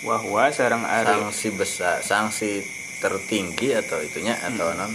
Wahwa 0.06 0.48
sareng 0.54 0.86
ari 0.86 1.12
sanksi 1.12 1.50
besar 1.52 2.00
sanksi 2.06 2.64
tertinggi 3.04 3.76
atau 3.76 4.00
itunya 4.00 4.38
atau 4.38 4.72
non 4.78 4.92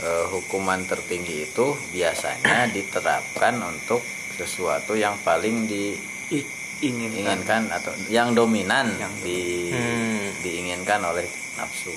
eh, 0.00 0.24
hukuman 0.32 0.86
tertinggi 0.88 1.50
itu 1.50 1.76
biasanya 1.92 2.70
diterapkan 2.72 3.60
untuk 3.60 4.00
sesuatu 4.36 4.96
yang 4.96 5.16
paling 5.20 5.68
diinginkan 5.68 6.65
inginkan 6.84 7.72
atau 7.72 7.92
yang 8.12 8.36
dominan 8.36 8.92
Yang 9.00 9.14
di 9.24 9.38
Hmm. 9.72 10.28
diinginkan 10.44 11.00
oleh 11.02 11.26
nafsu. 11.56 11.92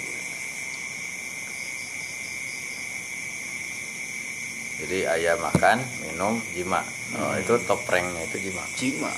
Jadi 4.80 5.03
ayah 5.05 5.36
makan 5.36 5.84
minum 6.07 6.39
jima. 6.55 6.80
Oh, 7.19 7.36
itu 7.36 7.59
top 7.67 7.84
ranknya 7.91 8.23
itu 8.23 8.49
jima. 8.49 8.63
Jima. 8.80 9.11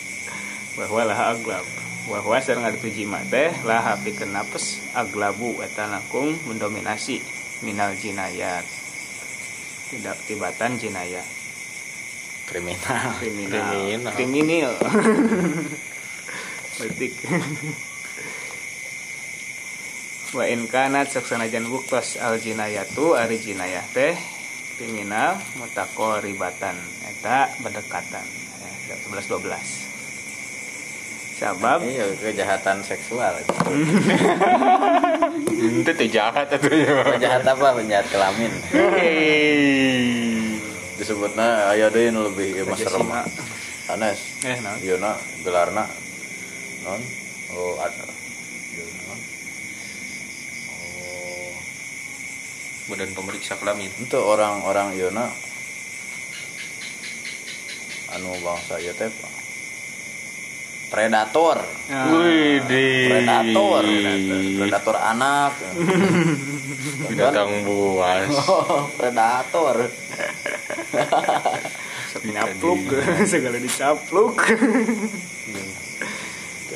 Bahwa 0.78 1.06
lah 1.06 1.38
aglab. 1.38 1.62
Bahwa 2.10 2.42
sareng 2.42 2.66
ari 2.66 2.76
tu 2.82 2.90
jima 2.90 3.22
teh 3.30 3.54
lah 3.62 3.94
pikeun 4.02 4.34
napes 4.34 4.82
aglabu 4.98 5.62
eta 5.62 5.86
langkung 5.86 6.34
mendominasi 6.50 7.22
minal 7.62 7.94
jinayat. 7.94 8.66
Tidak 9.94 10.16
tibatan 10.26 10.74
jinayat 10.74 11.39
kriminal 12.50 13.14
kriminal 13.22 13.70
Kriminal. 13.70 14.12
kriminal 14.18 14.74
betik 16.82 17.14
wa 20.34 20.44
in 20.46 20.66
kanat 20.66 21.10
saksanajan 21.10 21.66
buktos 21.70 22.18
al 22.18 22.38
jinayatu 22.42 23.14
ari 23.14 23.38
jinayah 23.38 23.82
teh 23.94 24.18
kriminal 24.78 25.38
mutaqaribatan 25.60 26.74
eta 27.06 27.50
berdekatan 27.62 28.26
ya, 28.88 28.94
11 29.06 29.26
12 29.26 29.90
sabab 31.40 31.80
iya 31.80 32.04
kejahatan 32.20 32.84
seksual 32.84 33.32
itu. 33.40 33.56
Itu 35.56 35.88
teh 35.96 36.08
jahat 36.12 36.52
atuh 36.52 36.68
ya. 36.68 37.00
Penjahat 37.00 37.48
apa? 37.48 37.80
Penjahat 37.80 38.12
kelamin. 38.12 38.52
Disebutnya 41.00 41.72
aya 41.72 41.88
deui 41.88 42.12
nu 42.12 42.28
lebih 42.28 42.60
ieu 42.60 42.68
mah 42.68 42.76
serem. 42.76 43.08
Sanes. 43.88 44.20
eh 44.44 44.60
nah 44.60 44.76
Ieu 44.78 45.00
na 45.00 45.16
gelarna 45.40 45.88
non 46.84 47.00
oh 47.50 47.80
ada. 47.80 48.04
Naon? 48.04 49.18
Oh, 50.68 51.50
Badan 52.86 53.10
pemeriksa 53.10 53.56
kelamin. 53.56 53.88
itu 53.88 54.14
orang-orang 54.14 54.92
ieu 54.92 55.08
na 55.08 55.32
anu 58.10 58.36
bangsa 58.44 58.76
ieu 58.76 58.92
teh 58.92 59.08
predator. 60.90 61.62
Ah, 61.88 62.10
Predator, 63.06 63.84
predator 64.58 64.96
anak. 64.98 65.54
Binatang 67.08 67.62
buas. 67.62 68.26
predator. 68.98 69.76
Nyapluk 72.34 72.82
segala 73.24 73.56
dicapluk 73.60 74.36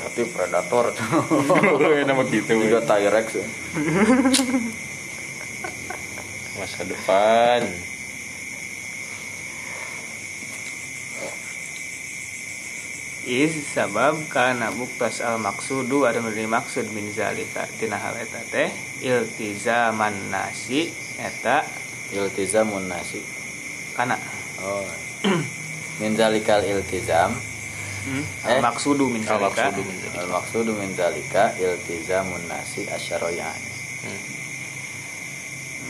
Hati 0.04 0.26
predator. 0.28 0.92
Nama 2.10 2.22
gitu. 2.28 2.52
Juga 2.60 2.84
T-Rex. 2.84 3.28
Masa 6.60 6.82
depan. 6.84 7.62
is 13.24 13.56
sabab 13.72 14.20
kana 14.28 14.68
buktas 14.76 15.24
al 15.24 15.40
maksudu 15.40 16.04
ada 16.04 16.20
menjadi 16.20 16.44
maksud 16.44 16.92
min 16.92 17.08
zalika 17.08 17.64
tina 17.80 17.96
hal 17.96 18.20
eta 18.20 18.36
teh 18.52 18.68
iltizaman 19.00 20.28
nasi 20.28 20.92
eta 21.16 21.64
Iltizamun 22.12 22.84
nasi. 22.86 23.43
Kana 23.96 24.18
Oh. 24.62 24.86
Min 26.00 26.14
zalikal 26.16 26.62
iltizam. 26.62 27.34
hmm? 28.06 28.24
Eh? 28.48 28.58
al 28.58 28.62
maksudu 28.62 29.06
min 29.10 29.22
Al 29.26 29.38
zalika 29.38 29.70
maksudu 29.70 29.82
min 29.82 29.96
zalika. 30.02 30.18
Al 30.20 30.28
maksudu 30.30 30.72
min 30.74 30.90
zalika 30.94 31.44
iltizamun 31.58 32.42
nasi 32.50 32.82
asyaroyan. 32.90 33.60
Hmm. 34.04 34.22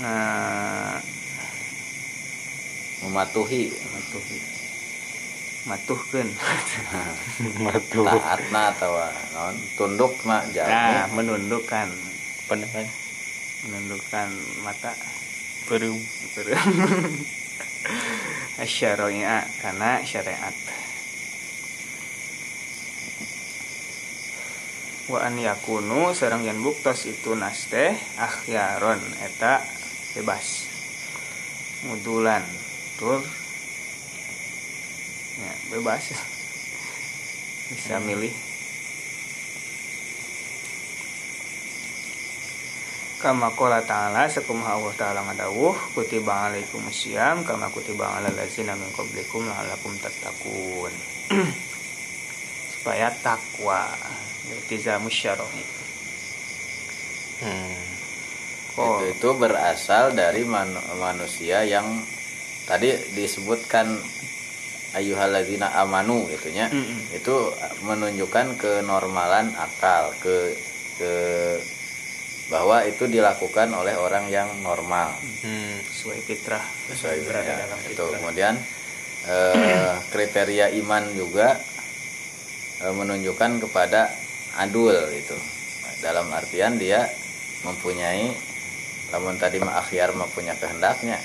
nah 0.02 0.98
Mematuhi 3.04 3.68
matuhi 3.68 4.38
matuhkeun 5.68 6.28
Matu. 7.68 8.00
taatna 8.04 8.72
atau 8.72 8.96
non 9.36 9.56
tundukna 9.76 10.40
nah 10.40 10.48
jalmi 10.52 11.20
menundukkan 11.20 11.88
Pandangan. 12.48 12.86
menundukkan 13.68 14.28
mata 14.64 14.92
Perum. 15.68 15.96
syariat 18.64 19.44
karena 19.60 20.00
syariat. 20.06 20.56
Wa 25.04 25.28
an 25.28 25.36
yakunu 25.36 26.16
sareng 26.16 26.48
yen 26.48 26.64
buktos 26.64 27.04
itu 27.04 27.36
naste 27.36 27.92
akhyaron 28.16 29.00
eta 29.20 29.60
bebas. 30.16 30.64
Mudulan 31.84 32.40
tur. 32.96 33.20
Ya 35.40 35.52
bebas. 35.76 36.08
Bisa 37.68 38.00
milih 38.00 38.32
kama 43.24 43.48
qala 43.56 43.80
ta'ala 43.80 44.28
sakumaha 44.28 44.76
Allah 44.76 44.92
ta'ala 45.00 45.20
ngadawuh 45.24 45.96
kutiba 45.96 46.52
alaikum 46.52 46.84
syiyam 46.92 47.40
kama 47.40 47.72
kutiba 47.72 48.04
alal 48.20 48.36
ladzina 48.36 48.76
min 48.76 48.92
qablikum 48.92 49.48
la'allakum 49.48 49.96
tattaqun 49.96 50.92
supaya 52.76 53.08
takwa 53.24 53.88
iltizamus 54.52 55.16
syar'i 55.16 55.64
Hmm. 57.34 57.76
Oh. 58.78 59.02
itu 59.02 59.18
itu 59.18 59.28
berasal 59.36 60.14
dari 60.14 60.46
man- 60.46 60.80
manusia 60.96 61.66
yang 61.66 61.98
tadi 62.64 62.94
disebutkan 63.12 63.90
ayyuhalladzina 64.94 65.74
amanu 65.82 66.24
gitunya 66.30 66.70
Mm-mm. 66.70 67.10
itu 67.10 67.34
menunjukkan 67.82 68.54
kenormalan 68.56 69.50
akal 69.58 70.14
ke 70.22 70.54
ke 70.94 71.12
bahwa 72.54 72.86
itu 72.86 73.10
dilakukan 73.10 73.66
oleh 73.74 73.98
orang 73.98 74.30
yang 74.30 74.46
normal. 74.62 75.10
Hmm. 75.42 75.74
sesuai 75.90 76.22
fitrah. 76.22 76.62
Sesuai 76.86 77.26
berada 77.26 77.50
ya, 77.50 77.66
dalam 77.66 77.80
itu 77.82 77.98
fitrah. 77.98 78.14
Kemudian 78.22 78.54
eh, 79.26 79.94
kriteria 80.14 80.70
iman 80.78 81.02
juga 81.18 81.58
eh, 82.86 82.94
menunjukkan 82.94 83.58
kepada 83.66 84.06
adul 84.62 84.94
itu 85.10 85.34
dalam 85.98 86.30
artian 86.30 86.78
dia 86.78 87.10
mempunyai 87.66 88.30
namun 89.10 89.34
tadi 89.34 89.58
mah 89.58 89.82
akhyar 89.82 90.14
mah 90.14 90.30
punya 90.30 90.54
kehendaknya. 90.54 91.18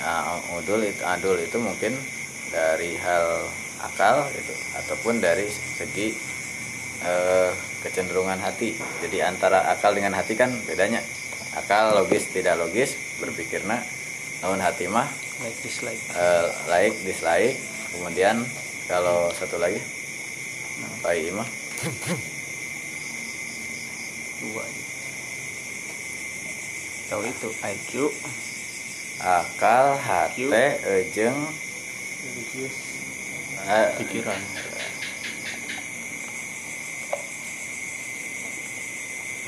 Nah, 0.00 0.40
adul 0.56 0.80
itu 0.80 1.02
adul 1.04 1.36
itu 1.36 1.60
mungkin 1.60 1.92
dari 2.48 2.96
hal 2.96 3.44
akal 3.84 4.24
itu 4.32 4.54
ataupun 4.80 5.20
dari 5.20 5.44
segi 5.52 6.16
eh, 7.04 7.50
kecenderungan 7.84 8.40
hati. 8.40 8.74
Jadi 9.04 9.22
antara 9.22 9.68
akal 9.70 9.94
dengan 9.94 10.16
hati 10.18 10.34
kan 10.34 10.50
bedanya. 10.66 11.02
Akal 11.58 11.96
logis 11.96 12.30
tidak 12.30 12.60
logis 12.60 12.94
berpikirnya 13.18 13.82
namun 14.38 14.62
hati 14.62 14.86
mah 14.86 15.10
like 15.42 15.58
dislike. 15.62 16.02
eh, 16.14 16.46
like 16.70 16.96
dislike. 17.02 17.58
Kemudian 17.94 18.44
kalau 18.86 19.32
satu 19.34 19.58
lagi 19.58 19.80
apa 21.02 21.08
ini 21.16 21.30
mah. 21.34 21.48
Dua. 24.38 24.64
Tahu 27.08 27.22
itu 27.24 27.48
IQ 27.64 27.92
akal 29.18 29.98
hati 29.98 30.46
ejeng 30.86 31.34
eh, 33.66 33.88
pikiran 33.98 34.38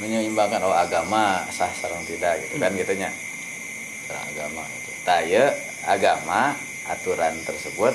menyeimbangkan 0.00 0.64
oh 0.64 0.72
agama 0.72 1.44
sah 1.52 1.68
sarang 1.76 2.00
tidak 2.08 2.40
gitu 2.48 2.56
kan 2.56 2.72
gitunya 2.72 3.12
sarang 4.08 4.24
agama 4.32 4.64
gitu. 4.64 4.90
Taya 5.04 5.44
agama 5.84 6.56
aturan 6.88 7.36
tersebut 7.44 7.94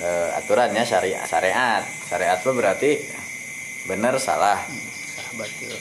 eh, 0.00 0.28
aturannya 0.40 0.82
syariat 0.82 1.24
syariat. 1.28 1.84
Syariat 2.08 2.40
itu 2.40 2.50
berarti 2.56 2.90
benar 3.84 4.16
salah. 4.16 4.64
Sah 5.14 5.28
batil. 5.36 5.76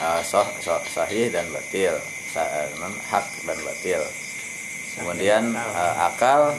Eh, 0.00 0.20
soh, 0.24 0.48
soh- 0.60 0.84
sahih 0.86 1.32
dan 1.32 1.48
batil. 1.50 1.96
Sa- 2.30 2.46
eh, 2.46 2.68
hak 3.10 3.26
dan 3.48 3.58
batil. 3.64 4.02
Sah 4.92 5.02
kemudian 5.02 5.56
eh, 5.56 5.94
akal 6.04 6.52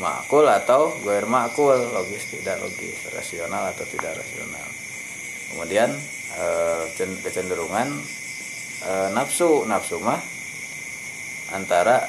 makul 0.00 0.46
atau 0.48 0.92
goer 1.00 1.24
makul. 1.24 1.76
Logis 1.96 2.28
tidak 2.32 2.60
logis. 2.60 2.96
Rasional 3.12 3.72
atau 3.72 3.84
tidak 3.88 4.16
rasional. 4.20 4.68
Kemudian 5.52 5.92
cen- 6.96 7.20
kecenderungan 7.20 7.88
eh, 8.84 9.08
nafsu 9.12 9.68
nafsu 9.68 10.00
mah 10.00 10.20
antara 11.52 12.08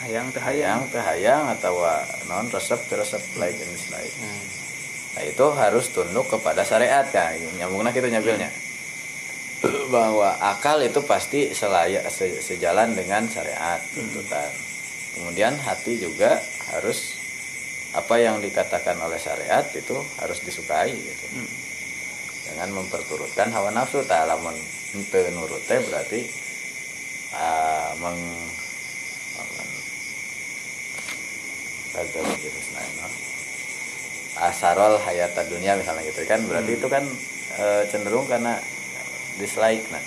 hayang 0.00 0.32
teh 0.32 0.40
hayang. 0.40 0.80
hayang 0.80 0.92
teh 0.92 1.02
hayang 1.04 1.44
atau 1.52 1.84
non 2.24 2.48
resep 2.48 2.80
resep 2.88 3.20
like 3.36 3.60
and 3.60 3.72
dislike 3.76 4.14
nah 5.10 5.22
itu 5.26 5.46
harus 5.52 5.90
tunduk 5.90 6.30
kepada 6.30 6.62
syariat 6.62 7.02
kan? 7.10 7.34
Nyambungnya 7.58 7.90
gitu 7.90 8.06
nyambilnya. 8.06 8.46
Bahwa 9.94 10.38
akal 10.38 10.78
itu 10.86 11.02
pasti 11.02 11.50
selaya 11.50 12.06
se- 12.08 12.38
sejalan 12.38 12.94
dengan 12.94 13.26
syariat 13.26 13.82
tuntutan 13.90 14.48
kemudian 15.18 15.58
hati 15.58 15.98
juga 15.98 16.38
harus 16.70 17.18
apa 17.90 18.22
yang 18.22 18.38
dikatakan 18.38 18.94
oleh 19.02 19.18
syariat 19.18 19.66
itu 19.74 19.98
harus 20.22 20.38
disukai 20.46 20.94
gitu. 20.94 21.26
Hmm. 21.34 21.50
Dengan 22.50 22.82
memperturutkan 22.82 23.54
hawa 23.54 23.70
nafsu 23.70 24.02
tak 24.04 24.26
lamun 24.26 24.54
teh 25.70 25.78
berarti 25.86 26.20
ah, 27.34 27.94
meng 28.02 28.18
kagak 31.90 32.22
begitu 32.22 32.60
no? 32.74 33.08
asarol 34.46 34.98
hayat 35.02 35.34
dunia 35.50 35.74
misalnya 35.74 36.06
gitu 36.06 36.22
kan 36.26 36.40
berarti 36.46 36.72
itu 36.78 36.86
kan 36.86 37.04
eh, 37.58 37.82
cenderung 37.90 38.26
karena 38.26 38.58
dislike 39.38 39.86
nah. 39.90 40.04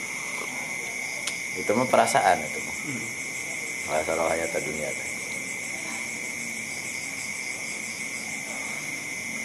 Itu 1.53 1.69
mah 1.77 1.85
perasaan 1.85 2.41
itu 2.41 2.59
mah. 2.65 2.77
Asarol 4.01 4.25
hayat 4.25 4.57
dunia 4.57 4.89
teh. 4.89 5.09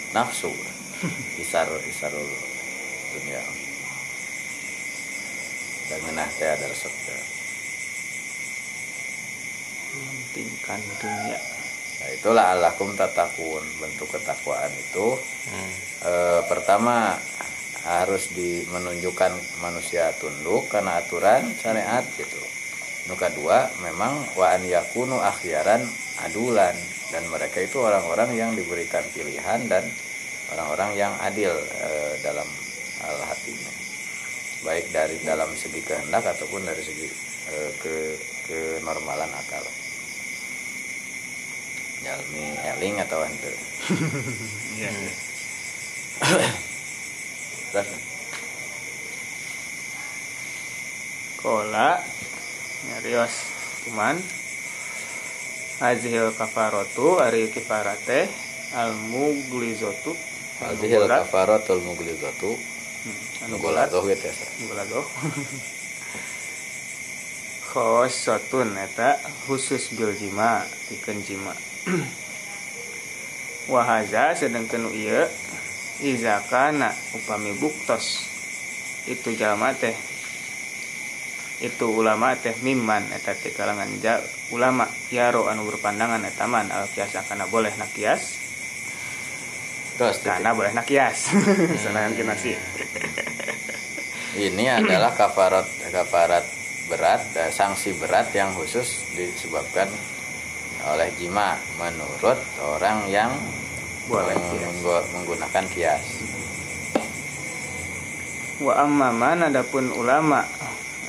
nafsu. 0.09 0.49
Isar 1.37 1.69
isarul 1.91 2.27
dunia 3.19 3.43
dan 5.91 5.99
teh 6.39 6.47
ada 6.47 6.65
resep 6.69 6.93
teh. 7.03 7.23
mementingkan 9.91 10.79
dunia 11.03 11.39
Nah 11.99 12.09
itulah 12.15 12.55
alakum 12.55 12.95
tatakun 12.95 13.59
bentuk 13.75 14.07
ketakwaan 14.15 14.71
itu 14.71 15.19
Hmm. 15.51 15.71
eh, 16.07 16.41
pertama 16.47 17.19
harus 17.83 18.31
di 18.31 18.63
menunjukkan 18.71 19.59
manusia 19.59 20.11
tunduk 20.15 20.71
karena 20.71 20.99
aturan 20.99 21.43
syariat 21.59 22.03
gitu. 22.15 22.39
Nu 23.11 23.19
kedua 23.19 23.67
memang 23.83 24.15
wa 24.37 24.47
an 24.51 24.63
yakunu 24.63 25.17
akhyaran 25.19 25.83
adulan 26.23 26.75
dan 27.09 27.23
mereka 27.27 27.59
itu 27.59 27.81
orang-orang 27.81 28.31
yang 28.37 28.51
diberikan 28.53 29.01
pilihan 29.11 29.65
dan 29.67 29.83
orang-orang 30.53 30.95
yang 30.95 31.13
adil 31.19 31.51
eh, 31.57 32.13
dalam 32.23 32.47
hal 33.03 33.17
hatinya. 33.23 33.71
Baik 34.59 34.91
dari 34.91 35.15
dalam 35.23 35.51
segi 35.55 35.79
kehendak 35.79 36.23
ataupun 36.35 36.67
dari 36.67 36.83
segi 36.83 37.07
eh, 37.53 37.71
ke 37.79 37.95
kenormalan 38.47 39.31
akal. 39.31 39.63
Jalmi 42.03 42.45
eling 42.75 42.95
atau 43.03 43.19
henteu. 43.23 43.55
iya 44.79 44.91
Terus, 47.69 47.89
kola 51.39 52.03
nyarios 52.87 53.33
cuman 53.87 54.19
Hazihil 55.79 56.35
kafarotu 56.35 57.23
ari 57.23 57.47
kifarate 57.47 58.27
al 58.75 58.91
muglizotu 58.91 60.11
Hadhil 60.59 61.07
kafaratul 61.07 61.79
muglizatu 61.87 62.51
anu 63.45 63.55
golat 63.61 63.87
tuh 63.87 64.03
gitu 64.07 64.27
ya. 64.27 64.33
Sa. 64.35 64.45
golago 64.67 65.01
khosotun 67.69 68.73
eta 68.81 69.21
khusus 69.45 69.93
bil 69.93 70.09
jima 70.17 70.65
jima. 71.27 71.53
Wahaza 73.71 74.33
sedangkeun 74.33 74.89
ieu 74.97 75.29
iza 76.01 76.41
kana 76.49 76.89
upami 77.13 77.53
buktos. 77.53 78.25
Itu 79.05 79.29
jalma 79.37 79.77
teh. 79.77 79.93
Itu 81.61 81.93
ulama 81.93 82.33
teh 82.33 82.57
mimman 82.65 83.05
eta 83.13 83.37
teh 83.37 83.53
kalangan 83.53 84.01
ja, 84.01 84.17
ulama. 84.49 84.89
Yaro 85.13 85.45
anu 85.45 85.69
berpandangan 85.69 86.25
eta 86.25 86.49
man 86.49 86.73
al 86.73 86.89
kias 86.89 87.13
kana 87.29 87.45
boleh 87.45 87.73
nakias 87.77 88.48
Terus 89.99 90.17
karena 90.19 90.55
boleh 90.55 90.71
nakias 90.71 91.35
misalnya 91.67 92.07
kita 92.15 92.31
sih 92.33 92.55
ini 94.39 94.65
adalah 94.65 95.11
kafarat 95.11 95.67
kafarat 95.91 96.47
berat 96.87 97.19
eh, 97.35 97.51
sanksi 97.51 97.93
berat 97.93 98.31
yang 98.31 98.55
khusus 98.55 99.03
disebabkan 99.11 99.91
oleh 100.87 101.11
jima 101.13 101.53
menurut 101.75 102.39
orang 102.57 103.03
yang 103.05 103.27
Boleh 104.07 104.31
meng- 104.31 104.47
kias. 104.49 104.63
menggu- 104.65 105.07
menggunakan 105.11 105.65
kias. 105.69 106.05
wa 108.59 108.73
amma 108.77 109.09
man 109.09 109.39
adapun 109.45 109.91
ulama 109.91 110.43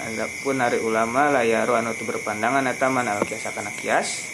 adapun 0.01 0.59
hari 0.59 0.78
ulama 0.78 1.30
layaru 1.30 1.74
anu 1.74 1.95
berpandangan 1.97 2.62
eta 2.64 2.86
man 2.86 3.07
al 3.07 3.22
kias 3.22 3.43
kana 3.49 3.70
kias 3.72 4.30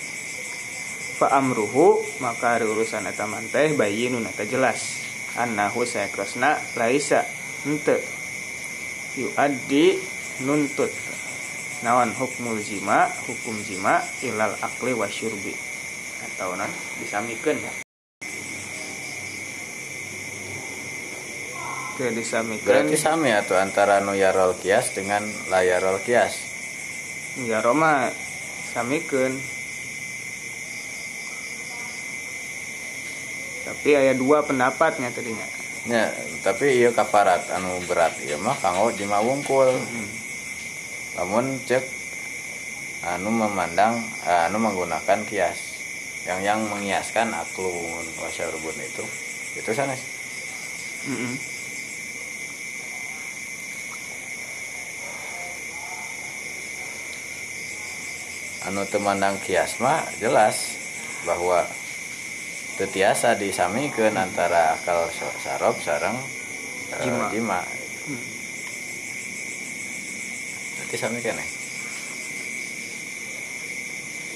fa 1.17 1.33
amruhu 1.33 2.05
maka 2.21 2.61
hari 2.61 2.69
urusan 2.69 3.09
eta 3.09 3.25
man 3.25 3.49
teh 3.49 3.73
bayyinun 3.73 4.29
eta 4.29 4.45
jelas. 4.45 5.03
Annahu 5.37 5.85
sayakrosna 5.85 6.57
laisa 6.77 7.25
henteu 7.65 8.01
yuaddi 9.17 9.97
nuntut. 10.45 10.93
Nawan 11.85 12.13
hukmul 12.17 12.61
jima 12.65 13.09
hukum 13.29 13.57
jima 13.65 14.01
ilal 14.25 14.57
akli 14.61 14.93
wa 14.97 15.09
syurbi. 15.09 15.53
Atau 16.25 16.57
non 16.57 16.69
disamikeun 17.01 17.87
teu 21.97 22.13
disamikeun 22.13 22.69
berarti 22.69 22.97
sami 23.01 23.33
atau 23.33 23.57
antara 23.57 24.05
nu 24.05 24.13
yarol 24.13 24.53
kias 24.61 24.93
dengan 24.93 25.25
layarol 25.49 25.97
kias? 26.05 26.37
Ya 27.49 27.65
Roma 27.65 28.13
samikeun 28.77 29.56
tapi 33.67 33.99
aya 33.99 34.15
dua 34.15 34.47
pendapatnya 34.47 35.11
tadinya. 35.11 35.43
Ya 35.91 36.15
tapi 36.47 36.79
iya 36.79 36.95
kaparat 36.95 37.51
anu 37.51 37.83
berat. 37.91 38.15
Iya 38.23 38.39
mah 38.39 38.55
kanggo 38.63 38.95
jima 38.95 39.19
wungkul 39.19 39.75
namun 41.19 41.59
cek 41.67 41.83
anu 43.11 43.35
memandang 43.35 43.99
anu 44.23 44.63
menggunakan 44.63 45.27
kias. 45.27 45.75
Yang 46.27 46.41
yang 46.47 46.61
mengiaskan 46.71 47.35
aklun 47.35 48.07
wasyarubun 48.23 48.79
itu. 48.79 49.05
Itu 49.59 49.71
sana 49.75 49.95
sih. 49.99 50.11
Mm-mm. 51.07 51.57
anu 58.67 58.83
temandang 58.91 59.39
kias 59.47 59.79
mah 59.79 60.03
jelas 60.19 60.75
bahwa 61.23 61.63
tetiasa 62.77 63.41
disamikeun 63.41 64.13
antara 64.21 64.77
akal 64.77 65.09
sarop 65.41 65.81
sareng 65.81 66.17
eh, 66.93 67.01
Jima. 67.09 67.27
jima. 67.33 67.61
Berarti 70.77 70.97
sami 71.01 71.19
kene. 71.25 71.45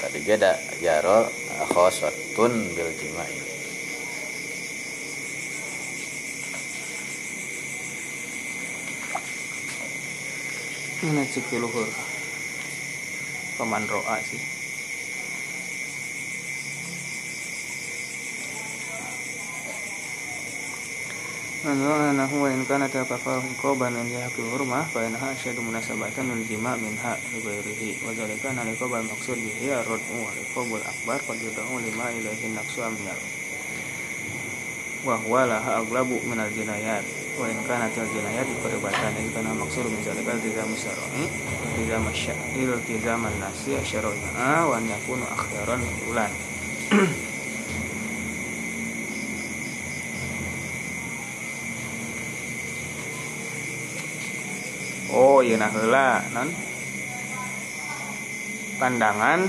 Tadi 0.01 0.19
geda 0.25 0.57
jarol 0.81 1.29
khosatun 1.69 2.53
bil 2.73 2.91
jimai. 2.97 3.33
Mana 11.01 11.25
cek 11.25 11.45
di 11.49 11.57
luhur 11.61 11.89
paman 13.57 13.85
roa 13.89 14.17
sih 14.21 14.60
Anu 21.61 21.93
anahu 21.93 22.41
wa 22.41 22.49
in 22.49 22.65
kana 22.65 22.89
tafafahu 22.89 23.45
qoban 23.61 23.93
an 23.93 24.09
yahqi 24.09 24.41
hurmah 24.41 24.89
fa 24.89 25.05
inha 25.05 25.29
asyadu 25.29 25.61
munasabatan 25.61 26.33
lil 26.33 26.49
jima' 26.49 26.73
minha 26.81 27.21
li 27.21 27.37
ghairihi 27.37 28.01
wa 28.01 28.17
dzalika 28.17 28.57
nalika 28.57 28.89
bal 28.89 29.05
maqsud 29.05 29.37
bihi 29.37 29.69
ar-rad'u 29.69 30.25
wa 30.25 30.33
al 30.33 30.85
akbar 30.89 31.21
qad 31.21 31.37
yud'u 31.37 31.77
lima 31.85 32.17
ilaihi 32.17 32.57
naqsu 32.57 32.81
amyal 32.81 33.21
wa 35.05 35.21
huwa 35.21 35.53
laha 35.53 35.85
aglabu 35.85 36.17
min 36.25 36.41
al-jinayat 36.41 37.05
wa 37.37 37.45
in 37.45 37.61
kanat 37.69 37.93
al-jinayat 37.93 38.49
qaribatan 38.65 39.21
in 39.21 39.29
kana 39.29 39.53
maqsud 39.53 39.85
min 39.85 40.01
dzalika 40.01 40.41
iltizam 40.41 40.73
syar'i. 40.73 41.29
Iltizam 41.77 42.09
syar'i 42.25 42.65
iltizam 42.65 43.21
an-nasi 43.29 43.77
syar'a 43.85 44.65
wa 44.65 44.81
an 44.81 44.89
yakunu 44.89 45.29
akhyaran 45.29 45.85
ulan 46.09 46.33
Oh 55.11 55.43
iya 55.43 55.59
nah 55.59 55.71
heula 55.75 56.23
non? 56.31 56.49
Pandangan 58.79 59.43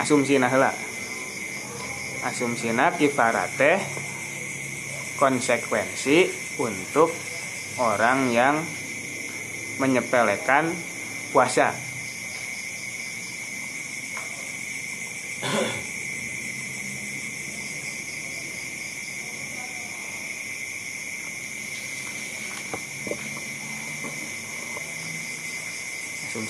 asumsi 0.00 0.40
nah 0.40 0.48
heula 0.48 0.72
asumsina 2.24 2.96
kifarat 2.96 3.52
teh 3.60 3.76
konsekuensi 5.20 6.32
untuk 6.56 7.12
orang 7.76 8.32
yang 8.32 8.64
menyepelekan 9.76 10.72
puasa 11.36 11.83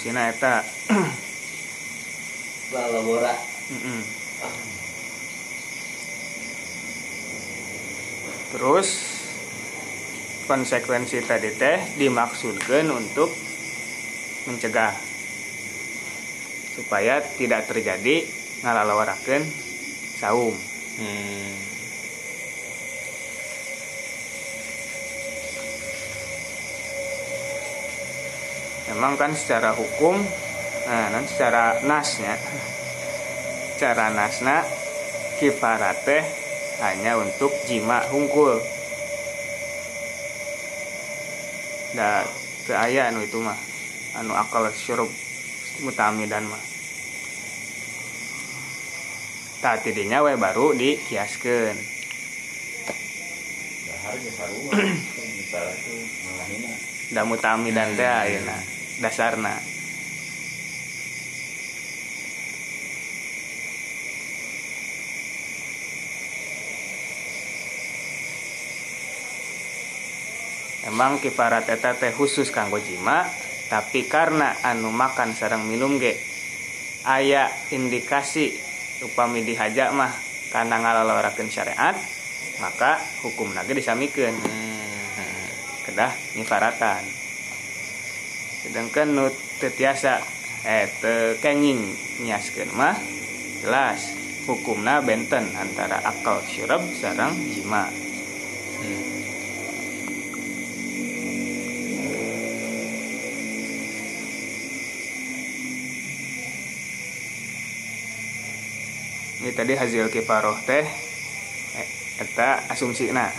asumsina 0.05 0.29
eta 0.29 0.61
Balabora. 2.73 3.33
Mm-mm. 3.73 4.01
Terus 8.53 8.89
konsekuensi 10.45 11.25
tadi 11.25 11.57
teh 11.57 11.81
dimaksudkan 11.97 12.85
untuk 12.93 13.33
mencegah 14.45 14.93
supaya 16.77 17.25
tidak 17.41 17.65
terjadi 17.65 18.29
ngalalawarakeun 18.61 19.41
saum. 20.21 20.53
Hmm. 21.01 21.74
Memang 28.85 29.17
kan 29.17 29.33
secara 29.33 29.73
hukum, 29.73 30.21
nah, 30.85 31.09
non 31.09 31.25
secara 31.25 31.81
nasnya, 31.89 32.37
secara 33.75 34.13
nasna 34.13 34.61
kifarat 35.41 36.05
teh 36.05 36.21
hanya 36.85 37.17
untuk 37.17 37.49
jima 37.65 38.05
hungkul. 38.13 38.61
Da 41.97 42.29
aya 42.77 43.09
anu 43.09 43.25
itu 43.25 43.41
mah, 43.41 43.57
anu 44.21 44.37
akal 44.37 44.69
syurub 44.77 45.09
mutamidan 45.81 46.45
mah. 46.45 46.61
Tak 49.65 49.81
tidinya 49.81 50.21
we 50.21 50.37
baru 50.37 50.77
dikiaskeun. 50.77 51.77
Dahar 53.89 54.15
ge 54.21 54.29
sarua. 54.29 54.73
Misalnya 54.77 55.73
tuh 55.81 55.99
mangahina. 56.29 56.73
Da 57.17 57.23
mutamidan 57.25 57.97
teh 57.97 58.05
ayeuna 58.05 58.74
dasarna. 59.05 59.61
Emang 70.85 71.21
kifarat 71.21 71.69
eta 71.69 71.97
teh 71.97 72.13
khusus 72.13 72.49
kanggo 72.49 72.81
jima, 72.81 73.29
tapi 73.69 74.09
karena 74.09 74.57
anu 74.65 74.89
makan 74.89 75.37
sareng 75.37 75.65
minum 75.69 75.97
ge 76.01 76.17
aya 77.05 77.53
indikasi 77.73 78.53
upami 79.05 79.45
dihajak 79.45 79.93
mah 79.93 80.13
karena 80.53 80.81
ngalalawarakeun 80.81 81.51
syariat, 81.53 81.97
maka 82.63 83.01
hukum 83.25 83.53
lagi 83.57 83.75
disamikeun 83.75 84.37
Hmm. 84.39 85.51
kedah 85.89 86.13
nyifaratan 86.37 87.24
sedangkan 88.65 89.13
nu 89.13 89.29
teu 89.61 89.69
tiasa 89.69 90.25
eh 90.65 90.89
teu 91.05 91.37
kenging 91.45 91.85
nyiaskeun 92.25 92.73
mah 92.73 92.97
jelas 93.61 94.17
hukumna 94.49 95.05
benten 95.05 95.45
antara 95.57 96.01
akal 96.01 96.41
syurab 96.49 96.81
sareng 96.97 97.37
jima. 97.53 97.93
Hmm. 98.81 99.05
ini 109.45 109.53
tadi 109.53 109.77
hasil 109.77 110.09
kifaroh 110.09 110.57
teh 110.65 110.89
eh, 111.77 111.89
eta 112.17 112.65
asumsi 112.73 113.13
na 113.13 113.29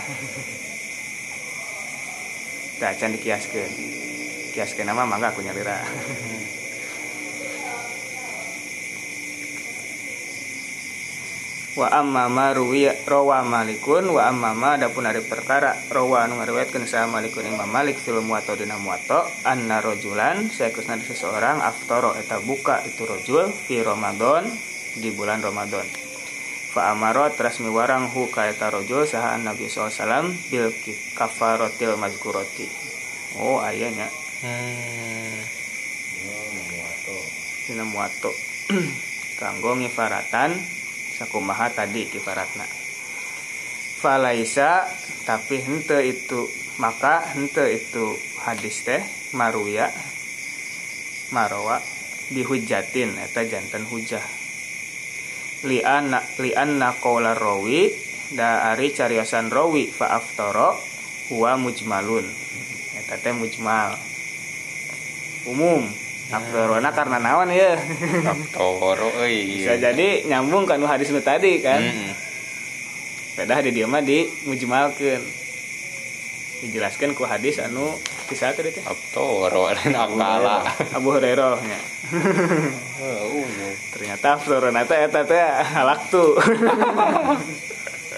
tak 2.78 2.94
can 3.02 3.10
dikiaskeun 3.10 4.05
kiaskeun 4.56 4.88
nama 4.88 5.04
mangga 5.04 5.36
aku 5.36 5.44
nyalira 5.44 5.84
wa 11.76 11.92
amma 11.92 12.24
ma 12.32 12.56
ruwiya 12.56 13.04
rawa 13.04 13.44
malikun 13.44 14.08
wa 14.08 14.32
amma 14.32 14.56
ma 14.56 14.80
adapun 14.80 15.04
ari 15.04 15.20
perkara 15.20 15.76
rawa 15.92 16.24
anu 16.24 16.40
ngariwayatkeun 16.40 16.88
sa 16.88 17.04
malikun 17.04 17.44
imam 17.44 17.68
malik 17.68 18.00
fil 18.00 18.24
muwatta 18.24 18.56
dina 18.56 18.80
muwatta 18.80 19.28
anna 19.44 19.84
rajulan 19.84 20.48
saekusna 20.48 20.96
seseorang 21.04 21.60
aftara 21.60 22.16
eta 22.16 22.40
buka 22.40 22.80
itu 22.88 23.04
rajul 23.04 23.52
fi 23.52 23.84
ramadan 23.84 24.48
di 24.96 25.12
bulan 25.12 25.44
ramadan. 25.44 25.84
Fa 26.72 26.96
amara 26.96 27.28
teras 27.28 27.60
miwarang 27.60 28.08
hu 28.08 28.32
ka 28.32 28.48
eta 28.48 28.72
rajul 28.72 29.04
saha 29.04 29.36
nabi 29.36 29.68
sallallahu 29.68 30.32
bil 30.48 30.72
kafaratil 31.12 32.00
mazkurati. 32.00 32.64
Oh 33.36 33.60
aya 33.60 33.92
nya 33.92 34.08
Hmm. 34.08 34.25
Dina 37.66 37.84
muwatta 37.88 38.28
kanggo 39.40 39.72
ngifaratan 39.80 40.52
sakumaha 41.16 41.72
tadi 41.72 42.04
kifaratna. 42.04 42.68
Falaisa 43.96 44.84
tapi 45.24 45.64
henteu 45.64 46.04
itu 46.04 46.44
maka 46.76 47.24
hente 47.32 47.64
itu 47.72 48.12
hadis 48.44 48.84
teh 48.84 49.00
maruya 49.32 49.88
marowa 51.32 51.80
bihujatin 52.28 53.16
eta 53.16 53.42
jantan 53.48 53.88
hujah. 53.88 54.22
Lian 55.64 56.12
lian 56.36 56.76
nakola 56.76 57.32
rawi 57.32 57.88
da 58.36 58.68
ari 58.68 58.92
cariosan 58.92 59.48
rawi 59.48 59.88
fa 59.88 60.20
aftara 60.20 60.76
mujmalun. 61.56 62.28
Eta 63.00 63.16
teh 63.16 63.32
mujmal 63.32 64.15
umum 65.46 65.86
aftarona 66.26 66.90
karena 66.90 67.18
naon 67.22 67.54
ya 67.54 67.78
Toro 68.50 69.14
bisa 69.14 69.74
euy. 69.74 69.78
jadi 69.78 70.08
nyambung 70.26 70.66
kan 70.66 70.82
hadis 70.82 71.14
nu 71.14 71.22
tadi 71.22 71.62
kan 71.62 71.78
Heeh. 71.78 72.12
Padahal 73.36 73.68
di 73.68 73.76
dia 73.76 73.84
mah 73.84 74.00
di 74.00 74.24
mujmalkeun 74.48 75.20
dijelaskan 76.64 77.12
ku 77.12 77.28
hadis 77.28 77.60
anu 77.60 77.94
kisah 78.26 78.56
tadi 78.56 78.72
teh 78.72 78.82
Toro 79.14 79.70
nakala. 79.86 80.64
Abu 80.96 81.14
Hurairah 81.14 81.60
nya. 81.62 81.78
Heeh. 82.10 83.72
ternyata 83.94 84.40
florona 84.40 84.82
teh 84.82 84.98
eta 85.04 85.22
teh 85.22 85.38
halak 85.74 86.10
tuh 86.10 86.34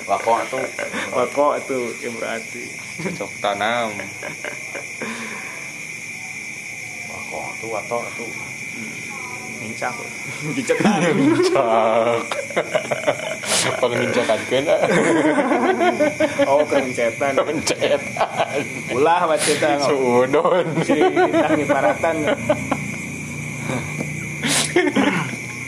Wako 0.08 0.40
tuh 0.48 0.64
pokok 1.12 1.54
tuh 1.68 1.92
ya 2.00 2.08
berarti 2.08 2.64
Cocok 3.04 3.30
tanam. 3.44 3.92
wako 7.28 7.52
tuh 7.60 7.68
wato 7.68 7.98
tuh 8.16 8.30
mincak. 9.60 9.92
Gicekan 10.54 11.02
Cak. 11.50 12.24
Penginjakan 13.82 14.40
oh 16.46 16.62
kemencetan 16.64 17.34
pencet. 17.36 18.00
ulah 18.94 19.26
baceta 19.28 19.82
Suudon. 19.82 20.66
ciri 20.86 21.04
kita 21.10 21.48
ngiparatan 21.58 22.16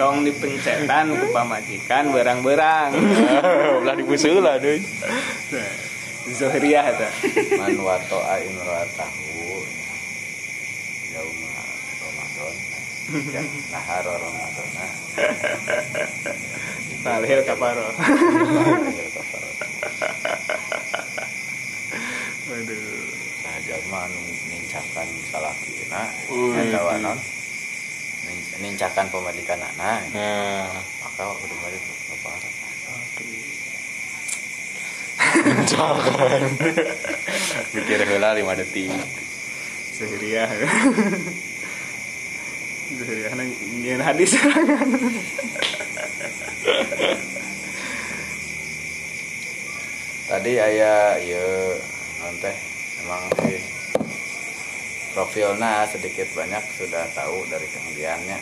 tong 0.01 0.25
dipencetan 0.25 1.13
ku 1.13 1.27
pamajikan 1.35 2.09
berang-berang. 2.15 2.95
Ulah 3.85 3.93
dibuseula 3.99 4.57
deui. 4.57 4.81
Zohriyah 6.31 6.85
eta 6.95 7.09
man 7.59 7.75
wato 7.83 8.23
a 8.23 8.39
imroatahu 8.39 9.21
yauma 9.51 9.80
ramadan 12.41 12.82
ya 13.34 13.43
nahar 13.70 14.05
ramadan 14.07 14.68
Talhil 17.01 17.41
kaparo. 17.49 17.88
Waduh. 22.51 23.09
Saja 23.41 23.76
mah 23.88 24.05
anu 24.05 24.20
nincakan 24.53 25.09
eta 26.61 26.80
wanon 26.84 27.16
Nin- 28.28 28.53
nincakan 28.61 29.09
pemadikan 29.09 29.57
anak 29.64 30.12
Nah, 30.12 30.68
maka 31.01 31.24
udah 31.24 31.57
balik 31.64 31.80
apa 31.80 32.30
jangan. 35.64 36.43
Mikir 37.72 38.01
heula 38.05 38.36
5 38.36 38.61
detik. 38.61 38.93
Nang 42.91 43.47
nyeun 43.86 44.03
hadis 44.03 44.34
tadi 50.26 50.53
ayah 50.59 51.14
ya 51.22 51.47
nanti 52.18 52.51
emang 53.07 53.22
sih. 53.47 53.62
Profilnya 55.14 55.86
sedikit 55.86 56.26
banyak 56.34 56.62
sudah 56.82 57.07
tahu 57.14 57.47
dari 57.47 57.70
kemudiannya. 57.70 58.38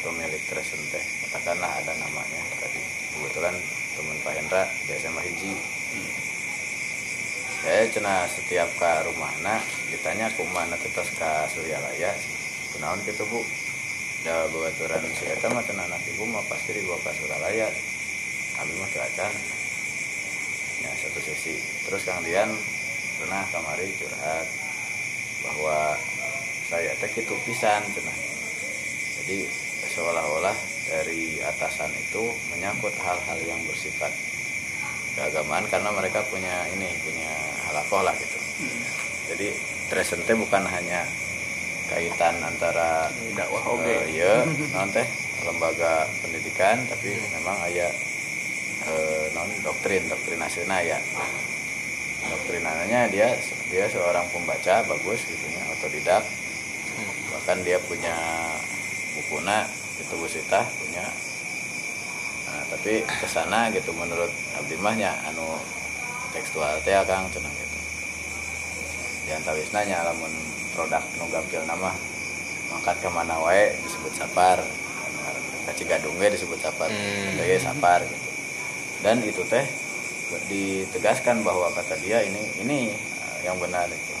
Pemilik 0.00 0.42
Tresen 0.48 0.80
teh 0.88 1.04
katakanlah 1.28 1.76
ada 1.76 1.92
namanya 2.00 2.42
tadi. 2.56 2.80
Kebetulan 3.12 3.60
teman 3.92 4.16
Pak 4.24 4.34
Hendra 4.40 4.64
di 4.88 4.92
SMA 4.96 5.20
Hiji. 5.20 5.52
Saya 7.60 7.92
cina 7.92 8.24
setiap 8.24 8.72
ke 8.80 8.92
rumahna 9.04 9.60
ditanya 9.92 10.32
ke 10.32 10.40
mana 10.48 10.80
tetes 10.80 11.12
ke 11.12 11.30
Suryalaya. 11.52 12.16
Kenaon 12.76 13.00
gitu 13.08 13.24
bu 13.32 13.40
jawab 14.26 14.50
baturan 14.58 15.06
si 15.14 15.30
Eta 15.30 15.46
mah 15.54 15.62
anak 15.62 16.02
ibu 16.10 16.26
mah 16.26 16.42
pasti 16.50 16.74
dibawa 16.74 16.98
ke 16.98 17.14
Suralaya 17.14 17.70
kami 18.58 18.74
mah 18.74 18.90
ke 18.90 18.98
acan 18.98 19.32
ya 20.82 20.90
satu 20.98 21.22
sesi. 21.22 21.54
Terus 21.86 22.02
Kang 22.02 22.26
Dian 22.26 22.50
pernah 23.22 23.46
kamari 23.54 23.86
curhat 23.94 24.46
bahwa 25.46 25.94
saya 26.66 26.90
teh 26.98 27.10
kitu 27.14 27.38
pisan 27.46 27.86
cenah 27.94 28.18
jadi 29.22 29.46
seolah-olah 29.94 30.56
dari 30.90 31.38
atasan 31.46 31.94
itu 31.94 32.26
menyangkut 32.50 32.98
hal-hal 32.98 33.38
yang 33.46 33.62
bersifat 33.70 34.10
keagamaan 35.14 35.70
karena 35.70 35.94
mereka 35.94 36.26
punya 36.26 36.66
ini 36.74 36.90
punya 37.06 37.30
halakoh 37.70 38.02
lah 38.02 38.14
gitu. 38.18 38.38
Jadi 39.30 39.54
tresente 39.86 40.34
bukan 40.34 40.66
hanya 40.66 41.06
kaitan 41.90 42.36
antara 42.42 43.10
dakwah 43.38 43.62
oge 43.78 44.10
iya 44.10 44.42
non 44.74 44.90
teh 44.90 45.06
lembaga 45.46 46.10
pendidikan 46.24 46.82
tapi 46.90 47.14
memang 47.38 47.56
aya 47.70 47.86
eh, 48.86 49.26
non 49.34 49.48
doktrin 49.62 50.06
doktrinasinya 50.10 50.78
ya. 50.82 50.98
Doktrinannya 52.26 53.12
dia 53.12 53.28
dia 53.70 53.84
seorang 53.86 54.26
pembaca 54.34 54.82
bagus 54.86 55.20
gitu 55.30 55.46
ya 55.52 55.62
otodidak. 55.78 56.24
Bahkan 57.34 57.58
dia 57.62 57.78
punya 57.86 58.16
bukuna 59.14 59.66
itu 60.00 60.14
busita 60.18 60.66
punya. 60.82 61.06
Nah, 62.46 62.62
tapi 62.70 63.02
ke 63.02 63.26
sana 63.26 63.70
gitu 63.74 63.90
menurut 63.94 64.30
abdi 64.58 64.78
mahnya 64.78 65.14
anu 65.30 65.58
tekstual 66.34 66.78
teh 66.82 66.94
kang 67.06 67.30
cenah 67.30 67.52
gitu. 67.52 67.78
Yang 69.30 69.42
tawisnanya 69.46 70.06
lamun 70.06 70.55
produk 70.76 71.00
nu 71.16 71.24
gampil 71.32 71.64
nama. 71.64 71.90
Mangkat 72.68 73.00
ke 73.00 73.08
mana 73.08 73.40
wae 73.40 73.72
disebut 73.80 74.12
sapar. 74.12 74.60
Kaci 75.64 75.88
gadung 75.88 76.20
ge 76.20 76.28
disebut 76.36 76.60
sapar. 76.60 76.92
Hmm. 76.92 77.40
hmm. 77.40 77.64
sapar 77.64 78.04
gitu. 78.04 78.28
Dan 79.00 79.24
itu 79.24 79.40
teh 79.48 79.64
ditegaskan 80.50 81.40
bahwa 81.46 81.72
kata 81.72 81.96
dia 82.02 82.20
ini 82.20 82.42
ini 82.60 82.90
eh, 82.92 83.38
yang 83.46 83.56
benar 83.62 83.86
itu 83.86 84.14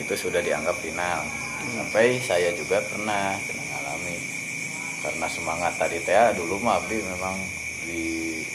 itu 0.00 0.14
sudah 0.16 0.40
dianggap 0.40 0.74
final. 0.80 1.22
Sampai 1.64 2.20
saya 2.20 2.52
juga 2.54 2.82
pernah 2.84 3.34
pernah 3.44 3.64
ngalami 3.72 4.16
karena 5.04 5.26
semangat 5.28 5.72
tadi 5.76 5.98
teh 6.00 6.16
dulu 6.38 6.62
mah 6.62 6.80
abdi 6.80 6.98
memang 7.02 7.36
di 7.84 8.02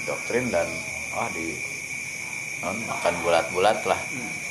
doktrin 0.07 0.49
dan 0.49 0.67
ah 1.13 1.29
di 1.35 1.53
non 2.63 2.75
makan 2.87 3.15
bulat-bulat 3.23 3.79
lah. 3.87 3.99
Di, 4.11 4.48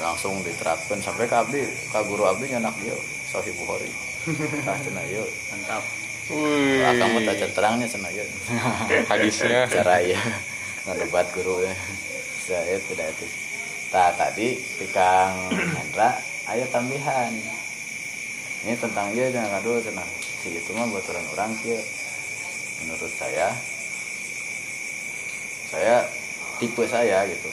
langsung 0.00 0.40
diterapkan 0.44 0.98
sampai 1.00 1.28
ke 1.28 1.36
abdi 1.36 1.62
ke 1.66 1.98
guru 2.08 2.24
abdi 2.28 2.50
nyanak 2.52 2.74
dia 2.80 2.96
Sohi 3.28 3.52
Bukhari. 3.56 3.90
Nah 4.64 4.78
cenah 4.80 5.04
yuk. 5.12 5.28
Mantap. 5.52 5.84
Wih. 6.32 6.80
kamu 6.96 7.28
tak 7.28 7.52
terangnya 7.52 7.86
cenah 7.88 8.10
yuk. 8.12 8.28
Hadisnya. 9.12 9.68
cara 9.68 10.00
ya. 10.00 10.20
Ngedebat 10.88 11.28
guru 11.36 11.60
ya. 11.60 11.74
Saya 12.44 12.76
tidak 12.88 13.12
itu 13.16 13.44
nah 13.94 14.10
tadi 14.18 14.58
tikang 14.74 15.54
Hendra 15.54 16.18
ayat 16.50 16.66
tambahan 16.74 17.30
ini 18.66 18.74
tentang 18.74 19.14
dia 19.14 19.30
jangan 19.30 19.62
kado 19.62 19.78
cenah 19.78 20.08
si 20.42 20.50
itu 20.50 20.74
mah 20.74 20.90
buat 20.90 21.06
orang 21.14 21.26
orang 21.30 21.52
kia 21.62 21.78
menurut 22.82 23.12
saya 23.14 23.54
saya 25.70 26.02
tipe 26.58 26.82
saya 26.90 27.22
gitu 27.30 27.46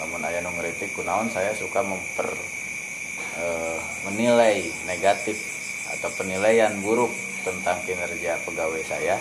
namun 0.00 0.24
ayah 0.24 0.40
ngeritik 0.42 0.96
kunaon 0.96 1.28
saya 1.28 1.52
suka 1.52 1.84
memper 1.84 2.28
eh, 3.36 3.78
menilai 4.08 4.64
negatif 4.88 5.36
atau 5.96 6.08
penilaian 6.16 6.72
buruk 6.80 7.12
tentang 7.44 7.78
kinerja 7.84 8.40
pegawai 8.44 8.82
saya 8.84 9.20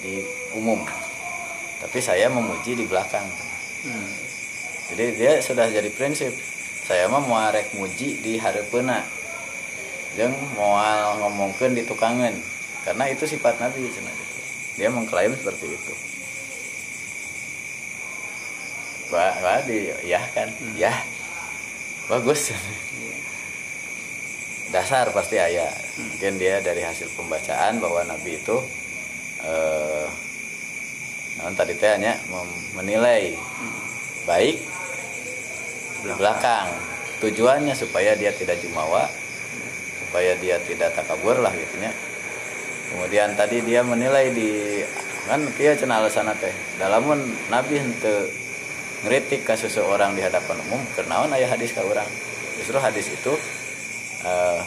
di 0.00 0.20
umum. 0.56 0.80
Tapi 1.80 1.98
saya 2.00 2.28
memuji 2.28 2.76
di 2.76 2.84
belakang. 2.84 3.24
Hmm. 3.80 4.12
jadi 4.92 5.04
dia 5.16 5.32
sudah 5.40 5.72
jadi 5.72 5.88
prinsip. 5.88 6.36
Saya 6.84 7.08
mah 7.08 7.24
mau 7.24 7.40
arek 7.40 7.72
muji 7.80 8.20
di 8.20 8.36
hareupeuna 8.36 9.20
jeung 10.18 10.34
mau 10.58 10.74
ngomongkeun 11.22 11.78
di 11.78 11.86
tukangan 11.86 12.34
karena 12.82 13.04
itu 13.14 13.30
sifat 13.30 13.62
nabi 13.62 13.86
cenah 13.86 14.16
dia 14.74 14.90
mengklaim 14.90 15.30
seperti 15.38 15.70
itu 15.70 15.92
Wah, 19.10 19.34
wah 19.42 19.60
di 19.66 19.90
ya 20.06 20.22
kan? 20.30 20.46
Ya. 20.78 20.94
Bagus. 22.06 22.54
Dasar 24.70 25.10
pasti 25.10 25.34
ayah. 25.34 25.70
Mungkin 25.98 26.38
dia 26.38 26.62
dari 26.62 26.86
hasil 26.86 27.10
pembacaan 27.18 27.82
bahwa 27.82 28.06
nabi 28.06 28.38
itu 28.38 28.56
eh 29.42 30.06
non 31.42 31.56
tadi 31.58 31.74
teh 31.74 31.90
hanya 31.90 32.14
menilai 32.78 33.34
baik 34.30 34.62
di 36.06 36.12
belakang. 36.14 36.70
Tujuannya 37.18 37.74
supaya 37.74 38.14
dia 38.14 38.30
tidak 38.30 38.62
jumawa 38.62 39.10
supaya 40.06 40.38
dia 40.38 40.62
tidak 40.62 40.94
takabur 40.94 41.38
lah 41.42 41.50
gitunya. 41.50 41.90
Kemudian 42.94 43.34
tadi 43.34 43.62
dia 43.62 43.82
menilai 43.82 44.30
di 44.30 44.82
kan 45.26 45.42
kia 45.58 45.74
cenah 45.74 45.98
alasan 45.98 46.30
teh. 46.38 46.54
Dalamun 46.78 47.18
nabi 47.50 47.78
henteu 47.78 48.26
ngeritik 49.00 49.48
ke 49.48 49.54
seseorang 49.56 50.12
di 50.12 50.20
hadapan 50.20 50.60
umum 50.68 50.80
kenaon 50.92 51.32
aya 51.32 51.48
hadis 51.48 51.72
ka 51.72 51.80
urang. 51.80 52.08
Justru 52.60 52.76
hadis 52.76 53.06
itu 53.08 53.32
eh, 54.28 54.60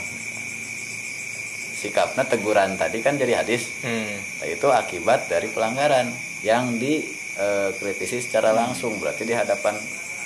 sikapnya 1.78 2.26
teguran 2.26 2.74
tadi 2.80 3.04
kan 3.06 3.20
jadi 3.20 3.46
hadis. 3.46 3.70
Hmm. 3.86 4.18
Nah, 4.42 4.48
itu 4.50 4.68
akibat 4.74 5.30
dari 5.30 5.52
pelanggaran 5.54 6.10
yang 6.42 6.82
dikritisi 6.82 8.24
secara 8.24 8.56
langsung 8.56 8.98
berarti 8.98 9.24
di 9.28 9.36
hadapan 9.38 9.78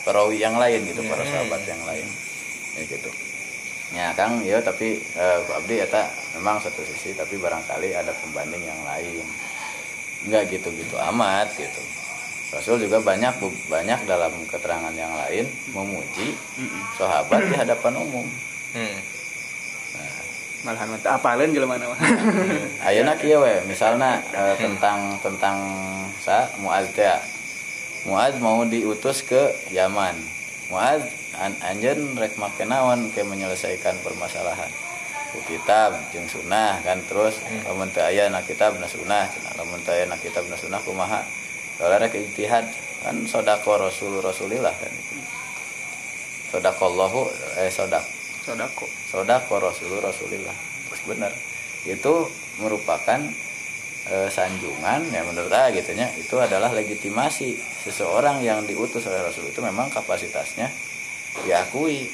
perawi 0.07 0.39
yang 0.39 0.55
lain 0.55 0.87
gitu 0.87 1.03
para 1.03 1.27
sahabat 1.27 1.61
yang 1.67 1.81
lain. 1.83 2.07
Ya 2.79 2.83
gitu. 2.87 3.11
Ya 3.87 4.11
kang 4.15 4.43
ya 4.43 4.59
tapi 4.63 4.99
eh, 4.99 5.39
Pak 5.43 5.63
Abdi 5.63 5.75
eta 5.83 6.07
memang 6.39 6.63
satu 6.63 6.79
sisi 6.87 7.11
tapi 7.11 7.35
barangkali 7.35 7.91
ada 7.91 8.15
pembanding 8.23 8.63
yang 8.63 8.81
lain. 8.87 9.25
Nggak 10.31 10.43
gitu-gitu 10.55 10.95
amat 10.95 11.51
gitu 11.59 12.06
Rasul 12.47 12.79
juga 12.79 13.03
banyak 13.03 13.43
banyak 13.67 13.99
dalam 14.07 14.31
keterangan 14.47 14.95
yang 14.95 15.11
lain 15.11 15.45
memuji 15.75 16.31
sahabat 16.95 17.43
di 17.43 17.55
hadapan 17.55 17.93
umum 17.99 18.27
Hmm. 18.75 18.99
malahan 20.67 20.91
mah 20.91 20.99
teu 20.99 21.09
apaleun 21.15 21.55
jelema 21.55 21.79
mah 21.79 21.95
Ayeuna 22.87 23.15
kieu 23.15 23.39
we, 23.39 23.63
misalna 23.63 24.19
eh, 24.35 24.55
tentang 24.59 25.15
tentang 25.23 25.57
sa 26.19 26.51
Muaz 26.59 26.91
teh. 26.91 27.07
Muaz 28.03 28.35
mau 28.43 28.67
diutus 28.67 29.23
ke 29.23 29.55
Yaman. 29.71 30.13
Muaz 30.67 30.99
an 31.39 31.55
anjeun 31.63 32.11
rek 32.19 32.35
make 32.35 32.67
naon 32.67 33.07
ke 33.15 33.23
menyelesaikan 33.23 33.95
permasalahan. 34.03 34.69
Ku 35.31 35.39
kitab 35.47 35.95
jeung 36.11 36.27
sunnah 36.27 36.83
kan 36.83 36.99
terus 37.07 37.39
lamun 37.63 37.87
teu 37.95 38.03
aya 38.03 38.27
na 38.27 38.43
kitab 38.43 38.75
na 38.79 38.87
sunnah, 38.91 39.31
lamun 39.55 39.79
teu 39.87 39.95
aya 39.95 40.05
na 40.11 40.19
kitab 40.19 40.43
na 40.51 40.59
sunnah 40.59 40.83
kumaha? 40.83 41.23
Kalau 41.77 41.93
rek 42.01 42.13
ijtihad 42.17 42.65
kan 43.05 43.15
sodako 43.29 43.77
rasul 43.77 44.17
rasulillah 44.17 44.73
kan 44.73 44.89
itu. 44.89 45.13
Sodakallahu 46.49 47.29
eh 47.61 47.69
sodak. 47.69 48.01
Sodako. 48.41 48.89
Sodako 48.89 49.61
rasul 49.61 49.93
rasulillah. 50.01 50.57
Terus 50.89 51.01
benar. 51.05 51.31
Itu 51.85 52.25
merupakan 52.57 53.21
eh, 54.09 54.29
sanjungan 54.33 55.13
ya 55.13 55.21
menurut 55.21 55.53
saya 55.53 55.69
gitunya. 55.69 56.09
Itu 56.17 56.41
adalah 56.41 56.73
legitimasi 56.73 57.53
seseorang 57.85 58.41
yang 58.41 58.65
diutus 58.65 59.05
oleh 59.05 59.21
rasul. 59.21 59.45
Itu 59.45 59.61
memang 59.61 59.93
kapasitasnya 59.93 60.73
diakui. 61.45 62.09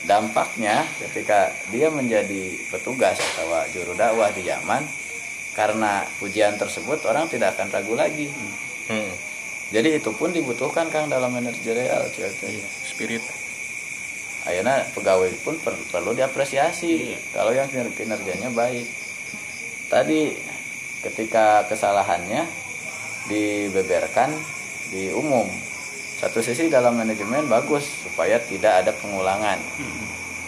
Dampaknya 0.00 0.80
ketika 0.96 1.52
dia 1.68 1.92
menjadi 1.92 2.56
petugas 2.72 3.20
atau 3.20 3.52
juru 3.68 3.92
dakwah 3.92 4.32
di 4.32 4.48
Yaman 4.48 4.80
karena 5.60 5.92
pujian 6.16 6.56
tersebut 6.56 7.04
orang 7.04 7.28
tidak 7.28 7.52
akan 7.52 7.68
ragu 7.68 7.92
lagi 7.92 8.32
Hmm. 8.88 9.12
jadi 9.68 10.00
itu 10.00 10.08
pun 10.10 10.32
dibutuhkan 10.32 10.88
kang 10.88 11.06
dalam 11.06 11.30
manajerial 11.30 12.08
Iya. 12.08 12.32
Spirit. 12.82 13.20
Akhirnya 14.40 14.88
pegawai 14.90 15.28
pun 15.38 15.60
per- 15.60 15.76
perlu 15.86 16.10
diapresiasi 16.10 17.12
Iya. 17.12 17.18
kalau 17.30 17.52
yang 17.52 17.68
kiner- 17.68 17.92
kinerjanya 17.92 18.48
baik. 18.50 18.88
Tadi 19.86 20.32
ketika 21.00 21.68
kesalahannya 21.68 22.48
dibeberkan 23.28 24.32
di 24.88 25.12
umum. 25.12 25.46
Satu 26.18 26.40
sisi 26.40 26.66
dalam 26.66 26.96
manajemen 26.96 27.46
bagus 27.46 27.84
supaya 28.02 28.40
tidak 28.40 28.82
ada 28.82 28.92
pengulangan. 28.92 29.60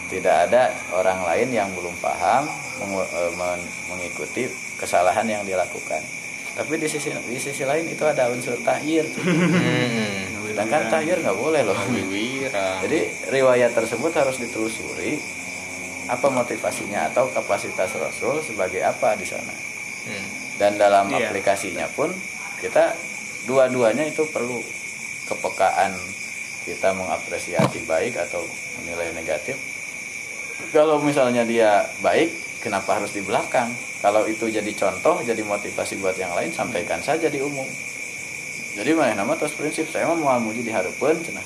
Tidak 0.05 0.35
ada 0.43 0.69
orang 0.91 1.23
lain 1.23 1.49
yang 1.49 1.69
belum 1.71 1.95
paham 1.97 2.45
men- 3.33 3.69
mengikuti 3.87 4.45
kesalahan 4.83 5.23
yang 5.23 5.47
dilakukan. 5.47 6.03
Tapi 6.53 6.75
di 6.77 6.85
sisi 6.85 7.09
di 7.09 7.39
sisi 7.39 7.63
lain 7.63 7.87
itu 7.87 8.03
ada 8.03 8.27
unsur 8.29 8.59
tahir. 8.61 9.07
Hmm. 10.43 10.53
Sedangkan 10.53 10.85
tahir 10.85 11.17
nggak 11.17 11.33
boleh 11.33 11.65
loh. 11.65 11.73
Jadi 12.85 12.99
riwayat 13.33 13.73
tersebut 13.73 14.13
harus 14.13 14.37
ditelusuri 14.37 15.17
apa 16.05 16.29
motivasinya 16.29 17.09
atau 17.09 17.25
kapasitas 17.33 17.89
Rasul 17.97 18.37
sebagai 18.45 18.85
apa 18.85 19.17
di 19.17 19.25
sana. 19.25 19.49
Hmm. 20.05 20.27
Dan 20.61 20.77
dalam 20.77 21.09
Iya. 21.09 21.33
aplikasinya 21.33 21.89
pun 21.89 22.13
kita 22.61 22.93
dua-duanya 23.49 24.05
itu 24.05 24.29
perlu 24.29 24.61
kepekaan 25.25 25.97
kita 26.69 26.93
mengapresiasi 26.93 27.83
baik 27.83 28.13
atau 28.15 28.45
menilai 28.77 29.09
negatif. 29.17 29.57
Kalau 30.69 31.01
misalnya 31.01 31.43
dia 31.43 31.81
baik, 31.99 32.29
kenapa 32.63 32.95
harus 32.95 33.11
di 33.11 33.19
belakang? 33.19 33.75
Kalau 33.99 34.23
itu 34.23 34.47
jadi 34.47 34.71
contoh, 34.71 35.19
jadi 35.19 35.43
motivasi 35.43 35.99
buat 35.99 36.15
yang 36.15 36.31
lain, 36.31 36.55
sampaikan 36.55 37.03
saja 37.03 37.27
di 37.27 37.43
umum. 37.43 37.67
Jadi 38.73 38.89
mana 38.95 39.21
nama 39.21 39.35
terus 39.35 39.53
prinsip 39.53 39.85
saya 39.91 40.09
mah 40.09 40.17
mau 40.17 40.39
muji 40.39 40.63
diharapkan 40.63 41.19
cenah. 41.19 41.45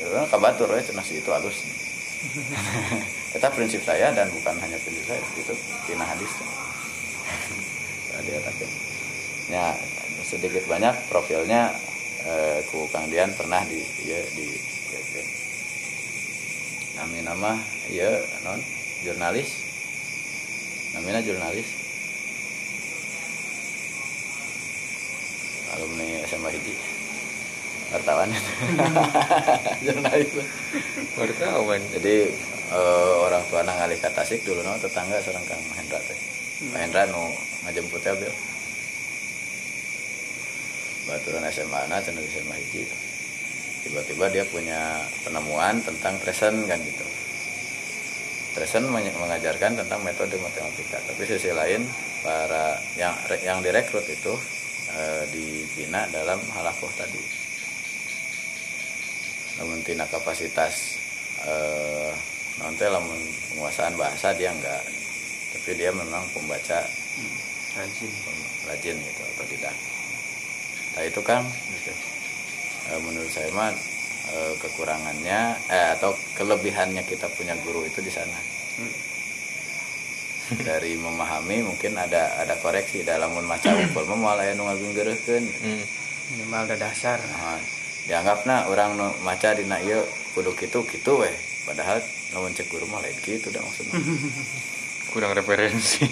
Ya, 0.00 0.22
kabatur 0.30 0.70
we 0.72 0.80
cenah 0.80 1.04
si 1.04 1.20
itu 1.20 1.28
halus. 1.28 1.58
Itu 3.36 3.44
prinsip 3.52 3.84
saya 3.84 4.08
dan 4.16 4.32
bukan 4.32 4.56
hanya 4.56 4.80
prinsip 4.80 5.04
saya, 5.04 5.20
itu 5.36 5.52
tina 5.84 6.02
hadis. 6.02 6.32
Dia 8.24 8.40
tapi 8.40 8.64
ya 9.52 9.76
sedikit 10.24 10.64
banyak 10.64 10.96
profilnya 11.12 11.70
eh, 12.24 12.64
ku 12.72 12.88
Kang 12.88 13.06
Dian 13.12 13.30
pernah 13.36 13.62
di 13.68 13.78
ya 14.02 14.18
di 14.32 14.48
ya, 14.90 15.00
ya. 15.12 15.24
Nama 16.98 17.52
ya 17.92 18.10
non 18.42 18.58
jurnalis 19.04 19.67
namanya 20.98 21.22
jurnalis. 21.22 21.68
Alumni 25.78 26.26
SMA 26.26 26.50
Hiji 26.58 26.74
wartawan. 27.88 28.28
Jurnalis. 29.86 30.28
Wartawan. 31.14 31.80
jadi 31.94 32.28
eh, 32.74 33.14
orang 33.24 33.42
tua 33.48 33.62
nang 33.62 33.78
ngalih 33.78 33.96
ka 34.02 34.10
Tasik 34.10 34.42
dulu 34.44 34.60
no 34.60 34.74
tetangga 34.76 35.22
sareng 35.22 35.46
Kang 35.46 35.62
Mahendra 35.70 36.02
teh. 36.02 36.18
Mahendra 36.74 37.06
nu 37.08 37.30
ngajemput 37.64 38.02
teh 38.02 38.12
bil 38.18 38.34
baturan 41.08 41.48
SMA 41.48 41.80
na 41.88 42.04
cenah 42.04 42.20
SMA 42.20 42.56
Hiji 42.58 42.84
tiba-tiba 43.88 44.28
dia 44.28 44.44
punya 44.44 45.00
penemuan 45.24 45.80
tentang 45.80 46.20
Tresen 46.20 46.68
kan 46.68 46.76
gitu 46.84 47.06
Tresen 48.58 48.90
mengajarkan 48.90 49.78
tentang 49.78 50.02
metode 50.02 50.34
matematika. 50.42 50.98
Tapi 51.06 51.22
sisi 51.22 51.54
lain 51.54 51.86
para 52.26 52.74
yang 52.98 53.14
yang 53.46 53.62
direkrut 53.62 54.02
itu 54.10 54.34
eh, 54.98 55.22
dibina 55.30 56.10
dalam 56.10 56.42
halakoh 56.58 56.90
tadi. 56.98 57.22
Namun 59.62 59.78
tina 59.86 60.10
kapasitas 60.10 60.98
eh, 61.46 62.10
nanti 62.58 62.82
lamun 62.90 63.22
penguasaan 63.54 63.94
bahasa 63.94 64.34
dia 64.34 64.50
enggak. 64.50 64.82
Tapi 65.54 65.78
dia 65.78 65.94
memang 65.94 66.26
pembaca 66.34 66.82
rajin. 67.78 68.12
rajin 68.66 68.96
gitu 68.98 69.22
atau 69.22 69.46
tidak. 69.54 69.74
Nah 70.98 71.02
itu 71.06 71.20
kan 71.22 71.46
gitu. 71.46 71.94
Eh, 72.90 73.00
menurut 73.06 73.30
saya 73.30 73.54
mah 73.54 73.70
eh, 74.32 74.54
kekurangannya 74.60 75.40
eh, 75.68 75.88
atau 75.96 76.12
kelebihannya 76.36 77.02
kita 77.04 77.28
punya 77.32 77.56
guru 77.64 77.84
itu 77.84 78.00
di 78.04 78.12
sana. 78.12 78.38
Dari 80.68 80.96
memahami 80.96 81.60
mungkin 81.60 81.92
ada 82.00 82.40
ada 82.40 82.56
koreksi 82.56 83.04
dalam 83.04 83.36
maca 83.44 83.68
umpul 83.84 84.08
mah 84.08 84.16
moal 84.16 84.38
aya 84.40 84.56
nu 84.56 84.64
ngagenggeureukeun. 84.64 85.44
Hmm. 85.44 85.84
minimal 86.32 86.68
ada 86.68 86.76
dasar. 86.88 87.20
Nah, 87.20 87.60
dianggapna 88.08 88.68
orang 88.68 88.96
nu 88.96 89.08
maca 89.24 89.52
dina 89.56 89.80
ieu 89.80 90.00
kudu 90.32 90.52
kitu 90.56 90.84
kitu 90.88 91.20
weh. 91.20 91.36
Padahal 91.68 92.00
lamun 92.32 92.56
cek 92.56 92.68
guru 92.72 92.88
mah 92.88 93.04
lain 93.04 93.16
kitu 93.20 93.52
dah 93.52 93.60
maksudnya 93.60 93.92
Kurang 95.12 95.32
referensi. 95.36 96.04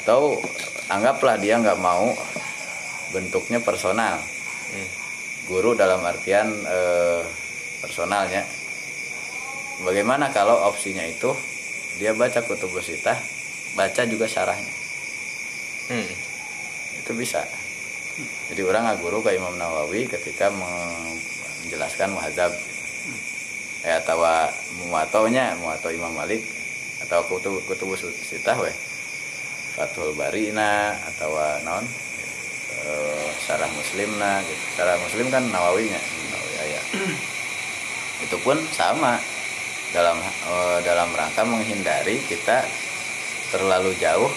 atau 0.00 0.40
anggaplah 0.88 1.36
dia 1.36 1.60
nggak 1.60 1.76
mau 1.76 2.08
bentuknya 3.12 3.60
personal. 3.60 4.16
Hmm. 4.72 4.99
Guru 5.50 5.74
dalam 5.74 5.98
artian 6.06 6.46
eh, 6.62 7.26
personalnya. 7.82 8.46
Bagaimana 9.82 10.30
kalau 10.30 10.70
opsinya 10.70 11.02
itu 11.02 11.34
dia 11.98 12.14
baca 12.14 12.46
kutubus 12.46 12.86
sitah 12.86 13.18
baca 13.74 14.06
juga 14.06 14.30
syarahnya? 14.30 14.74
Hmm. 15.90 16.06
itu 17.02 17.12
bisa. 17.18 17.42
Jadi 18.46 18.62
orang 18.62 18.94
guru 19.02 19.26
ke 19.26 19.34
Imam 19.34 19.58
Nawawi 19.58 20.06
ketika 20.06 20.54
menjelaskan 20.54 22.14
muhadzab. 22.14 22.54
Eh 23.80 23.96
atau 23.96 24.22
muatonya 24.86 25.56
muato 25.58 25.88
Imam 25.90 26.12
Malik 26.14 26.44
atau 27.02 27.26
kutub 27.26 27.58
kutubus 27.66 28.06
sitah 28.22 28.54
weh. 28.60 28.76
Fathul 29.74 30.14
Barina 30.14 30.94
atau 31.10 31.32
non. 31.66 31.82
Eh, 32.86 33.19
sarah 33.50 33.70
muslim 33.74 34.10
nah 34.22 34.38
gitu. 34.46 34.64
sarah 34.78 34.94
muslim 35.02 35.26
kan 35.26 35.42
nawawinya 35.50 35.98
nawawi 35.98 36.54
aya 36.62 36.80
itu 38.24 38.36
pun 38.46 38.54
sama. 38.70 39.18
Dalam 39.90 40.22
eh, 40.22 40.78
dalam 40.86 41.10
rangka 41.10 41.42
menghindari 41.42 42.22
kita 42.22 42.62
terlalu 43.50 43.90
jauh 43.98 44.30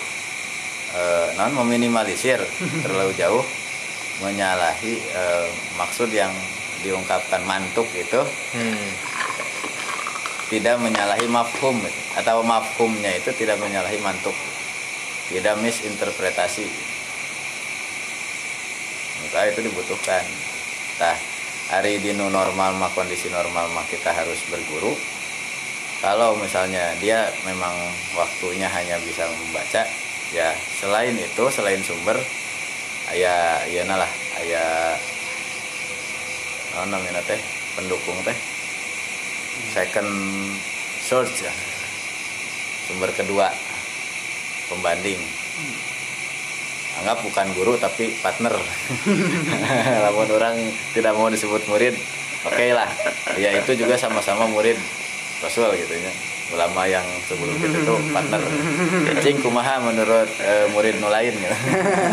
eh, 0.97 1.29
non 1.37 1.53
meminimalisir 1.53 2.41
terlalu 2.89 3.13
jauh 3.13 3.45
menyalahi 4.25 4.97
eh, 4.97 5.47
maksud 5.77 6.09
yang 6.09 6.33
diungkapkan 6.81 7.45
mantuk 7.45 7.85
itu. 7.93 8.21
Hmm. 8.57 8.89
tidak 10.51 10.77
menyalahi 10.77 11.25
mafhum 11.33 11.81
atau 12.13 12.45
mafhumnya 12.45 13.09
itu 13.13 13.33
tidak 13.33 13.57
menyalahi 13.57 13.97
mantuk. 14.01 14.37
Tidak 15.29 15.57
misinterpretasi 15.57 16.92
maka 19.23 19.49
itu 19.49 19.63
dibutuhkan. 19.63 20.23
Nah 20.99 21.15
hari 21.71 21.97
di 22.03 22.11
normal 22.11 22.75
mah 22.75 22.91
kondisi 22.91 23.31
normal 23.31 23.71
mah 23.71 23.85
kita 23.87 24.11
harus 24.11 24.39
berguru. 24.51 24.93
Kalau 26.03 26.35
misalnya 26.35 26.91
dia 26.99 27.31
memang 27.47 27.71
waktunya 28.19 28.67
hanya 28.67 28.99
bisa 29.07 29.23
membaca 29.23 29.87
ya 30.35 30.51
selain 30.81 31.15
itu 31.15 31.43
selain 31.53 31.79
sumber 31.79 32.17
ayah 33.15 33.63
iya 33.69 33.87
lah 33.87 34.11
ayah 34.43 34.97
oh, 36.75 36.85
namanya 36.91 37.23
teh 37.23 37.39
pendukung 37.79 38.19
teh 38.27 38.35
second 39.71 40.11
source 40.99 41.47
ya. 41.47 41.53
Sumber 42.83 43.15
kedua 43.15 43.47
pembanding 44.67 45.23
anggap 47.01 47.25
bukan 47.25 47.47
guru 47.57 47.73
tapi 47.81 48.13
partner. 48.21 48.53
Lamun 50.05 50.29
orang 50.29 50.55
tidak 50.93 51.13
mau 51.17 51.31
disebut 51.31 51.65
murid 51.65 51.95
oke 52.45 52.65
lah. 52.75 52.89
Ya 53.39 53.55
itu 53.57 53.73
juga 53.73 53.97
sama-sama 53.97 54.45
murid 54.45 54.77
Rasul 55.41 55.73
gitu 55.79 55.93
ya. 55.97 56.13
Ulama 56.53 56.85
yang 56.85 57.05
sebelum 57.25 57.57
kita 57.57 57.81
itu 57.81 57.95
partner. 58.13 58.41
Cing 59.25 59.41
kumaha 59.41 59.81
menurut 59.81 60.29
eh, 60.43 60.69
murid 60.69 61.01
nu 61.01 61.09
lain 61.09 61.33
gitu. 61.33 61.57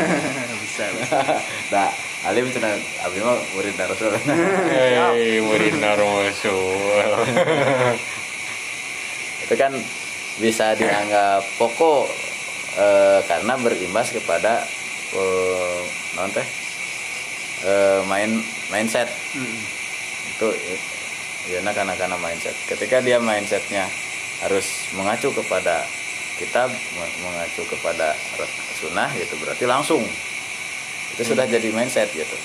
bisa 0.64 0.84
nah 1.74 1.88
alim 2.30 2.48
cenah 2.48 2.72
abdi 3.04 3.20
mah 3.20 3.36
murid 3.52 3.76
Rasul. 3.76 4.16
Hei, 4.16 5.44
murid 5.44 5.76
Rasul. 5.76 7.04
itu 9.44 9.54
kan 9.58 9.74
bisa 10.38 10.72
dianggap 10.78 11.42
pokok 11.58 12.29
eh, 12.76 13.20
karena 13.26 13.54
berimbas 13.56 14.12
kepada 14.12 14.62
eh, 15.14 15.80
non 16.14 16.30
teh? 16.30 16.46
Eh, 17.60 18.00
main 18.06 18.30
mindset. 18.70 19.08
Mm. 19.36 19.58
itu 20.30 20.48
ya 21.52 21.60
nah 21.60 21.76
karena 21.76 21.92
karena 21.96 22.16
mindset. 22.16 22.56
Ketika 22.64 23.04
dia 23.04 23.20
mindsetnya 23.20 23.84
harus 24.40 24.88
mengacu 24.96 25.28
kepada 25.36 25.84
kitab 26.40 26.72
me- 26.72 27.16
mengacu 27.20 27.60
kepada 27.68 28.16
sunnah 28.80 29.12
gitu 29.12 29.36
berarti 29.36 29.68
langsung. 29.68 30.00
Itu 31.12 31.22
sudah 31.28 31.44
jadi 31.44 31.68
mindset 31.76 32.08
gitu. 32.16 32.36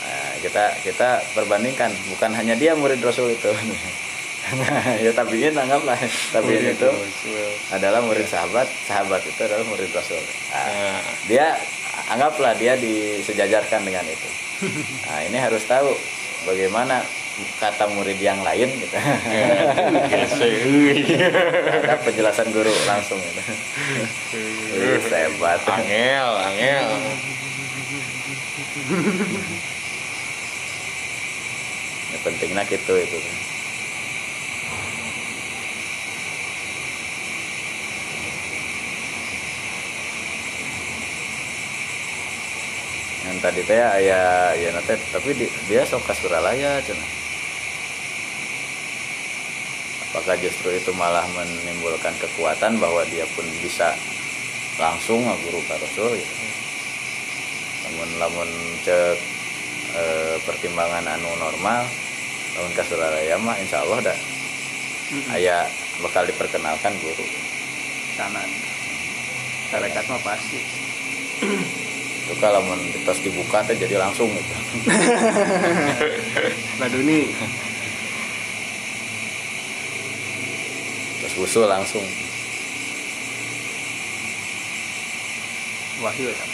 Nah, 0.00 0.32
kita 0.40 0.80
kita 0.80 1.20
perbandingkan. 1.36 1.92
Bukan 2.08 2.32
hanya 2.32 2.56
dia 2.56 2.72
murid 2.72 3.04
rasul 3.04 3.28
itu 3.28 3.52
ya 5.04 5.10
tabiin 5.12 5.54
anggaplah 5.54 5.98
tabiin 6.32 6.74
itu 6.74 6.90
adalah 7.72 8.00
murid 8.04 8.26
sahabat. 8.26 8.66
Sahabat 8.88 9.22
itu 9.24 9.40
adalah 9.44 9.64
murid 9.68 9.90
rasul. 9.92 10.18
Nah, 10.52 10.66
Nah, 10.68 11.00
dia 11.28 11.46
anggaplah 12.08 12.54
dia 12.56 12.74
disejajarkan 12.78 13.84
dengan 13.84 14.04
itu. 14.08 14.28
Nah 15.08 15.22
ini 15.22 15.38
harus 15.38 15.62
tahu 15.64 15.94
bagaimana 16.42 17.00
kata 17.62 17.86
murid 17.94 18.18
yang 18.18 18.42
lain 18.42 18.66
gitu. 18.66 18.96
Euy. 20.42 21.06
ada 21.86 21.94
penjelasan 22.02 22.50
guru 22.50 22.74
langsung 22.86 23.22
gitu. 23.22 23.42
Wih, 24.74 24.98
hebat. 24.98 25.62
Angel, 25.62 26.28
angel. 26.42 26.86
ya, 32.08 32.18
pentingnya 32.24 32.62
gitu 32.66 32.94
itu 32.98 33.18
tadi 43.38 43.62
teh 43.62 43.78
ayah 43.78 44.52
ya 44.54 44.70
nate 44.74 44.98
tapi 45.10 45.34
di- 45.34 45.52
dia 45.66 45.82
sok 45.82 46.04
ka 46.04 46.14
Suralaya 46.14 46.78
cenah. 46.82 47.10
Apakah 50.08 50.40
justru 50.40 50.72
itu 50.72 50.90
malah 50.96 51.24
menimbulkan 51.36 52.16
kekuatan 52.16 52.80
bahwa 52.80 53.04
dia 53.12 53.28
pun 53.36 53.44
bisa 53.60 53.92
langsung 54.80 55.20
ngaguru 55.22 55.60
ka 55.68 55.76
Rasul? 55.76 56.16
Gitu. 56.16 56.34
lamun 57.88 58.10
lamun 58.20 58.50
cek 58.84 59.16
eh, 59.96 60.36
pertimbangan 60.44 61.08
anu 61.08 61.32
normal 61.40 61.88
lamun 62.56 62.72
ka 62.76 62.84
Suralaya 62.84 63.36
mah 63.40 63.56
insya 63.60 63.80
Allah 63.84 64.12
dah. 64.12 64.18
Mm-mm. 65.08 65.34
ayah 65.40 65.64
bakal 66.04 66.28
diperkenalkan 66.28 66.92
guru. 67.00 67.24
Sana 68.12 68.44
tarekat 69.72 70.04
mah 70.08 70.20
pasti 70.20 70.60
itu 72.28 72.36
kalau 72.44 72.60
lamun 72.60 72.76
tos 73.08 73.24
dibuka 73.24 73.64
teh 73.64 73.72
jadi 73.72 73.96
langsung 73.96 74.28
gitu. 74.28 74.54
Baduni 76.84 77.32
terus 81.24 81.34
usul 81.40 81.64
langsung. 81.64 82.04
Wahyu 86.04 86.28
ya? 86.28 86.46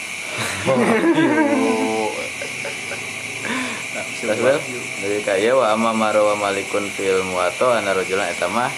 Terus 4.23 4.63
dari 5.03 5.19
kaya 5.27 5.59
wa 5.59 5.75
amma 5.75 5.91
marawa 5.91 6.39
malikun 6.39 6.87
fil 6.95 7.27
muwato 7.27 7.75
ana 7.75 7.99
rajulan 7.99 8.31
eta 8.31 8.47
mah 8.47 8.71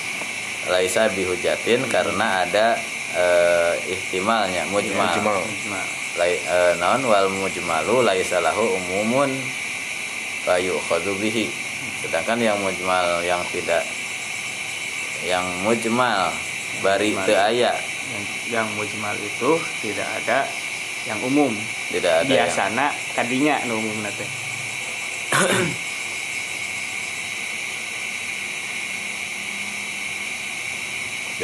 laisa 0.72 1.12
bihujatin 1.12 1.84
karena 1.92 2.48
ada 2.48 2.80
eh, 3.12 3.92
ihtimalnya 3.92 4.64
mujmal. 4.72 5.12
Mujmal. 5.12 6.05
Lai, 6.16 6.40
eh, 6.40 6.72
naon? 6.80 7.04
Wal 7.04 7.28
mujmalu 7.28 8.00
laisa 8.00 8.40
lahu 8.40 8.64
umumun 8.80 9.28
fayu 10.48 10.80
bihi. 11.20 11.52
Sedangkan 12.00 12.40
yang 12.40 12.56
mujmal 12.64 13.20
yang 13.20 13.44
tidak 13.52 13.84
yang 15.20 15.44
mujmal 15.60 16.32
bari 16.80 17.12
Mujmal. 17.12 17.28
teu 17.28 17.36
aya. 17.36 17.76
Yang, 17.76 18.24
yang 18.48 18.64
mujmal 18.80 19.12
itu 19.20 19.60
tidak 19.84 20.08
ada 20.24 20.48
yang 21.04 21.20
umum. 21.20 21.52
Tidak 21.92 22.24
ada 22.24 22.24
yang 22.24 22.48
biasana 22.48 22.96
kadinya 23.12 23.60
nu 23.68 23.76
umum 23.76 24.00
teh 24.08 24.30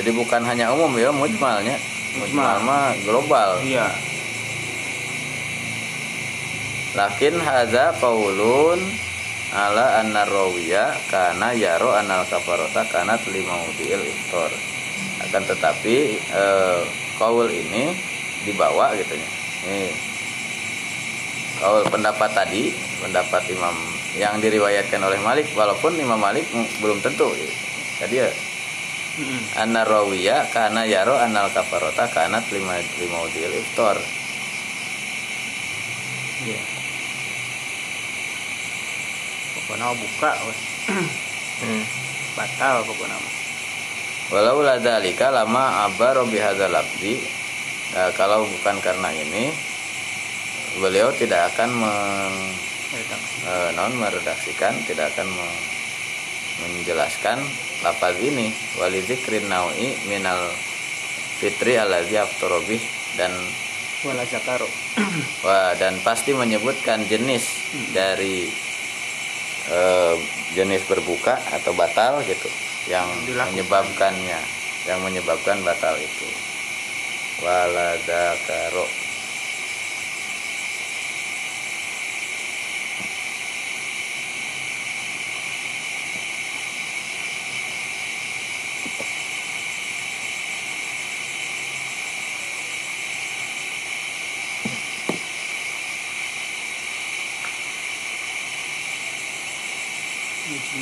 jadi 0.00 0.08
bukan 0.16 0.40
hanya 0.48 0.72
umum 0.72 0.96
ya 0.96 1.12
mujmalnya. 1.12 1.76
Mujmal. 2.16 2.56
Mujmal. 2.56 2.64
mah 2.64 2.96
global. 3.04 3.60
Iya 3.60 4.11
Lakin 6.92 7.40
hadza 7.40 7.96
qaulun 7.96 8.80
ala 9.52 10.04
anna 10.04 10.28
rawiya 10.28 10.92
kana 11.08 11.56
yaro 11.56 11.96
anal 11.96 12.28
kafarota 12.28 12.84
kana 12.92 13.16
limaudil 13.32 14.04
iftar. 14.04 14.52
Akan 15.24 15.48
tetapi 15.48 16.20
eh, 16.20 16.80
kaul 17.16 17.48
ini 17.48 17.96
dibawa 18.44 18.92
gitu 19.00 19.16
ya. 19.16 19.28
Nih. 19.72 19.92
Kaul 21.62 21.86
pendapat 21.88 22.30
tadi, 22.34 22.74
pendapat 23.00 23.46
Imam 23.48 23.76
yang 24.18 24.36
diriwayatkan 24.42 25.00
oleh 25.00 25.16
Malik 25.24 25.48
walaupun 25.56 25.96
Imam 25.96 26.20
Malik 26.20 26.44
belum 26.84 27.00
tentu. 27.00 27.32
Tadi 28.02 28.20
ya 28.20 28.28
Mm-mm. 29.12 29.60
anna 29.60 29.84
rawiya 29.84 30.48
kana 30.56 30.88
yaro 30.88 31.20
anal 31.20 31.52
kafarota 31.52 32.08
kana 32.08 32.40
lima 32.48 32.80
limaudil 32.96 33.52
iftar. 33.60 34.00
iya 36.42 36.71
pokoknya 39.72 39.88
buka. 39.96 40.32
Hmm. 41.64 41.84
batal 42.36 42.84
pokoknya. 42.84 43.16
Walau 44.28 44.60
ladzalika 44.60 45.32
lama 45.32 45.88
abaro 45.88 46.28
bihadzal 46.28 46.76
abdi 46.76 47.40
Nah, 47.92 48.08
kalau 48.16 48.48
bukan 48.48 48.80
karena 48.80 49.12
ini 49.12 49.52
beliau 50.80 51.12
tidak 51.12 51.52
akan 51.52 51.76
meng, 51.76 52.36
eh, 53.44 53.68
non 53.76 53.92
meredaksikan, 54.00 54.72
tidak 54.88 55.12
akan 55.12 55.28
me- 55.28 55.60
menjelaskan 56.64 57.36
lafaz 57.84 58.16
ini 58.16 58.48
walidzikrin 58.80 59.44
naui 59.44 59.92
minal 60.08 60.40
fitri 61.36 61.76
alladzi 61.76 62.16
aftarobih 62.16 62.80
dan 63.20 63.28
wala 64.08 64.24
zakaro 64.24 64.64
Wah, 65.44 65.76
dan 65.76 66.00
pasti 66.00 66.32
menyebutkan 66.32 67.04
jenis 67.12 67.44
dari 67.92 68.48
eh, 69.70 70.14
jenis 70.56 70.82
berbuka 70.86 71.38
atau 71.52 71.72
batal 71.76 72.22
gitu 72.26 72.48
yang 72.90 73.06
Dilakukan. 73.22 73.54
menyebabkannya, 73.54 74.40
yang 74.90 74.98
menyebabkan 75.06 75.62
batal 75.62 75.94
itu. 75.98 76.26
Waladakaro. 77.42 79.01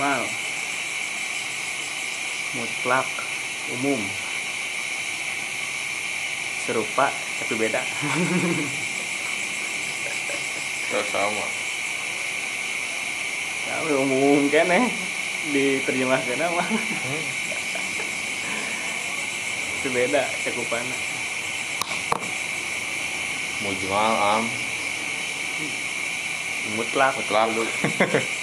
Mujmal 0.00 0.24
mutlak 2.56 3.08
umum. 3.76 4.00
Serupa 6.64 7.12
tapi 7.12 7.54
beda. 7.60 7.84
Terus 10.88 11.08
sama. 11.12 11.46
tapi 13.70 13.92
umum 13.92 14.48
kan 14.48 14.72
eh 14.72 14.88
diterjemahkan 15.52 16.48
apa 16.48 16.64
itu 19.84 19.88
beda 19.92 20.24
cakupannya. 20.48 20.96
Mujmal 23.68 24.12
am? 24.16 24.44
Mutlak. 26.80 27.12
Mutlak. 27.20 27.48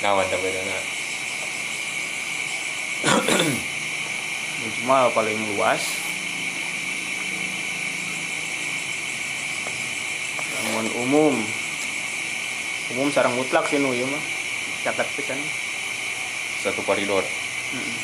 Nawan 0.00 0.24
tapi 0.32 0.48
bedana. 0.48 0.78
mujmal 4.62 5.10
paling 5.10 5.38
luas 5.52 5.82
namun 10.62 10.86
umum 11.02 11.34
umum 12.94 13.08
sarang 13.10 13.34
mutlak 13.34 13.66
sih 13.66 13.82
nu 13.82 13.90
ieu 13.90 14.06
mah 14.06 14.22
caket 14.86 15.08
pisan 15.18 15.38
Satu 16.62 16.78
koridor. 16.86 17.26
Mm-mm. 17.74 17.96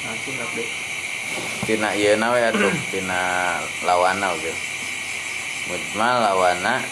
Nah, 0.00 0.12
itu 0.16 0.30
rap 0.40 0.50
deh. 0.56 0.85
Tina 1.64 1.96
ieu 1.96 2.20
we 2.20 2.40
atuh, 2.44 2.74
tina 2.92 3.18
lawana 3.80 4.36
oge. 4.36 4.52
Mujmal 5.66 6.16
lawana 6.22 6.84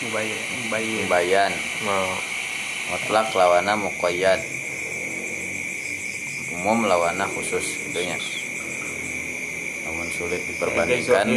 bayan, 1.13 1.53
Mau 1.85 2.09
mutlak 2.89 3.29
lawana 3.37 3.77
muqayyad. 3.77 4.41
Umum 6.57 6.89
lawana 6.89 7.29
khusus 7.29 7.77
itunya. 7.91 8.17
Namun 9.85 10.09
sulit 10.17 10.41
diperbandingkan. 10.49 11.29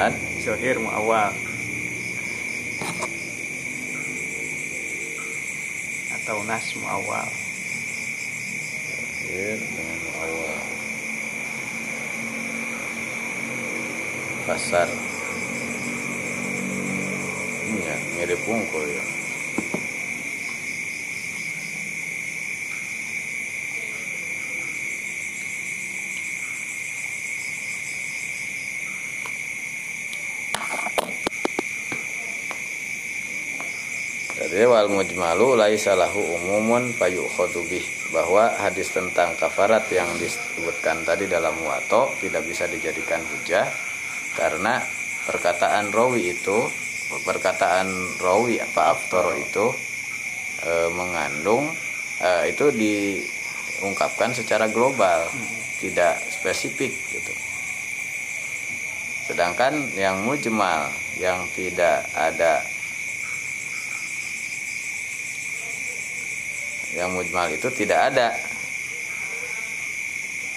Kan? 0.00 0.12
Zohir 0.40 0.80
mu 0.80 0.88
awal. 0.88 1.36
Atau 6.16 6.40
nas 6.48 6.66
mu 6.78 6.86
awal. 6.88 7.28
Zahir 9.28 9.58
dengan 9.60 9.98
awal 10.24 10.59
pasar. 14.50 14.90
Ini 17.70 17.86
ya 17.86 17.96
mirip 18.18 18.40
pungkul 18.42 18.82
ya 18.82 19.04
Jadi 34.40 34.66
wal 34.66 34.90
mujmalu 34.90 35.54
laisa 35.54 35.94
lahu 35.94 36.18
umumun 36.26 36.90
fayukhadhu 36.98 37.62
bih. 37.70 37.86
Bahwa 38.10 38.50
hadis 38.58 38.90
tentang 38.90 39.38
kafarat 39.38 39.86
yang 39.94 40.10
disebutkan 40.18 41.06
tadi 41.06 41.30
dalam 41.30 41.54
muwato 41.54 42.10
tidak 42.18 42.42
bisa 42.50 42.66
dijadikan 42.66 43.22
hujah 43.30 43.89
karena 44.34 44.82
perkataan 45.26 45.90
rawi 45.90 46.34
itu 46.34 46.58
perkataan 47.26 47.90
rawi 48.22 48.62
apa 48.62 48.94
aftoro 48.94 49.34
itu 49.34 49.66
e, 50.62 50.72
mengandung 50.94 51.66
e, 52.22 52.54
itu 52.54 52.70
diungkapkan 52.70 54.30
secara 54.30 54.70
global 54.70 55.26
tidak 55.82 56.20
spesifik 56.30 56.94
gitu. 57.10 57.34
Sedangkan 59.30 59.90
yang 59.98 60.22
mujmal 60.22 60.90
yang 61.18 61.42
tidak 61.54 62.06
ada 62.14 62.62
yang 66.94 67.14
mujmal 67.14 67.46
itu 67.50 67.70
tidak 67.70 68.14
ada. 68.14 68.28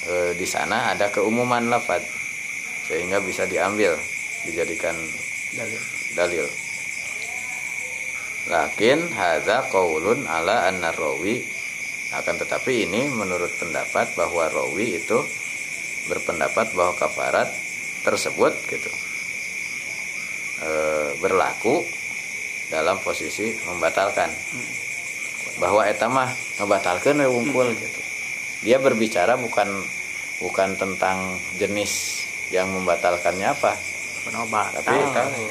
E, 0.04 0.14
di 0.38 0.46
sana 0.46 0.94
ada 0.94 1.10
keumuman 1.10 1.70
lafad 1.70 2.23
sehingga 2.88 3.24
bisa 3.24 3.48
diambil 3.48 3.96
dijadikan 4.44 4.96
Dalil. 5.54 5.82
dalil. 6.18 6.48
Lakin 8.50 9.00
hadza 9.16 9.70
qaulun 9.72 10.28
ala 10.28 10.68
anna 10.68 10.92
rawi. 10.92 11.40
Akan 12.14 12.38
tetapi 12.38 12.86
ini 12.86 13.10
menurut 13.10 13.50
pendapat 13.58 14.14
bahwa 14.14 14.46
rawi 14.46 15.02
itu 15.02 15.18
berpendapat 16.06 16.76
bahwa 16.78 16.94
kafarat 16.94 17.50
tersebut 18.04 18.54
gitu 18.70 18.92
e, 20.62 20.70
berlaku 21.18 21.82
dalam 22.70 23.00
posisi 23.02 23.56
membatalkan. 23.66 24.30
Bahwa 25.58 25.86
eta 25.88 26.10
mah 26.10 26.30
ngebatalkeun 26.60 27.24
we 27.24 27.30
wungkul 27.30 27.70
gitu. 27.74 28.02
Dia 28.68 28.78
berbicara 28.78 29.40
bukan 29.40 29.70
bukan 30.44 30.76
tentang 30.76 31.40
jenis 31.58 32.23
yang 32.54 32.70
membatalkannya 32.70 33.50
apa, 33.50 33.74
Penobat. 34.30 34.70
tapi 34.78 35.02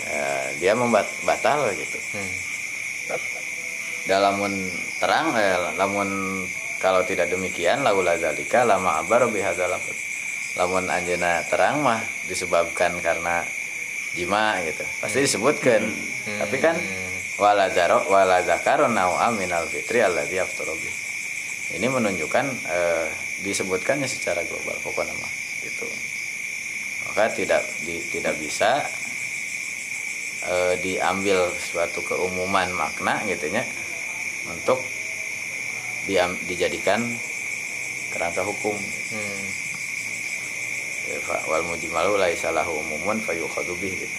eh, 0.06 0.46
dia 0.62 0.78
membatal 0.78 1.74
gitu. 1.74 1.98
Hmm. 2.14 2.32
Dalamun 4.06 4.54
terang 5.02 5.34
eh, 5.34 5.58
lamun 5.74 6.08
kalau 6.78 7.02
tidak 7.02 7.26
demikian 7.30 7.82
laula 7.82 8.14
zalika 8.18 8.62
lama 8.62 9.02
abar 9.02 9.26
bihadzal 9.26 9.66
lafaz. 9.66 9.98
Lamun 10.54 10.86
anjeuna 10.86 11.42
terang 11.50 11.82
mah 11.82 11.98
disebabkan 12.30 12.94
karena 13.02 13.42
jima 14.14 14.62
gitu. 14.62 14.86
Pasti 15.02 15.26
disebutkan. 15.26 15.82
Tapi 16.22 16.56
kan 16.62 16.78
wala 17.40 17.66
zaro 17.74 18.06
wala 18.06 18.46
zakarun 18.46 18.94
nau'a 18.94 19.34
minal 19.34 19.66
fitri 19.66 20.04
alladzi. 20.04 20.38
Ini 21.72 21.86
menunjukkan 21.88 22.46
eh, 22.68 23.08
disebutkannya 23.42 24.06
secara 24.06 24.44
global 24.46 24.76
pokoknya 24.84 25.14
mah 25.18 25.32
gitu. 25.64 26.11
Maka 27.12 27.28
tidak 27.36 27.60
di- 27.84 28.00
tidak 28.08 28.40
bisa 28.40 28.80
eh, 30.48 30.74
diambil 30.80 31.52
suatu 31.52 32.00
keumuman 32.00 32.72
makna 32.72 33.20
gitu 33.28 33.52
nya 33.52 33.60
untuk 34.48 34.80
diam, 36.08 36.32
dijadikan 36.48 37.04
kerangka 38.16 38.40
hukum 38.40 38.72
Hmm. 39.12 39.44
Wal 41.52 41.60
mujmalu 41.68 42.16
laisa 42.16 42.48
lahu 42.48 42.80
umumun 42.80 43.20
fayukhadhu 43.20 43.76
bih 43.76 43.92
gitu. 43.92 44.16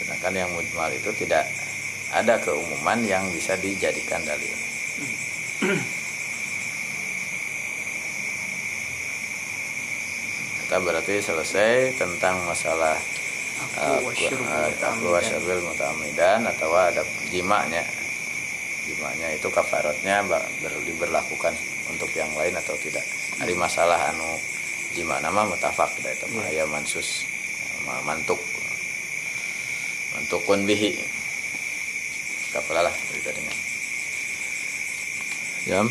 Sedangkan 0.00 0.32
yang 0.32 0.50
mujmal 0.56 0.88
itu 0.88 1.12
tidak 1.12 1.44
ada 2.16 2.40
keumuman 2.40 3.04
yang 3.04 3.28
bisa 3.28 3.60
dijadikan 3.60 4.24
dalil. 4.24 4.56
Kita 10.72 10.88
berarti 10.88 11.20
selesai 11.20 12.00
tentang 12.00 12.48
masalah 12.48 12.96
Aku 13.76 14.08
aklu 14.08 14.40
muta'ammidan. 14.40 15.04
wasyurbil 15.04 15.60
muta'amidan 15.68 16.48
atau 16.48 16.72
ada 16.72 17.04
jimanya. 17.28 17.84
Jimanya 18.88 19.36
itu 19.36 19.52
kafaratnya 19.52 20.24
ber- 20.24 20.48
diberlakukan 20.88 21.52
untuk 21.92 22.08
yang 22.16 22.32
lain 22.40 22.56
atau 22.56 22.72
tidak. 22.80 23.04
Hari 23.36 23.52
masalah 23.52 24.16
anu 24.16 24.24
jima 24.96 25.20
nama 25.20 25.44
mutafak 25.44 25.92
da 26.00 26.08
itu 26.08 26.24
mah 26.32 26.48
aya 26.48 26.64
mansus 26.64 27.28
ma- 27.84 28.00
mantuk. 28.08 28.40
Mantukun 30.16 30.64
bihi. 30.64 30.96
Kapalalah 32.48 32.96
dari 33.12 33.20
tadinya. 33.20 33.54
Jam 35.68 35.84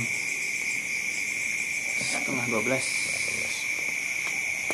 setengah 2.01 2.49
12 2.49 3.00